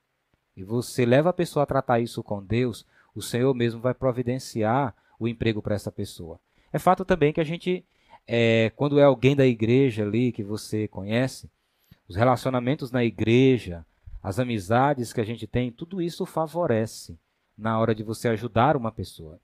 e 0.59 0.64
você 0.64 1.06
leva 1.06 1.30
a 1.30 1.32
pessoa 1.32 1.62
a 1.62 1.66
tratar 1.66 2.01
isso 2.01 2.20
com 2.20 2.44
Deus, 2.44 2.85
o 3.14 3.22
Senhor 3.22 3.55
mesmo 3.55 3.80
vai 3.80 3.94
providenciar 3.94 4.93
o 5.16 5.28
emprego 5.28 5.62
para 5.62 5.76
essa 5.76 5.93
pessoa. 5.93 6.40
É 6.72 6.80
fato 6.80 7.05
também 7.05 7.32
que 7.32 7.40
a 7.40 7.44
gente, 7.44 7.86
é, 8.26 8.72
quando 8.74 8.98
é 8.98 9.05
alguém 9.05 9.36
da 9.36 9.47
igreja 9.47 10.02
ali 10.02 10.32
que 10.32 10.43
você 10.43 10.89
conhece, 10.89 11.48
os 12.09 12.16
relacionamentos 12.16 12.90
na 12.90 13.05
igreja, 13.05 13.86
as 14.20 14.40
amizades 14.40 15.12
que 15.12 15.20
a 15.20 15.24
gente 15.24 15.47
tem, 15.47 15.70
tudo 15.70 16.02
isso 16.02 16.26
favorece 16.26 17.16
na 17.56 17.78
hora 17.78 17.94
de 17.94 18.02
você 18.02 18.26
ajudar 18.26 18.76
uma 18.76 18.90
pessoa. 18.90 19.39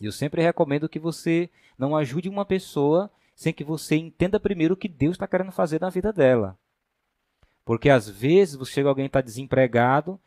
E 0.00 0.06
eu 0.06 0.12
sempre 0.12 0.42
recomendo 0.42 0.88
que 0.88 1.00
você 1.00 1.50
não 1.76 1.96
ajude 1.96 2.28
uma 2.28 2.44
pessoa 2.44 3.10
sem 3.34 3.52
que 3.52 3.64
você 3.64 3.96
entenda 3.96 4.38
primeiro 4.38 4.74
o 4.74 4.76
que 4.76 4.86
Deus 4.86 5.16
está 5.16 5.26
querendo 5.26 5.50
fazer 5.50 5.80
na 5.80 5.90
vida 5.90 6.12
dela. 6.12 6.56
Porque 7.64 7.90
às 7.90 8.08
vezes 8.08 8.54
você 8.54 8.74
chega 8.74 8.88
alguém 8.88 9.06
está 9.06 9.20
desempregado, 9.20 10.20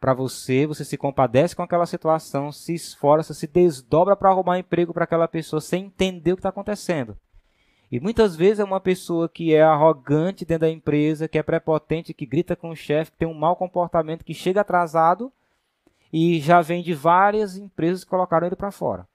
para 0.00 0.14
você, 0.14 0.66
você 0.66 0.82
se 0.82 0.96
compadece 0.96 1.54
com 1.54 1.62
aquela 1.62 1.84
situação, 1.84 2.50
se 2.50 2.74
esforça, 2.74 3.34
se 3.34 3.46
desdobra 3.46 4.16
para 4.16 4.30
arrumar 4.30 4.58
emprego 4.58 4.94
para 4.94 5.04
aquela 5.04 5.28
pessoa 5.28 5.60
sem 5.60 5.84
entender 5.84 6.32
o 6.32 6.36
que 6.36 6.40
está 6.40 6.48
acontecendo. 6.48 7.18
E 7.92 8.00
muitas 8.00 8.34
vezes 8.34 8.60
é 8.60 8.64
uma 8.64 8.80
pessoa 8.80 9.28
que 9.28 9.52
é 9.52 9.62
arrogante 9.62 10.44
dentro 10.44 10.62
da 10.62 10.70
empresa, 10.70 11.28
que 11.28 11.36
é 11.36 11.42
prepotente, 11.42 12.14
que 12.14 12.24
grita 12.24 12.56
com 12.56 12.70
o 12.70 12.76
chefe, 12.76 13.10
que 13.10 13.18
tem 13.18 13.28
um 13.28 13.34
mau 13.34 13.54
comportamento, 13.56 14.24
que 14.24 14.32
chega 14.32 14.62
atrasado 14.62 15.30
e 16.12 16.40
já 16.40 16.62
vem 16.62 16.82
de 16.82 16.94
várias 16.94 17.56
empresas 17.56 18.02
que 18.02 18.10
colocaram 18.10 18.46
ele 18.46 18.56
para 18.56 18.70
fora. 18.70 19.06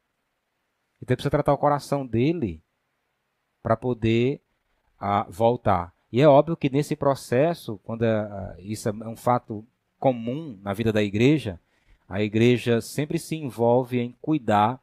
Então 1.02 1.16
precisa 1.16 1.32
tratar 1.32 1.54
o 1.54 1.58
coração 1.58 2.06
dele 2.06 2.62
para 3.64 3.76
poder 3.76 4.42
uh, 5.02 5.32
voltar. 5.32 5.94
E 6.12 6.22
é 6.22 6.28
óbvio 6.28 6.56
que 6.56 6.70
nesse 6.70 6.96
processo, 6.96 7.80
quando 7.84 8.04
uh, 8.04 8.60
isso 8.60 8.88
é 8.90 8.92
um 8.92 9.16
fato 9.16 9.66
comum 10.06 10.60
na 10.62 10.72
vida 10.72 10.94
da 10.94 11.02
igreja, 11.02 11.60
a 12.08 12.22
igreja 12.22 12.80
sempre 12.80 13.18
se 13.18 13.36
envolve 13.36 14.00
em 14.00 14.16
cuidar 14.22 14.80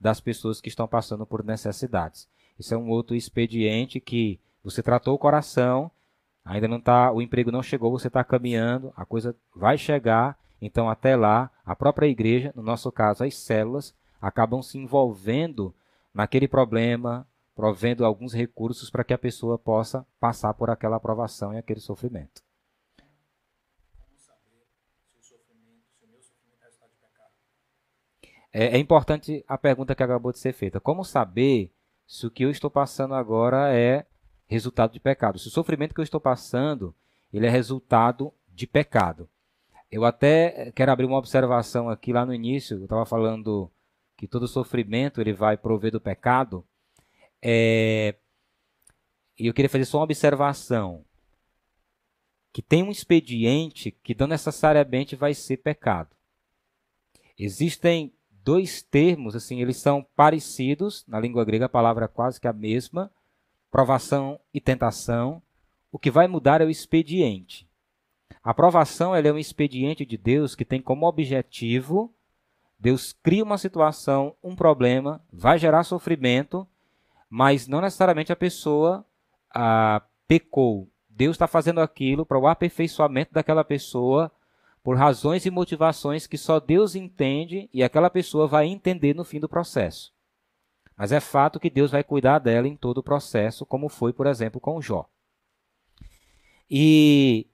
das 0.00 0.18
pessoas 0.18 0.60
que 0.60 0.68
estão 0.68 0.88
passando 0.88 1.24
por 1.24 1.44
necessidades. 1.44 2.28
Isso 2.58 2.74
é 2.74 2.76
um 2.76 2.88
outro 2.88 3.14
expediente 3.14 4.00
que 4.00 4.40
você 4.64 4.82
tratou 4.82 5.14
o 5.14 5.18
coração, 5.18 5.88
ainda 6.44 6.66
não 6.66 6.80
tá, 6.80 7.12
o 7.12 7.22
emprego 7.22 7.52
não 7.52 7.62
chegou, 7.62 7.92
você 7.92 8.08
está 8.08 8.24
caminhando, 8.24 8.92
a 8.96 9.04
coisa 9.04 9.36
vai 9.54 9.78
chegar, 9.78 10.36
então 10.60 10.90
até 10.90 11.14
lá, 11.14 11.48
a 11.64 11.76
própria 11.76 12.08
igreja, 12.08 12.52
no 12.56 12.62
nosso 12.62 12.90
caso 12.90 13.22
as 13.22 13.36
células, 13.36 13.94
acabam 14.20 14.60
se 14.62 14.76
envolvendo 14.76 15.72
naquele 16.12 16.48
problema, 16.48 17.24
provendo 17.54 18.04
alguns 18.04 18.32
recursos 18.32 18.90
para 18.90 19.04
que 19.04 19.14
a 19.14 19.18
pessoa 19.18 19.56
possa 19.56 20.04
passar 20.18 20.52
por 20.54 20.70
aquela 20.70 20.96
aprovação 20.96 21.54
e 21.54 21.56
aquele 21.56 21.78
sofrimento. 21.78 22.45
É, 28.58 28.68
é 28.68 28.78
importante 28.78 29.44
a 29.46 29.58
pergunta 29.58 29.94
que 29.94 30.02
acabou 30.02 30.32
de 30.32 30.38
ser 30.38 30.54
feita. 30.54 30.80
Como 30.80 31.04
saber 31.04 31.70
se 32.06 32.26
o 32.26 32.30
que 32.30 32.42
eu 32.42 32.50
estou 32.50 32.70
passando 32.70 33.12
agora 33.12 33.70
é 33.70 34.06
resultado 34.46 34.94
de 34.94 34.98
pecado? 34.98 35.38
Se 35.38 35.48
o 35.48 35.50
sofrimento 35.50 35.94
que 35.94 36.00
eu 36.00 36.04
estou 36.04 36.18
passando 36.18 36.94
ele 37.30 37.46
é 37.46 37.50
resultado 37.50 38.32
de 38.48 38.66
pecado. 38.66 39.28
Eu 39.90 40.06
até 40.06 40.72
quero 40.74 40.90
abrir 40.90 41.04
uma 41.04 41.18
observação 41.18 41.90
aqui 41.90 42.14
lá 42.14 42.24
no 42.24 42.32
início. 42.32 42.78
Eu 42.78 42.84
estava 42.84 43.04
falando 43.04 43.70
que 44.16 44.26
todo 44.26 44.48
sofrimento 44.48 45.20
ele 45.20 45.34
vai 45.34 45.58
prover 45.58 45.92
do 45.92 46.00
pecado. 46.00 46.64
É... 47.42 48.14
E 49.38 49.48
eu 49.48 49.52
queria 49.52 49.68
fazer 49.68 49.84
só 49.84 49.98
uma 49.98 50.04
observação 50.04 51.04
que 52.54 52.62
tem 52.62 52.82
um 52.82 52.90
expediente 52.90 53.90
que 53.90 54.16
não 54.18 54.26
necessariamente 54.26 55.14
vai 55.14 55.34
ser 55.34 55.58
pecado. 55.58 56.16
Existem 57.38 58.15
dois 58.46 58.80
termos, 58.80 59.34
assim, 59.34 59.60
eles 59.60 59.76
são 59.78 60.06
parecidos, 60.14 61.04
na 61.08 61.18
língua 61.18 61.44
grega 61.44 61.66
a 61.66 61.68
palavra 61.68 62.04
é 62.04 62.08
quase 62.08 62.40
que 62.40 62.46
a 62.46 62.52
mesma, 62.52 63.10
provação 63.70 64.38
e 64.54 64.60
tentação. 64.60 65.42
O 65.90 65.98
que 65.98 66.12
vai 66.12 66.28
mudar 66.28 66.60
é 66.60 66.64
o 66.64 66.70
expediente. 66.70 67.68
A 68.40 68.54
provação 68.54 69.16
é 69.16 69.32
um 69.32 69.38
expediente 69.38 70.06
de 70.06 70.16
Deus 70.16 70.54
que 70.54 70.64
tem 70.64 70.80
como 70.80 71.06
objetivo 71.08 72.14
Deus 72.78 73.12
cria 73.22 73.42
uma 73.42 73.58
situação, 73.58 74.34
um 74.42 74.54
problema, 74.54 75.22
vai 75.32 75.58
gerar 75.58 75.82
sofrimento, 75.82 76.66
mas 77.28 77.66
não 77.66 77.80
necessariamente 77.80 78.32
a 78.32 78.36
pessoa 78.36 79.04
ah, 79.54 80.02
pecou. 80.28 80.88
Deus 81.08 81.34
está 81.34 81.46
fazendo 81.46 81.80
aquilo 81.80 82.26
para 82.26 82.38
o 82.38 82.46
aperfeiçoamento 82.46 83.32
daquela 83.32 83.64
pessoa 83.64 84.30
por 84.86 84.96
razões 84.96 85.44
e 85.44 85.50
motivações 85.50 86.28
que 86.28 86.38
só 86.38 86.60
Deus 86.60 86.94
entende 86.94 87.68
e 87.74 87.82
aquela 87.82 88.08
pessoa 88.08 88.46
vai 88.46 88.66
entender 88.66 89.16
no 89.16 89.24
fim 89.24 89.40
do 89.40 89.48
processo. 89.48 90.14
Mas 90.96 91.10
é 91.10 91.18
fato 91.18 91.58
que 91.58 91.68
Deus 91.68 91.90
vai 91.90 92.04
cuidar 92.04 92.38
dela 92.38 92.68
em 92.68 92.76
todo 92.76 92.98
o 92.98 93.02
processo, 93.02 93.66
como 93.66 93.88
foi, 93.88 94.12
por 94.12 94.28
exemplo, 94.28 94.60
com 94.60 94.80
Jó. 94.80 95.10
E, 96.70 97.48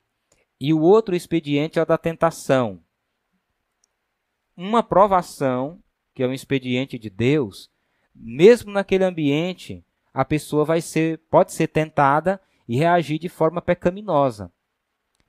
e 0.61 0.75
o 0.75 0.83
outro 0.83 1.17
expediente 1.17 1.79
é 1.79 1.83
o 1.83 1.87
da 1.87 1.97
tentação. 1.97 2.85
Uma 4.55 4.83
provação, 4.83 5.83
que 6.15 6.23
é 6.23 6.29
um 6.29 6.35
expediente 6.35 6.99
de 6.99 7.09
Deus, 7.09 7.71
mesmo 8.15 8.71
naquele 8.71 9.05
ambiente, 9.05 9.83
a 10.13 10.23
pessoa 10.23 10.67
vai 10.67 10.83
ser, 10.83 11.17
pode 11.31 11.55
ser 11.55 11.69
tentada 11.69 12.39
e 12.69 12.77
reagir 12.77 13.19
de 13.19 13.31
forma 13.31 13.63
pecaminosa. 13.63 14.53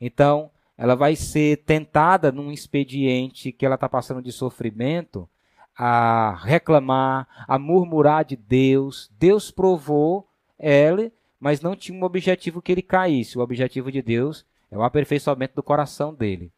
Então, 0.01 0.51
ela 0.77 0.95
vai 0.95 1.15
ser 1.15 1.57
tentada 1.63 2.31
num 2.31 2.51
expediente 2.51 3.51
que 3.51 3.65
ela 3.65 3.75
está 3.75 3.87
passando 3.87 4.21
de 4.21 4.31
sofrimento 4.31 5.29
a 5.75 6.35
reclamar, 6.43 7.27
a 7.47 7.57
murmurar 7.57 8.25
de 8.25 8.35
Deus. 8.35 9.09
Deus 9.17 9.51
provou 9.51 10.27
ela, 10.57 11.11
mas 11.39 11.61
não 11.61 11.75
tinha 11.75 11.97
um 11.97 12.03
objetivo 12.03 12.61
que 12.61 12.71
ele 12.71 12.81
caísse. 12.81 13.37
O 13.37 13.41
objetivo 13.41 13.91
de 13.91 14.01
Deus 14.01 14.45
é 14.71 14.77
o 14.77 14.83
aperfeiçoamento 14.83 15.55
do 15.55 15.63
coração 15.63 16.13
dele. 16.13 16.51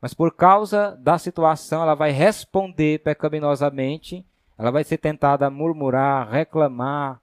Mas 0.00 0.12
por 0.12 0.34
causa 0.34 0.96
da 1.00 1.16
situação, 1.16 1.82
ela 1.82 1.94
vai 1.94 2.10
responder 2.10 3.00
pecaminosamente, 3.00 4.24
ela 4.58 4.70
vai 4.70 4.84
ser 4.84 4.98
tentada 4.98 5.46
a 5.46 5.50
murmurar, 5.50 6.28
reclamar, 6.28 7.20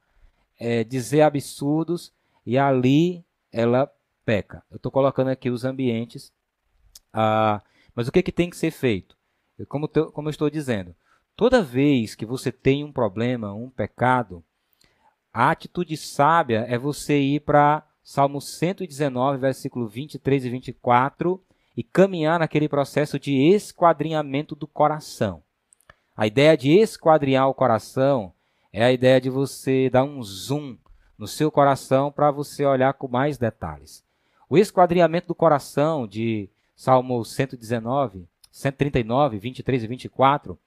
é, 0.57 0.84
dizer 0.84 1.21
absurdos, 1.21 2.13
e 2.45 2.57
ali 2.57 3.23
ela 3.51 3.91
peca. 4.26 4.63
Eu 4.71 4.77
estou 4.77 4.91
colocando 4.91 5.27
aqui 5.30 5.49
os 5.49 5.65
ambientes 5.65 6.31
ah, 7.14 7.61
mas 7.95 8.07
o 8.07 8.11
que, 8.11 8.23
que 8.23 8.31
tem 8.31 8.49
que 8.49 8.57
ser 8.57 8.72
feito? 8.72 9.18
Como, 9.68 9.88
como 9.88 10.27
eu 10.27 10.31
estou 10.31 10.49
dizendo, 10.49 10.95
toda 11.36 11.61
vez 11.61 12.15
que 12.15 12.26
você 12.26 12.52
tem 12.52 12.84
um 12.84 12.91
problema, 12.91 13.53
um 13.53 13.69
pecado, 13.69 14.44
a 15.34 15.52
atitude 15.52 15.95
sábia 15.98 16.65
é 16.68 16.77
você 16.77 17.19
ir 17.19 17.41
para 17.41 17.86
Salmo 18.03 18.41
119, 18.41 19.38
versículo 19.38 19.88
23 19.88 20.45
e 20.45 20.49
24 20.49 21.44
e 21.77 21.84
caminhar 21.84 22.40
naquele 22.40 22.68
processo 22.68 23.19
de 23.19 23.34
esquadrinhamento 23.53 24.56
do 24.56 24.68
coração. 24.68 25.44
A 26.15 26.26
ideia 26.27 26.57
de 26.57 26.72
esquadrinhar 26.72 27.48
o 27.48 27.53
coração 27.53 28.34
é 28.73 28.84
a 28.84 28.91
ideia 28.91 29.22
de 29.22 29.30
você 29.30 29.90
dar 29.90 30.03
um 30.03 30.22
zoom 30.23 30.77
no 31.18 31.27
seu 31.27 31.52
coração 31.52 32.11
para 32.11 32.31
você 32.31 32.65
olhar 32.65 32.94
com 32.94 33.07
mais 33.07 33.38
detalhes. 33.38 34.03
O 34.49 34.57
esquadrinhamento 34.57 35.27
do 35.27 35.36
coração, 35.36 36.07
de 36.07 36.49
Salmo 36.80 37.26
119, 37.26 38.26
139, 38.49 39.38
23 39.38 39.84
e 39.84 39.88
24, 39.88 40.57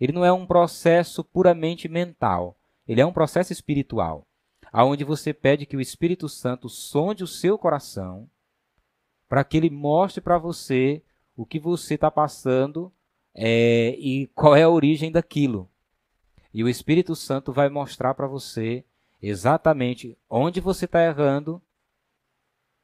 ele 0.00 0.12
não 0.12 0.24
é 0.24 0.32
um 0.32 0.46
processo 0.46 1.24
puramente 1.24 1.88
mental, 1.88 2.56
ele 2.86 3.00
é 3.00 3.04
um 3.04 3.12
processo 3.12 3.52
espiritual, 3.52 4.24
aonde 4.72 5.02
você 5.02 5.34
pede 5.34 5.66
que 5.66 5.76
o 5.76 5.80
Espírito 5.80 6.28
Santo 6.28 6.68
sonde 6.68 7.24
o 7.24 7.26
seu 7.26 7.58
coração 7.58 8.30
para 9.28 9.42
que 9.42 9.56
ele 9.56 9.68
mostre 9.68 10.20
para 10.20 10.38
você 10.38 11.02
o 11.36 11.44
que 11.44 11.58
você 11.58 11.94
está 11.94 12.12
passando 12.12 12.92
é, 13.34 13.88
e 13.98 14.28
qual 14.36 14.54
é 14.54 14.62
a 14.62 14.70
origem 14.70 15.10
daquilo. 15.10 15.68
E 16.54 16.62
o 16.62 16.68
Espírito 16.68 17.16
Santo 17.16 17.52
vai 17.52 17.68
mostrar 17.68 18.14
para 18.14 18.28
você 18.28 18.84
exatamente 19.20 20.16
onde 20.30 20.60
você 20.60 20.84
está 20.84 21.04
errando 21.04 21.60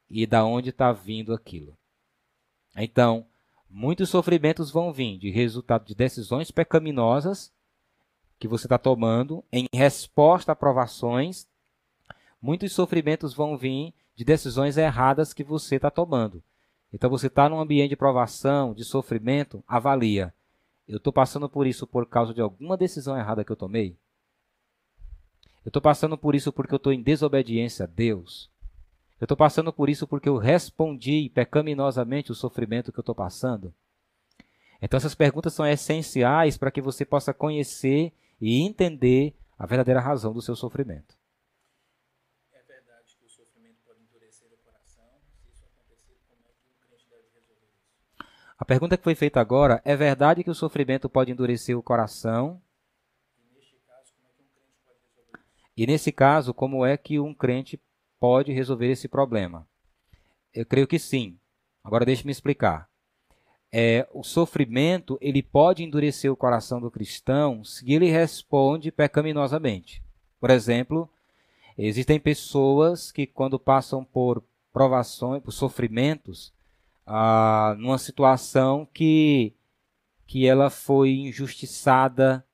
e 0.09 0.27
da 0.27 0.43
onde 0.43 0.71
está 0.71 0.91
vindo 0.91 1.33
aquilo. 1.33 1.77
Então, 2.75 3.25
muitos 3.69 4.09
sofrimentos 4.09 4.71
vão 4.71 4.91
vir 4.91 5.17
de 5.17 5.29
resultado 5.29 5.85
de 5.85 5.95
decisões 5.95 6.51
pecaminosas 6.51 7.51
que 8.39 8.47
você 8.47 8.65
está 8.65 8.77
tomando 8.77 9.43
em 9.51 9.67
resposta 9.73 10.51
a 10.51 10.55
provações. 10.55 11.47
Muitos 12.41 12.73
sofrimentos 12.73 13.33
vão 13.33 13.57
vir 13.57 13.93
de 14.15 14.25
decisões 14.25 14.77
erradas 14.77 15.33
que 15.33 15.43
você 15.43 15.75
está 15.75 15.89
tomando. 15.89 16.43
Então 16.91 17.09
você 17.09 17.27
está 17.27 17.49
num 17.49 17.59
ambiente 17.59 17.89
de 17.89 17.95
provação, 17.95 18.73
de 18.73 18.83
sofrimento, 18.83 19.63
avalia. 19.67 20.33
Eu 20.87 20.97
estou 20.97 21.13
passando 21.13 21.49
por 21.49 21.65
isso 21.65 21.87
por 21.87 22.05
causa 22.05 22.33
de 22.33 22.41
alguma 22.41 22.77
decisão 22.77 23.17
errada 23.17 23.43
que 23.43 23.51
eu 23.51 23.55
tomei? 23.55 23.97
Eu 25.65 25.69
estou 25.69 25.81
passando 25.81 26.17
por 26.17 26.35
isso 26.35 26.51
porque 26.51 26.73
eu 26.73 26.77
estou 26.77 26.91
em 26.91 27.01
desobediência 27.01 27.85
a 27.85 27.87
Deus? 27.87 28.51
Eu 29.23 29.25
estou 29.25 29.37
passando 29.37 29.71
por 29.71 29.89
isso 29.89 30.05
porque 30.05 30.27
eu 30.27 30.35
respondi 30.35 31.31
pecaminosamente 31.33 32.29
o 32.29 32.35
sofrimento 32.35 32.91
que 32.91 32.99
eu 32.99 33.03
estou 33.03 33.15
passando? 33.15 33.73
Então, 34.81 34.97
essas 34.97 35.15
perguntas 35.15 35.53
são 35.53 35.65
essenciais 35.65 36.57
para 36.57 36.69
que 36.69 36.81
você 36.81 37.05
possa 37.05 37.33
conhecer 37.33 38.11
e 38.41 38.61
entender 38.61 39.33
a 39.57 39.65
verdadeira 39.65 40.01
razão 40.01 40.33
do 40.33 40.41
seu 40.41 40.57
sofrimento. 40.57 41.15
É 42.51 42.61
verdade 42.63 43.15
que 43.17 43.25
o 43.25 43.29
sofrimento 43.29 43.77
pode 43.85 44.01
endurecer 44.01 44.49
o 44.51 44.57
coração? 44.57 45.05
Se 45.39 45.51
isso 45.53 45.63
acontecer, 45.67 46.19
como 46.27 46.41
é 46.45 46.51
que 46.51 46.69
o 46.69 46.85
crente 46.85 47.07
deve 47.09 47.23
resolver 47.33 47.69
isso? 47.71 48.25
A 48.59 48.65
pergunta 48.65 48.97
que 48.97 49.05
foi 49.05 49.15
feita 49.15 49.39
agora 49.39 49.81
é 49.85 49.95
verdade 49.95 50.43
que 50.43 50.51
o 50.51 50.53
sofrimento 50.53 51.07
pode 51.07 51.31
endurecer 51.31 51.77
o 51.77 51.81
coração? 51.81 52.61
E 53.37 53.47
neste 53.47 53.71
caso, 53.87 54.11
como 54.17 54.27
é 54.27 54.27
que 54.27 54.43
um 54.43 54.53
crente 54.53 54.81
pode 54.83 54.99
resolver 54.99 55.39
isso? 55.39 55.77
E 55.77 55.87
nesse 55.87 56.11
caso, 56.11 56.53
como 56.53 56.85
é 56.85 56.97
que 56.97 57.21
um 57.21 57.33
crente 57.33 57.79
pode 58.23 58.53
resolver 58.53 58.89
esse 58.89 59.09
problema? 59.09 59.67
Eu 60.53 60.65
creio 60.65 60.87
que 60.87 60.97
sim. 60.97 61.37
Agora 61.83 62.05
deixe-me 62.05 62.31
explicar. 62.31 62.87
É, 63.69 64.07
o 64.13 64.23
sofrimento 64.23 65.17
ele 65.19 65.43
pode 65.43 65.83
endurecer 65.83 66.31
o 66.31 66.35
coração 66.37 66.79
do 66.79 66.89
cristão 66.89 67.65
se 67.65 67.91
ele 67.91 68.09
responde 68.09 68.93
pecaminosamente. 68.93 70.01
Por 70.39 70.49
exemplo, 70.51 71.09
existem 71.77 72.17
pessoas 72.17 73.11
que 73.11 73.27
quando 73.27 73.59
passam 73.59 74.05
por 74.05 74.41
provações, 74.71 75.43
por 75.43 75.51
sofrimentos, 75.51 76.53
ah, 77.05 77.75
numa 77.77 77.97
situação 77.97 78.87
que 78.93 79.53
que 80.25 80.47
ela 80.47 80.69
foi 80.69 81.11
injustiçada, 81.11 82.47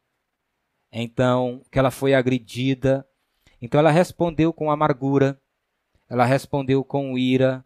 então 0.92 1.62
que 1.72 1.78
ela 1.78 1.92
foi 1.92 2.16
agredida, 2.16 3.08
então 3.62 3.80
ela 3.80 3.92
respondeu 3.92 4.52
com 4.52 4.72
amargura, 4.72 5.40
ela 6.10 6.26
respondeu 6.26 6.84
com 6.84 7.18
ira, 7.18 7.64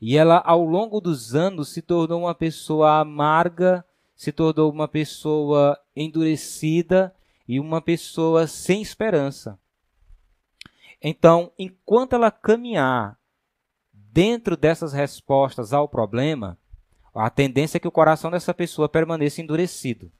e 0.00 0.16
ela, 0.16 0.42
ao 0.44 0.64
longo 0.64 1.00
dos 1.00 1.34
anos, 1.34 1.70
se 1.70 1.82
tornou 1.82 2.22
uma 2.22 2.34
pessoa 2.34 3.00
amarga, 3.00 3.84
se 4.14 4.30
tornou 4.30 4.70
uma 4.70 4.86
pessoa 4.86 5.78
endurecida 5.96 7.14
e 7.48 7.58
uma 7.58 7.80
pessoa 7.80 8.46
sem 8.46 8.82
esperança. 8.82 9.58
Então, 11.02 11.52
enquanto 11.58 12.12
ela 12.12 12.30
caminhar 12.30 13.18
dentro 13.92 14.56
dessas 14.56 14.92
respostas 14.92 15.72
ao 15.72 15.88
problema, 15.88 16.58
a 17.14 17.30
tendência 17.30 17.78
é 17.78 17.80
que 17.80 17.88
o 17.88 17.92
coração 17.92 18.30
dessa 18.30 18.52
pessoa 18.52 18.88
permaneça 18.88 19.40
endurecido. 19.40 20.12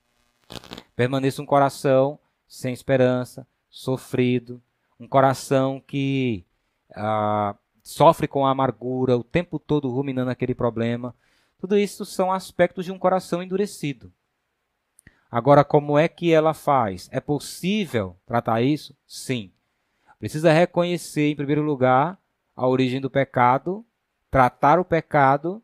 Permaneça 0.97 1.43
um 1.43 1.47
coração 1.47 2.19
sem 2.49 2.73
esperança, 2.73 3.47
sofrido, 3.69 4.61
um 4.99 5.07
coração 5.07 5.81
que 5.87 6.45
ah, 6.95 7.57
sofre 7.83 8.29
com 8.29 8.47
a 8.47 8.51
amargura, 8.51 9.17
o 9.17 9.25
tempo 9.25 9.59
todo 9.59 9.89
ruminando 9.89 10.31
aquele 10.31 10.55
problema. 10.55 11.15
Tudo 11.59 11.77
isso 11.77 12.05
são 12.05 12.33
aspectos 12.33 12.85
de 12.85 12.93
um 12.93 12.99
coração 12.99 13.43
endurecido. 13.43 14.13
Agora, 15.31 15.65
como 15.65 15.99
é 15.99 16.09
que 16.09 16.33
ela 16.33 16.55
faz? 16.55 17.09
É 17.13 17.21
possível 17.21 18.17
tratar 18.27 18.63
isso? 18.63 18.97
Sim. 19.07 19.53
Precisa 20.19 20.53
reconhecer, 20.53 21.31
em 21.31 21.37
primeiro 21.37 21.63
lugar, 21.63 22.19
a 22.57 22.67
origem 22.67 23.01
do 23.01 23.11
pecado, 23.11 23.85
tratar 24.31 24.79
o 24.79 24.85
pecado. 24.85 25.63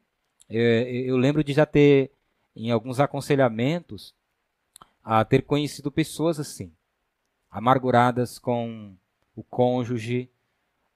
É, 0.48 0.82
eu 1.06 1.16
lembro 1.16 1.42
de 1.42 1.52
já 1.52 1.64
ter, 1.64 2.12
em 2.54 2.70
alguns 2.70 3.00
aconselhamentos, 3.00 4.14
a 5.02 5.24
ter 5.24 5.42
conhecido 5.42 5.90
pessoas 5.90 6.38
assim, 6.38 6.72
amarguradas 7.50 8.38
com 8.38 8.94
o 9.34 9.42
cônjuge, 9.42 10.30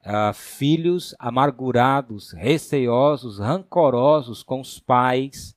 uh, 0.01 0.33
filhos 0.33 1.15
amargurados, 1.19 2.33
receosos, 2.33 3.39
rancorosos 3.39 4.43
com 4.43 4.61
os 4.61 4.79
pais. 4.79 5.57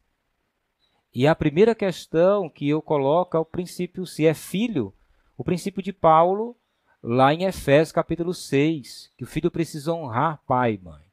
E 1.14 1.28
a 1.28 1.36
primeira 1.36 1.76
questão 1.76 2.50
que 2.50 2.70
eu 2.70 2.82
coloco 2.82 3.36
é 3.36 3.40
o 3.40 3.46
princípio, 3.46 4.06
se 4.06 4.26
é 4.26 4.34
filho, 4.34 4.94
o 5.38 5.44
princípio 5.44 5.82
de 5.82 5.92
Paulo, 5.92 6.56
lá 7.02 7.34
em 7.34 7.44
Efésios 7.44 7.92
capítulo 7.92 8.34
6, 8.34 9.12
que 9.18 9.24
o 9.24 9.28
filho 9.28 9.52
precisa 9.52 9.94
honrar 9.94 10.42
pai 10.46 10.76
e 10.76 10.84
mãe. 10.84 11.04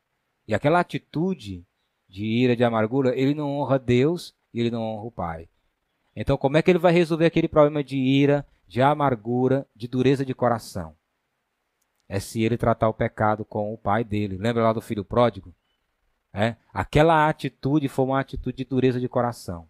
E 0.47 0.55
aquela 0.55 0.81
atitude 0.81 1.65
de 2.09 2.25
ira, 2.25 2.57
de 2.57 2.65
amargura, 2.65 3.19
ele 3.19 3.35
não 3.35 3.59
honra 3.59 3.79
Deus 3.79 4.35
e 4.53 4.61
ele 4.61 4.71
não 4.71 4.83
honra 4.83 5.05
o 5.05 5.11
pai. 5.11 5.49
Então, 6.17 6.37
como 6.37 6.57
é 6.57 6.63
que 6.63 6.71
ele 6.71 6.79
vai 6.79 6.93
resolver 6.93 7.27
aquele 7.27 7.49
problema 7.49 7.85
de 7.85 7.97
ira, 7.97 8.47
de 8.67 8.83
amargura, 8.83 9.67
de 9.75 9.87
dureza 9.87 10.25
de 10.25 10.35
coração? 10.35 10.98
É 12.09 12.19
se 12.19 12.43
ele 12.43 12.57
tratar 12.57 12.89
o 12.89 12.95
pecado 12.95 13.45
com 13.45 13.73
o 13.73 13.79
pai 13.79 14.03
dele. 14.03 14.39
Lembra 14.39 14.63
lá 14.63 14.73
do 14.73 14.81
filho 14.81 15.05
pródigo? 15.05 15.55
É? 16.33 16.57
Aquela 16.73 17.29
atitude 17.29 17.89
foi 17.89 18.05
uma 18.05 18.21
atitude 18.21 18.57
de 18.59 18.65
dureza 18.65 18.99
de 18.99 19.09
coração. 19.09 19.69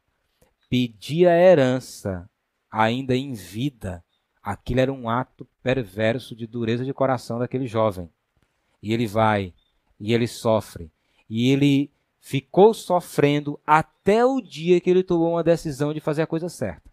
Pedir 0.71 1.27
a 1.27 1.37
herança 1.37 2.29
ainda 2.71 3.17
em 3.17 3.33
vida, 3.33 4.05
aquilo 4.43 4.81
era 4.81 4.93
um 4.93 5.09
ato 5.09 5.49
perverso 5.63 6.37
de 6.37 6.47
dureza 6.47 6.85
de 6.85 6.93
coração 6.93 7.39
daquele 7.39 7.67
jovem. 7.67 8.09
E 8.83 8.93
ele 8.93 9.07
vai, 9.07 9.53
e 9.99 10.13
ele 10.13 10.29
sofre, 10.29 10.93
e 11.29 11.51
ele 11.51 11.91
ficou 12.21 12.73
sofrendo 12.75 13.59
até 13.67 14.25
o 14.25 14.41
dia 14.41 14.81
que 14.81 14.91
ele 14.91 15.03
tomou 15.03 15.33
uma 15.33 15.43
decisão 15.43 15.93
de 15.93 16.01
fazer 16.01 16.23
a 16.23 16.27
coisa 16.27 16.49
certa. 16.49 16.89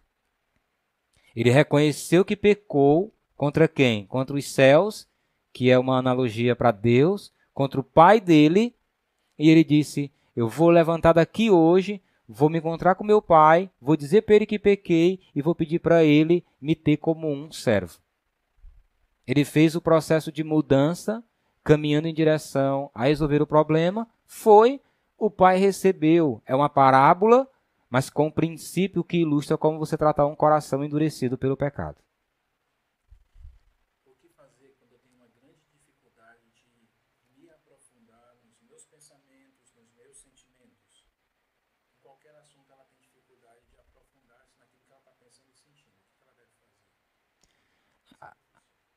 Ele 1.34 1.50
reconheceu 1.50 2.24
que 2.24 2.34
pecou 2.34 3.14
contra 3.36 3.68
quem? 3.68 4.06
Contra 4.06 4.34
os 4.34 4.48
céus 4.48 5.06
que 5.56 5.70
é 5.70 5.78
uma 5.78 5.96
analogia 5.96 6.54
para 6.54 6.70
Deus, 6.70 7.32
contra 7.54 7.80
o 7.80 7.82
pai 7.82 8.20
dele, 8.20 8.76
e 9.38 9.48
ele 9.48 9.64
disse: 9.64 10.12
Eu 10.36 10.50
vou 10.50 10.68
levantar 10.68 11.14
daqui 11.14 11.50
hoje, 11.50 12.02
vou 12.28 12.50
me 12.50 12.58
encontrar 12.58 12.94
com 12.94 13.02
meu 13.02 13.22
pai, 13.22 13.70
vou 13.80 13.96
dizer 13.96 14.20
para 14.20 14.34
ele 14.34 14.44
que 14.44 14.58
pequei 14.58 15.18
e 15.34 15.40
vou 15.40 15.54
pedir 15.54 15.78
para 15.78 16.04
ele 16.04 16.44
me 16.60 16.76
ter 16.76 16.98
como 16.98 17.32
um 17.32 17.50
servo. 17.50 17.98
Ele 19.26 19.46
fez 19.46 19.74
o 19.74 19.80
processo 19.80 20.30
de 20.30 20.44
mudança, 20.44 21.24
caminhando 21.64 22.06
em 22.06 22.12
direção 22.12 22.90
a 22.94 23.06
resolver 23.06 23.40
o 23.40 23.46
problema, 23.46 24.06
foi, 24.26 24.78
o 25.16 25.30
pai 25.30 25.56
recebeu. 25.56 26.42
É 26.44 26.54
uma 26.54 26.68
parábola, 26.68 27.48
mas 27.88 28.10
com 28.10 28.26
um 28.26 28.30
princípio 28.30 29.02
que 29.02 29.22
ilustra 29.22 29.56
como 29.56 29.78
você 29.78 29.96
tratar 29.96 30.26
um 30.26 30.36
coração 30.36 30.84
endurecido 30.84 31.38
pelo 31.38 31.56
pecado. 31.56 31.96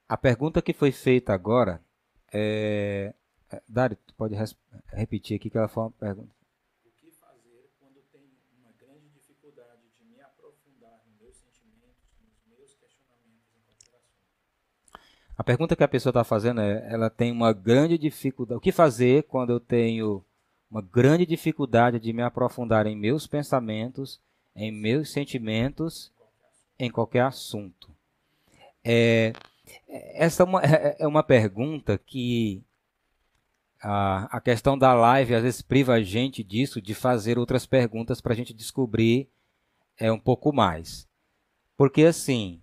A 0.09 0.17
pergunta 0.17 0.59
que 0.59 0.73
foi 0.73 0.91
feita 0.91 1.33
agora 1.33 1.79
é. 2.33 3.13
é 3.51 3.61
Dário, 3.69 3.95
tu 4.07 4.13
pode 4.15 4.35
repetir 4.91 5.37
aqui 5.37 5.51
que 5.51 5.57
ela 5.57 5.67
foi 5.67 5.83
uma 5.83 5.91
pergunta. 5.91 6.33
O 6.83 6.89
que 6.99 7.11
fazer 7.11 7.69
quando 7.79 8.01
tenho 8.11 8.25
uma 8.59 8.71
grande 8.71 9.07
dificuldade 9.09 9.83
de 9.99 10.05
me 10.05 10.19
aprofundar 10.19 10.99
nos 11.05 11.21
meus 11.21 11.35
sentimentos, 11.37 11.93
nos 12.25 12.57
meus 12.57 12.73
questionamentos 12.73 13.53
em 13.53 13.77
qualquer? 13.85 14.01
A 15.37 15.43
pergunta 15.43 15.75
que 15.75 15.83
a 15.83 15.87
pessoa 15.87 16.09
está 16.09 16.23
fazendo 16.23 16.59
é: 16.59 16.91
ela 16.91 17.11
tem 17.11 17.31
uma 17.31 17.53
grande 17.53 17.95
dificuldade. 17.95 18.57
O 18.57 18.61
que 18.61 18.71
fazer 18.71 19.25
quando 19.25 19.51
eu 19.51 19.59
tenho 19.59 20.25
uma 20.71 20.81
grande 20.81 21.23
dificuldade 21.23 21.99
de 21.99 22.11
me 22.11 22.23
aprofundar 22.23 22.87
em 22.87 22.95
meus 22.95 23.27
pensamentos, 23.27 24.19
em 24.55 24.71
meus 24.71 25.11
sentimentos, 25.11 26.11
em 26.79 26.89
qualquer 26.89 27.25
assunto? 27.25 27.95
É, 28.83 29.33
essa 29.87 30.43
é 30.43 30.45
uma, 30.45 30.61
é, 30.63 30.95
é 30.99 31.07
uma 31.07 31.23
pergunta 31.23 31.97
que 31.97 32.63
a, 33.81 34.37
a 34.37 34.41
questão 34.41 34.77
da 34.77 34.93
live 34.93 35.35
às 35.35 35.43
vezes 35.43 35.61
priva 35.61 35.93
a 35.93 36.01
gente 36.01 36.43
disso, 36.43 36.81
de 36.81 36.93
fazer 36.93 37.37
outras 37.37 37.65
perguntas 37.65 38.19
para 38.21 38.33
a 38.33 38.35
gente 38.35 38.53
descobrir 38.53 39.29
é, 39.97 40.11
um 40.11 40.19
pouco 40.19 40.53
mais. 40.53 41.07
Porque, 41.77 42.03
assim, 42.03 42.61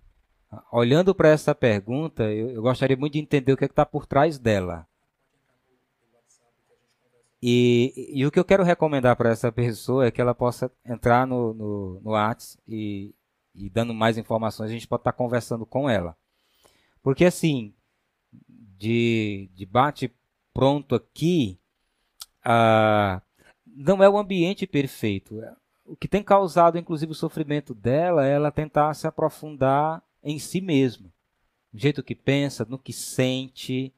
olhando 0.71 1.13
para 1.13 1.29
essa 1.29 1.53
pergunta, 1.55 2.23
eu, 2.23 2.51
eu, 2.51 2.61
gostaria 2.61 2.95
muito 2.95 3.13
de 3.13 3.19
entender 3.19 3.51
o 3.51 3.57
que 3.57 3.65
é 3.65 3.67
está 3.67 3.85
por 3.85 4.05
trás 4.05 4.37
dela. 4.37 4.87
E, 7.41 8.11
e, 8.13 8.25
o 8.25 8.31
que 8.31 8.39
eu 8.39 8.45
quero 8.45 8.63
recomendar 8.63 9.15
para 9.15 9.29
essa 9.29 9.51
pessoa 9.51 10.07
é 10.07 10.11
que 10.11 10.19
ela 10.19 10.33
possa 10.33 10.71
entrar 10.83 11.27
no, 11.27 11.53
no, 11.53 12.01
no 12.01 12.11
e, 12.67 13.13
e 13.53 13.69
dando 13.69 13.93
mais 13.93 14.17
informações, 14.17 14.69
a 14.69 14.73
gente 14.73 14.87
pode 14.87 15.01
estar 15.01 15.11
tá 15.11 15.17
conversando 15.17 15.65
com 15.65 15.87
ela. 15.87 16.17
Porque 17.07 17.23
assim, 17.23 17.73
de, 18.77 19.49
de 19.55 19.65
bate 19.65 20.13
pronto 20.53 20.93
aqui, 20.93 21.57
ah, 22.43 23.21
não 23.65 24.03
é 24.03 24.09
o 24.09 24.17
ambiente 24.17 24.67
perfeito. 24.67 25.41
O 25.85 25.95
que 25.95 26.09
tem 26.09 26.21
causado, 26.21 26.77
inclusive, 26.77 27.13
o 27.13 27.15
sofrimento 27.15 27.73
dela 27.73 28.27
é 28.27 28.33
ela 28.33 28.51
tentar 28.51 28.93
se 28.93 29.07
aprofundar 29.07 30.03
em 30.21 30.37
si 30.37 30.59
mesma. 30.59 31.09
No 31.71 31.79
jeito 31.79 32.03
que 32.03 32.13
pensa, 32.13 32.67
no 32.67 32.77
que 32.77 32.91
sente. 32.91 33.93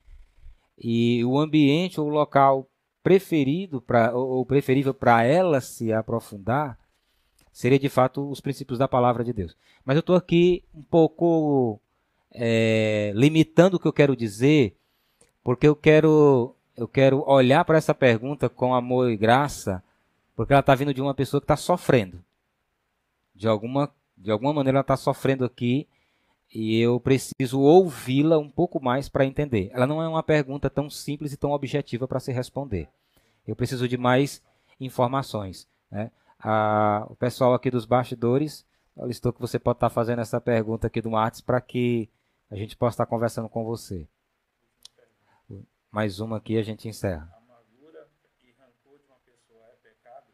E 0.78 1.26
o 1.26 1.40
ambiente 1.40 2.00
ou 2.00 2.06
o 2.06 2.12
local 2.12 2.70
preferido 3.02 3.82
pra, 3.82 4.14
ou 4.14 4.46
preferível 4.46 4.94
para 4.94 5.24
ela 5.24 5.62
se 5.62 5.92
aprofundar 5.92 6.78
seria 7.52 7.80
de 7.80 7.90
fato 7.90 8.30
os 8.30 8.40
princípios 8.40 8.78
da 8.78 8.88
palavra 8.88 9.24
de 9.24 9.34
Deus. 9.34 9.58
Mas 9.84 9.96
eu 9.96 10.02
estou 10.02 10.16
aqui 10.16 10.64
um 10.72 10.84
pouco 10.84 11.82
é, 12.32 13.12
limitando 13.16 13.78
o 13.78 13.80
que 13.80 13.88
eu 13.88 13.94
quero 13.94 14.16
dizer, 14.16 14.76
porque 15.44 15.68
eu 15.68 15.76
quero, 15.76 16.56
eu 16.76 16.88
quero 16.88 17.24
olhar 17.28 17.64
para 17.66 17.78
essa 17.78 17.94
pergunta 17.94 18.50
com 18.50 18.74
amor 18.74 19.10
e 19.10 19.18
graça, 19.18 19.84
porque 20.36 20.54
ela 20.54 20.62
está 20.62 20.76
vindo 20.76 20.94
de 20.94 21.02
uma 21.02 21.14
pessoa 21.14 21.42
que 21.42 21.46
está 21.46 21.58
sofrendo. 21.58 22.24
De 23.36 23.48
alguma, 23.48 23.92
de 24.18 24.32
alguma 24.32 24.54
maneira 24.54 24.78
ela 24.78 24.82
está 24.82 24.98
sofrendo 24.98 25.46
aqui 25.46 25.88
e 26.54 26.80
eu 26.80 27.00
preciso 27.00 27.60
ouvi-la 27.60 28.38
um 28.38 28.50
pouco 28.50 28.82
mais 28.82 29.08
para 29.08 29.26
entender. 29.26 29.70
Ela 29.74 29.86
não 29.86 30.02
é 30.02 30.08
uma 30.08 30.24
pergunta 30.24 30.70
tão 30.70 30.90
simples 30.90 31.32
e 31.32 31.38
tão 31.38 31.52
objetiva 31.52 32.08
para 32.08 32.20
se 32.20 32.32
responder. 32.32 32.90
Eu 33.48 33.56
preciso 33.56 33.88
de 33.88 33.98
mais 33.98 34.42
informações. 34.80 35.68
Né? 35.92 36.12
A, 36.40 37.06
o 37.10 37.16
pessoal 37.16 37.54
aqui 37.54 37.70
dos 37.70 37.86
bastidores 37.86 38.66
listou 38.98 39.32
que 39.32 39.42
você 39.42 39.60
pode 39.60 39.78
estar 39.78 39.90
tá 39.90 39.94
fazendo 39.94 40.20
essa 40.20 40.42
pergunta 40.42 40.88
aqui 40.88 41.02
do 41.02 41.12
Matos 41.12 41.42
para 41.42 41.62
que 41.62 42.10
a 42.50 42.56
gente 42.56 42.76
possa 42.76 42.96
estar 42.96 43.06
conversando 43.06 43.48
com 43.48 43.64
você. 43.64 44.08
Mais 45.92 46.20
uma 46.20 46.38
aqui 46.38 46.58
a 46.58 46.64
gente 46.64 46.88
encerra. 46.88 47.32
Amargura 47.38 48.08
e 48.44 48.52
rancor 48.52 48.98
de 48.98 49.06
uma 49.06 49.18
pessoa 49.20 49.66
é 49.66 49.76
pecado? 49.78 50.28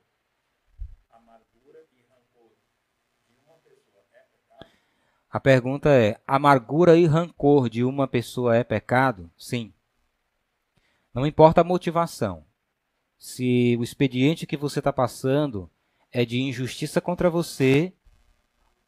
Amargura 1.11 1.85
e 1.91 2.01
rancor 2.09 2.51
de 3.27 3.33
uma 3.45 3.57
pessoa 3.59 3.99
é 3.99 4.23
pecado? 4.23 4.71
A 5.29 5.39
pergunta 5.39 5.89
é: 5.89 6.21
amargura 6.25 6.97
e 6.97 7.05
rancor 7.05 7.69
de 7.69 7.83
uma 7.83 8.07
pessoa 8.07 8.55
é 8.55 8.63
pecado? 8.63 9.29
Sim. 9.37 9.73
Não 11.13 11.25
importa 11.25 11.61
a 11.61 11.65
motivação. 11.65 12.45
Se 13.17 13.75
o 13.77 13.83
expediente 13.83 14.45
que 14.45 14.57
você 14.57 14.79
está 14.79 14.91
passando 14.91 15.69
é 16.11 16.25
de 16.25 16.41
injustiça 16.41 17.01
contra 17.01 17.29
você, 17.29 17.93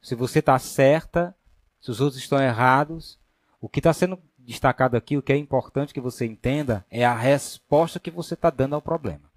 se 0.01 0.15
você 0.15 0.39
está 0.39 0.57
certa, 0.59 1.36
se 1.79 1.91
os 1.91 2.01
outros 2.01 2.21
estão 2.21 2.41
errados. 2.41 3.19
O 3.59 3.67
que 3.69 3.79
está 3.79 3.93
sendo 3.93 4.19
destacado 4.37 4.95
aqui, 4.95 5.17
o 5.17 5.21
que 5.21 5.33
é 5.33 5.37
importante 5.37 5.93
que 5.93 5.99
você 5.99 6.25
entenda, 6.25 6.85
é 6.89 7.05
a 7.05 7.15
resposta 7.15 7.99
que 7.99 8.11
você 8.11 8.33
está 8.33 8.49
dando 8.49 8.75
ao 8.75 8.81
problema. 8.81 9.29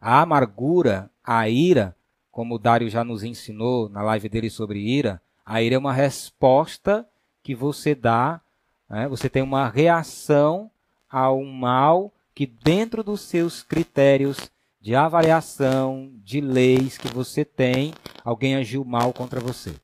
A 0.00 0.22
amargura, 0.22 1.10
a 1.22 1.48
ira, 1.48 1.94
como 2.30 2.54
o 2.54 2.58
Dário 2.58 2.88
já 2.88 3.04
nos 3.04 3.22
ensinou 3.22 3.88
na 3.88 4.02
live 4.02 4.28
dele 4.28 4.48
sobre 4.48 4.78
ira, 4.78 5.20
a 5.44 5.62
ira 5.62 5.74
é 5.74 5.78
uma 5.78 5.92
resposta 5.92 7.06
que 7.42 7.54
você 7.54 7.94
dá, 7.94 8.40
né? 8.88 9.08
você 9.08 9.28
tem 9.28 9.42
uma 9.42 9.68
reação 9.68 10.70
ao 11.10 11.44
mal 11.44 12.12
que, 12.34 12.46
dentro 12.46 13.02
dos 13.02 13.20
seus 13.20 13.62
critérios 13.62 14.50
de 14.80 14.94
avaliação, 14.94 16.10
de 16.24 16.40
leis 16.40 16.96
que 16.96 17.08
você 17.08 17.44
tem, 17.44 17.92
alguém 18.24 18.56
agiu 18.56 18.84
mal 18.84 19.12
contra 19.12 19.40
você. 19.40 19.74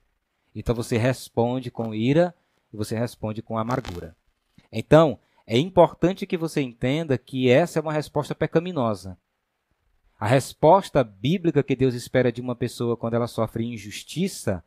Então 0.59 0.75
você 0.75 0.97
responde 0.97 1.71
com 1.71 1.95
ira 1.95 2.35
e 2.73 2.77
você 2.77 2.99
responde 2.99 3.43
com 3.43 3.59
amargura. 3.59 4.17
Então, 4.73 5.19
é 5.47 5.59
importante 5.59 6.27
que 6.27 6.37
você 6.37 6.63
entenda 6.63 7.19
que 7.19 7.51
essa 7.51 7.79
é 7.79 7.83
uma 7.83 7.93
resposta 7.93 8.35
pecaminosa. 8.35 9.19
A 10.19 10.27
resposta 10.27 11.05
bíblica 11.05 11.63
que 11.63 11.77
Deus 11.77 11.95
espera 11.95 12.33
de 12.33 12.41
uma 12.41 12.57
pessoa 12.57 12.97
quando 12.97 13.15
ela 13.15 13.27
sofre 13.27 13.65
injustiça 13.65 14.65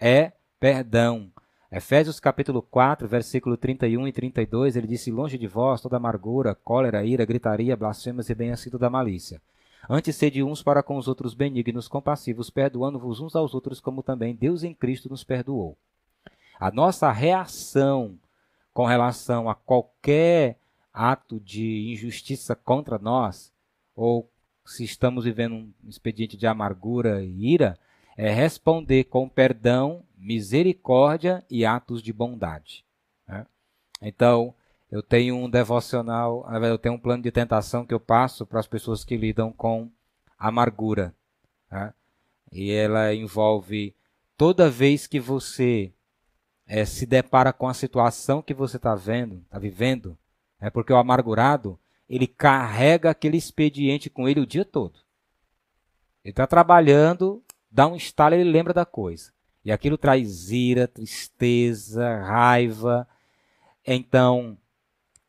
é 0.00 0.32
perdão. 0.58 1.30
Efésios 1.70 2.18
capítulo 2.18 2.62
4, 2.62 3.06
versículo 3.06 3.58
31 3.58 4.08
e 4.08 4.12
32, 4.12 4.74
ele 4.74 4.86
disse: 4.86 5.10
Longe 5.10 5.36
de 5.36 5.46
vós 5.46 5.82
toda 5.82 5.98
amargura, 5.98 6.54
cólera, 6.54 7.04
ira, 7.04 7.26
gritaria, 7.26 7.76
blasfemas 7.76 8.30
e 8.30 8.34
bem-assido 8.34 8.78
da 8.78 8.88
malícia. 8.88 9.42
Antes 9.88 10.16
sede 10.16 10.42
uns 10.42 10.62
para 10.62 10.82
com 10.82 10.96
os 10.96 11.06
outros 11.06 11.34
benignos, 11.34 11.86
compassivos, 11.86 12.50
perdoando-vos 12.50 13.20
uns 13.20 13.36
aos 13.36 13.54
outros, 13.54 13.80
como 13.80 14.02
também 14.02 14.34
Deus 14.34 14.64
em 14.64 14.74
Cristo 14.74 15.08
nos 15.08 15.22
perdoou. 15.22 15.76
A 16.58 16.70
nossa 16.70 17.10
reação 17.12 18.18
com 18.72 18.84
relação 18.84 19.48
a 19.48 19.54
qualquer 19.54 20.58
ato 20.92 21.38
de 21.40 21.92
injustiça 21.92 22.56
contra 22.56 22.98
nós, 22.98 23.52
ou 23.94 24.28
se 24.64 24.82
estamos 24.82 25.24
vivendo 25.24 25.54
um 25.54 25.72
expediente 25.86 26.36
de 26.36 26.46
amargura 26.46 27.22
e 27.22 27.52
ira, 27.52 27.78
é 28.16 28.32
responder 28.32 29.04
com 29.04 29.28
perdão, 29.28 30.02
misericórdia 30.16 31.44
e 31.50 31.64
atos 31.64 32.02
de 32.02 32.12
bondade. 32.12 32.84
Né? 33.28 33.46
Então, 34.02 34.54
eu 34.96 35.02
tenho 35.02 35.36
um 35.36 35.50
devocional, 35.50 36.48
eu 36.62 36.78
tenho 36.78 36.94
um 36.94 36.98
plano 36.98 37.22
de 37.22 37.30
tentação 37.30 37.84
que 37.84 37.92
eu 37.92 38.00
passo 38.00 38.46
para 38.46 38.60
as 38.60 38.66
pessoas 38.66 39.04
que 39.04 39.14
lidam 39.14 39.52
com 39.52 39.90
amargura. 40.38 41.14
Né? 41.70 41.92
E 42.50 42.72
ela 42.72 43.14
envolve 43.14 43.94
toda 44.38 44.70
vez 44.70 45.06
que 45.06 45.20
você 45.20 45.92
é, 46.66 46.86
se 46.86 47.04
depara 47.04 47.52
com 47.52 47.68
a 47.68 47.74
situação 47.74 48.40
que 48.40 48.54
você 48.54 48.78
está 48.78 48.94
vendo, 48.94 49.42
está 49.44 49.58
vivendo, 49.58 50.16
é 50.58 50.70
porque 50.70 50.94
o 50.94 50.96
amargurado 50.96 51.78
ele 52.08 52.26
carrega 52.26 53.10
aquele 53.10 53.36
expediente 53.36 54.08
com 54.08 54.26
ele 54.26 54.40
o 54.40 54.46
dia 54.46 54.64
todo. 54.64 54.98
Ele 56.24 56.32
está 56.32 56.46
trabalhando, 56.46 57.42
dá 57.70 57.86
um 57.86 57.96
estalo, 57.96 58.34
ele 58.34 58.50
lembra 58.50 58.72
da 58.72 58.86
coisa. 58.86 59.30
E 59.62 59.70
aquilo 59.70 59.98
traz 59.98 60.50
ira, 60.50 60.88
tristeza, 60.88 62.18
raiva. 62.20 63.06
Então, 63.84 64.56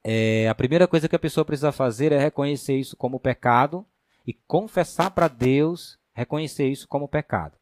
é, 0.10 0.48
a 0.48 0.56
primeira 0.56 0.88
coisa 0.88 1.10
que 1.10 1.16
a 1.16 1.20
pessoa 1.20 1.44
precisa 1.44 1.72
fazer 1.72 2.12
é 2.12 2.18
reconhecer 2.18 2.78
isso 2.78 2.96
como 2.96 3.20
pecado 3.20 3.86
e 4.26 4.34
confessar 4.34 5.12
para 5.12 5.28
Deus, 5.28 6.00
reconhecer 6.14 6.68
isso 6.68 6.88
como 6.88 7.08
pecado. 7.08 7.58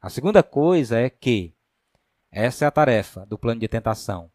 A 0.00 0.10
segunda 0.10 0.42
coisa 0.42 0.98
é 0.98 1.08
que 1.08 1.54
essa 2.30 2.64
é 2.64 2.68
a 2.68 2.72
tarefa 2.72 3.24
do 3.26 3.38
plano 3.38 3.60
de 3.60 3.68
tentação 3.68 4.30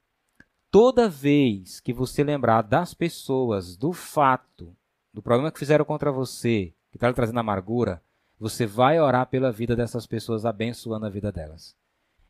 toda 0.71 1.09
vez 1.09 1.79
que 1.79 1.93
você 1.93 2.23
lembrar 2.23 2.61
das 2.61 2.93
pessoas, 2.93 3.75
do 3.75 3.93
fato, 3.93 4.75
do 5.13 5.21
problema 5.21 5.51
que 5.51 5.59
fizeram 5.59 5.85
contra 5.85 6.11
você, 6.11 6.73
que 6.91 6.97
está 6.97 7.07
lhe 7.07 7.13
trazendo 7.13 7.39
amargura, 7.39 8.01
você 8.39 8.65
vai 8.65 8.99
orar 8.99 9.27
pela 9.27 9.51
vida 9.51 9.75
dessas 9.75 10.05
pessoas, 10.05 10.45
abençoando 10.45 11.05
a 11.05 11.09
vida 11.09 11.31
delas. 11.31 11.75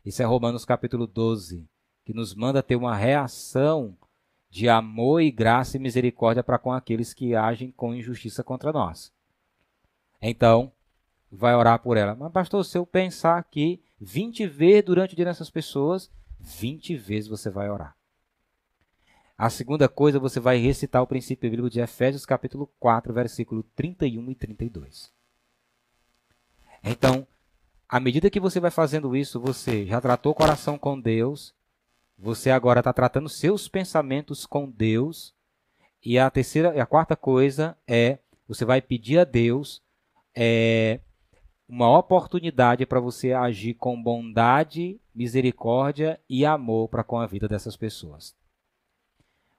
Isso 0.05 0.21
é 0.21 0.25
Romanos 0.25 0.63
capítulo 0.63 1.05
12, 1.05 1.67
que 2.05 2.13
nos 2.13 2.33
manda 2.33 2.63
ter 2.63 2.75
uma 2.75 2.95
reação 2.95 3.97
de 4.57 4.67
amor 4.67 5.21
e 5.21 5.29
graça 5.29 5.77
e 5.77 5.79
misericórdia 5.79 6.43
para 6.43 6.57
com 6.57 6.73
aqueles 6.73 7.13
que 7.13 7.35
agem 7.35 7.69
com 7.69 7.93
injustiça 7.93 8.43
contra 8.43 8.73
nós. 8.73 9.13
Então, 10.19 10.71
vai 11.31 11.53
orar 11.53 11.77
por 11.77 11.95
ela. 11.95 12.15
Mas, 12.15 12.31
pastor, 12.31 12.65
se 12.65 12.75
eu 12.75 12.84
pensar 12.84 13.38
aqui 13.38 13.79
20 14.01 14.47
vezes 14.47 14.85
durante 14.85 15.13
o 15.13 15.15
dia 15.15 15.25
nessas 15.25 15.51
pessoas, 15.51 16.09
20 16.39 16.95
vezes 16.95 17.29
você 17.29 17.51
vai 17.51 17.69
orar. 17.69 17.95
A 19.38 19.47
segunda 19.51 19.88
coisa, 19.88 20.19
você 20.19 20.39
vai 20.39 20.57
recitar 20.57 21.03
o 21.03 21.07
princípio 21.07 21.47
bíblico 21.47 21.69
de 21.69 21.79
Efésios 21.79 22.25
capítulo 22.25 22.65
4, 22.79 23.13
versículo 23.13 23.61
31 23.75 24.31
e 24.31 24.34
32. 24.34 25.13
Então, 26.84 27.27
à 27.88 27.99
medida 27.99 28.31
que 28.31 28.39
você 28.39 28.59
vai 28.59 28.71
fazendo 28.71 29.15
isso, 29.15 29.39
você 29.39 29.85
já 29.85 30.01
tratou 30.01 30.31
o 30.31 30.35
coração 30.35 30.79
com 30.79 30.99
Deus, 30.99 31.53
você 32.18 32.49
agora 32.49 32.80
está 32.80 32.91
tratando 32.91 33.30
seus 33.30 33.68
pensamentos 33.68 34.45
com 34.45 34.69
Deus, 34.69 35.34
e 36.03 36.18
a 36.18 36.30
terceira 36.30 36.81
a 36.81 36.85
quarta 36.85 37.15
coisa 37.15 37.77
é 37.88 38.19
você 38.48 38.64
vai 38.64 38.81
pedir 38.81 39.19
a 39.19 39.23
Deus 39.23 39.81
é, 40.35 41.02
uma 41.68 41.98
oportunidade 41.98 42.85
para 42.85 42.99
você 42.99 43.34
agir 43.34 43.73
com 43.73 44.02
bondade, 44.02 44.99
misericórdia 45.14 46.19
e 46.30 46.45
amor 46.45 46.88
para 46.88 47.03
com 47.03 47.19
a 47.19 47.27
vida 47.27 47.48
dessas 47.48 47.76
pessoas 47.76 48.35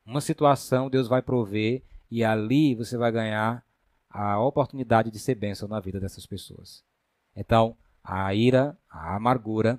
uma 0.08 0.22
situação 0.22 0.88
Deus 0.88 1.06
vai 1.06 1.20
prover 1.20 1.82
e 2.10 2.24
ali 2.24 2.74
você 2.74 2.96
vai 2.96 3.12
ganhar 3.12 3.62
a 4.08 4.40
oportunidade 4.40 5.10
de 5.10 5.18
ser 5.18 5.34
bênção 5.34 5.68
na 5.68 5.78
vida 5.80 6.00
dessas 6.00 6.24
pessoas. 6.24 6.82
Então, 7.36 7.76
a 8.02 8.32
ira, 8.34 8.76
a 8.88 9.14
amargura 9.14 9.78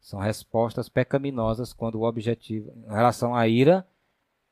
são 0.00 0.18
respostas 0.18 0.88
pecaminosas 0.88 1.72
quando 1.72 1.96
o 1.96 2.04
objetivo, 2.04 2.72
em 2.86 2.92
relação 2.92 3.34
à 3.34 3.46
ira, 3.46 3.86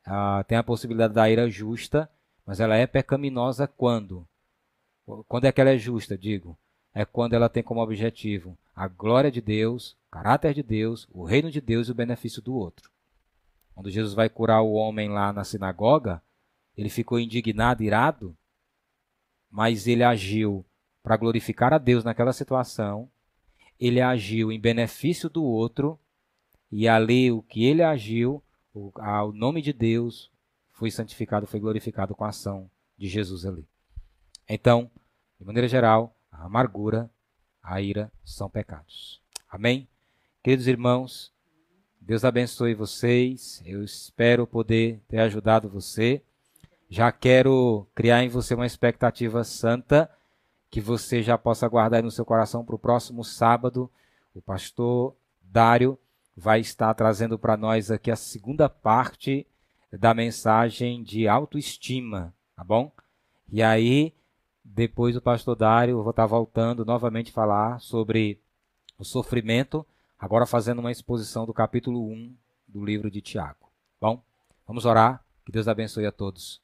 uh, 0.05 0.43
tem 0.45 0.57
a 0.57 0.63
possibilidade 0.63 1.13
da 1.13 1.29
ira 1.29 1.49
justa, 1.49 2.09
mas 2.45 2.59
ela 2.59 2.75
é 2.75 2.85
pecaminosa 2.85 3.67
quando? 3.67 4.27
Quando 5.27 5.45
é 5.45 5.51
que 5.51 5.61
ela 5.61 5.71
é 5.71 5.77
justa, 5.77 6.17
digo? 6.17 6.57
É 6.93 7.05
quando 7.05 7.33
ela 7.33 7.49
tem 7.49 7.63
como 7.63 7.81
objetivo 7.81 8.57
a 8.75 8.87
glória 8.87 9.31
de 9.31 9.41
Deus, 9.41 9.97
o 10.07 10.11
caráter 10.11 10.53
de 10.53 10.61
Deus, 10.61 11.07
o 11.11 11.23
reino 11.23 11.49
de 11.49 11.59
Deus 11.59 11.87
e 11.87 11.91
o 11.91 11.95
benefício 11.95 12.41
do 12.41 12.55
outro. 12.55 12.91
Quando 13.73 13.89
Jesus 13.89 14.13
vai 14.13 14.29
curar 14.29 14.61
o 14.61 14.73
homem 14.73 15.09
lá 15.09 15.31
na 15.31 15.43
sinagoga, 15.43 16.21
ele 16.75 16.89
ficou 16.89 17.19
indignado, 17.19 17.83
irado, 17.83 18.35
mas 19.49 19.87
ele 19.87 20.03
agiu 20.03 20.65
para 21.01 21.17
glorificar 21.17 21.73
a 21.73 21.77
Deus 21.77 22.03
naquela 22.03 22.33
situação, 22.33 23.09
ele 23.79 24.01
agiu 24.01 24.51
em 24.51 24.59
benefício 24.59 25.29
do 25.29 25.43
outro, 25.43 25.99
e 26.71 26.87
ali 26.87 27.31
o 27.31 27.41
que 27.41 27.65
ele 27.65 27.83
agiu, 27.83 28.43
o, 28.73 28.91
a, 28.95 29.23
o 29.23 29.31
nome 29.31 29.61
de 29.61 29.71
Deus 29.71 30.31
foi 30.71 30.91
santificado, 30.91 31.47
foi 31.47 31.59
glorificado 31.59 32.13
com 32.13 32.23
a 32.23 32.29
ação 32.29 32.69
de 32.97 33.07
Jesus 33.07 33.45
ali. 33.45 33.67
Então, 34.47 34.89
de 35.39 35.45
maneira 35.45 35.67
geral, 35.67 36.15
a 36.31 36.45
amargura, 36.45 37.09
a 37.61 37.81
ira 37.81 38.11
são 38.23 38.49
pecados. 38.49 39.21
Amém? 39.49 39.87
Queridos 40.43 40.67
irmãos, 40.67 41.33
Deus 41.99 42.23
abençoe 42.23 42.73
vocês. 42.73 43.61
Eu 43.65 43.83
espero 43.83 44.47
poder 44.47 45.01
ter 45.07 45.19
ajudado 45.19 45.69
você. 45.69 46.21
Já 46.89 47.11
quero 47.11 47.85
criar 47.93 48.23
em 48.23 48.29
você 48.29 48.53
uma 48.53 48.65
expectativa 48.65 49.43
santa 49.43 50.09
que 50.69 50.81
você 50.81 51.21
já 51.21 51.37
possa 51.37 51.67
guardar 51.67 52.03
no 52.03 52.11
seu 52.11 52.25
coração 52.25 52.63
para 52.63 52.75
o 52.75 52.79
próximo 52.79 53.23
sábado. 53.23 53.89
O 54.33 54.41
pastor 54.41 55.15
Dário 55.41 55.97
vai 56.35 56.59
estar 56.59 56.93
trazendo 56.93 57.39
para 57.39 57.57
nós 57.57 57.89
aqui 57.89 58.11
a 58.11 58.15
segunda 58.15 58.69
parte 58.69 59.47
da 59.91 60.13
mensagem 60.13 61.01
de 61.01 61.27
autoestima, 61.27 62.33
tá 62.55 62.63
bom? 62.63 62.91
E 63.49 63.63
aí, 63.63 64.13
depois 64.63 65.15
o 65.15 65.21
pastor 65.21 65.55
Dário, 65.55 65.93
eu 65.93 66.03
vou 66.03 66.11
estar 66.11 66.25
voltando 66.25 66.85
novamente 66.85 67.31
falar 67.31 67.79
sobre 67.79 68.39
o 68.99 69.03
sofrimento 69.03 69.85
agora 70.19 70.45
fazendo 70.45 70.79
uma 70.79 70.91
exposição 70.91 71.45
do 71.45 71.53
capítulo 71.53 72.09
1 72.09 72.35
do 72.67 72.83
livro 72.83 73.11
de 73.11 73.21
Tiago. 73.21 73.71
Bom, 74.01 74.21
vamos 74.65 74.85
orar. 74.85 75.23
Que 75.45 75.51
Deus 75.51 75.67
abençoe 75.67 76.05
a 76.05 76.11
todos. 76.11 76.61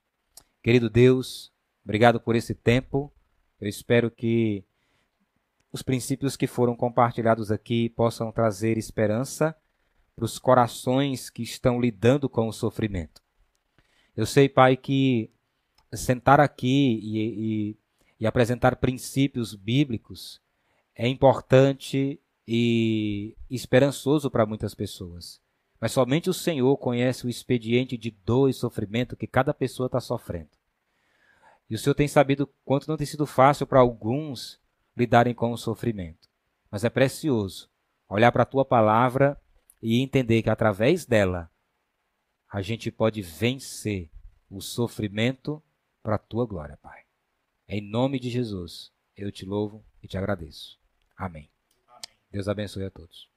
Querido 0.62 0.90
Deus, 0.90 1.52
obrigado 1.86 2.20
por 2.20 2.36
esse 2.36 2.54
tempo. 2.54 3.14
Eu 3.64 3.69
espero 3.69 4.11
que 4.11 4.65
os 5.72 5.81
princípios 5.81 6.35
que 6.35 6.48
foram 6.48 6.76
compartilhados 6.76 7.49
aqui 7.49 7.88
possam 7.88 8.30
trazer 8.30 8.77
esperança 8.77 9.56
para 10.14 10.26
os 10.26 10.38
corações 10.38 11.30
que 11.30 11.44
estão 11.44 11.80
lidando 11.80 12.27
com 12.27 12.49
o 12.49 12.52
sofrimento. 12.52 13.22
Eu 14.18 14.26
sei, 14.26 14.49
Pai, 14.49 14.76
que 14.76 15.31
sentar 15.94 16.41
aqui 16.41 16.99
e, 17.02 17.19
e, 17.19 17.77
e 18.19 18.27
apresentar 18.27 18.76
princípios 18.76 19.56
bíblicos 19.56 20.41
é 20.94 21.07
importante 21.07 22.19
e 22.45 23.34
esperançoso 23.49 24.30
para 24.30 24.45
muitas 24.45 24.76
pessoas. 24.76 25.41
Mas 25.80 25.94
somente 25.94 26.30
o 26.30 26.34
Senhor 26.34 26.76
conhece 26.76 27.26
o 27.26 27.30
expediente 27.30 27.98
de 27.98 28.11
dor 28.11 28.49
e 28.49 28.53
sofrimento 28.53 29.15
que 29.15 29.26
cada 29.26 29.53
pessoa 29.53 29.88
está 29.88 30.02
sofrendo. 30.02 30.52
E 31.69 31.76
o 31.76 31.77
Senhor 31.80 31.95
tem 31.95 32.07
sabido 32.07 32.48
quanto 32.64 32.88
não 32.88 32.98
tem 32.98 33.07
sido 33.07 33.26
fácil 33.26 33.65
para 33.65 33.80
alguns 33.80 34.60
lidarem 34.95 35.34
com 35.34 35.52
o 35.52 35.57
sofrimento. 35.57 36.30
Mas 36.69 36.84
é 36.84 36.90
precioso 36.90 37.69
olhar 38.07 38.31
para 38.31 38.44
a 38.44 38.48
tua 38.48 38.64
palavra 38.64 39.40
e 39.81 40.02
entender 40.02 40.44
que 40.44 40.49
através 40.49 41.06
dela 41.06 41.49
a 42.52 42.61
gente 42.61 42.91
pode 42.91 43.22
vencer 43.22 44.11
o 44.49 44.61
sofrimento 44.61 45.61
para 46.03 46.15
a 46.15 46.19
tua 46.19 46.45
glória, 46.45 46.77
Pai. 46.77 47.03
Em 47.68 47.81
nome 47.81 48.19
de 48.19 48.30
Jesus, 48.30 48.91
eu 49.18 49.31
te 49.31 49.45
louvo 49.45 49.84
e 50.02 50.07
te 50.07 50.18
agradeço. 50.18 50.80
Amém. 51.18 51.49
Amém. 51.88 52.18
Deus 52.31 52.48
abençoe 52.48 52.85
a 52.85 52.91
todos. 52.91 53.32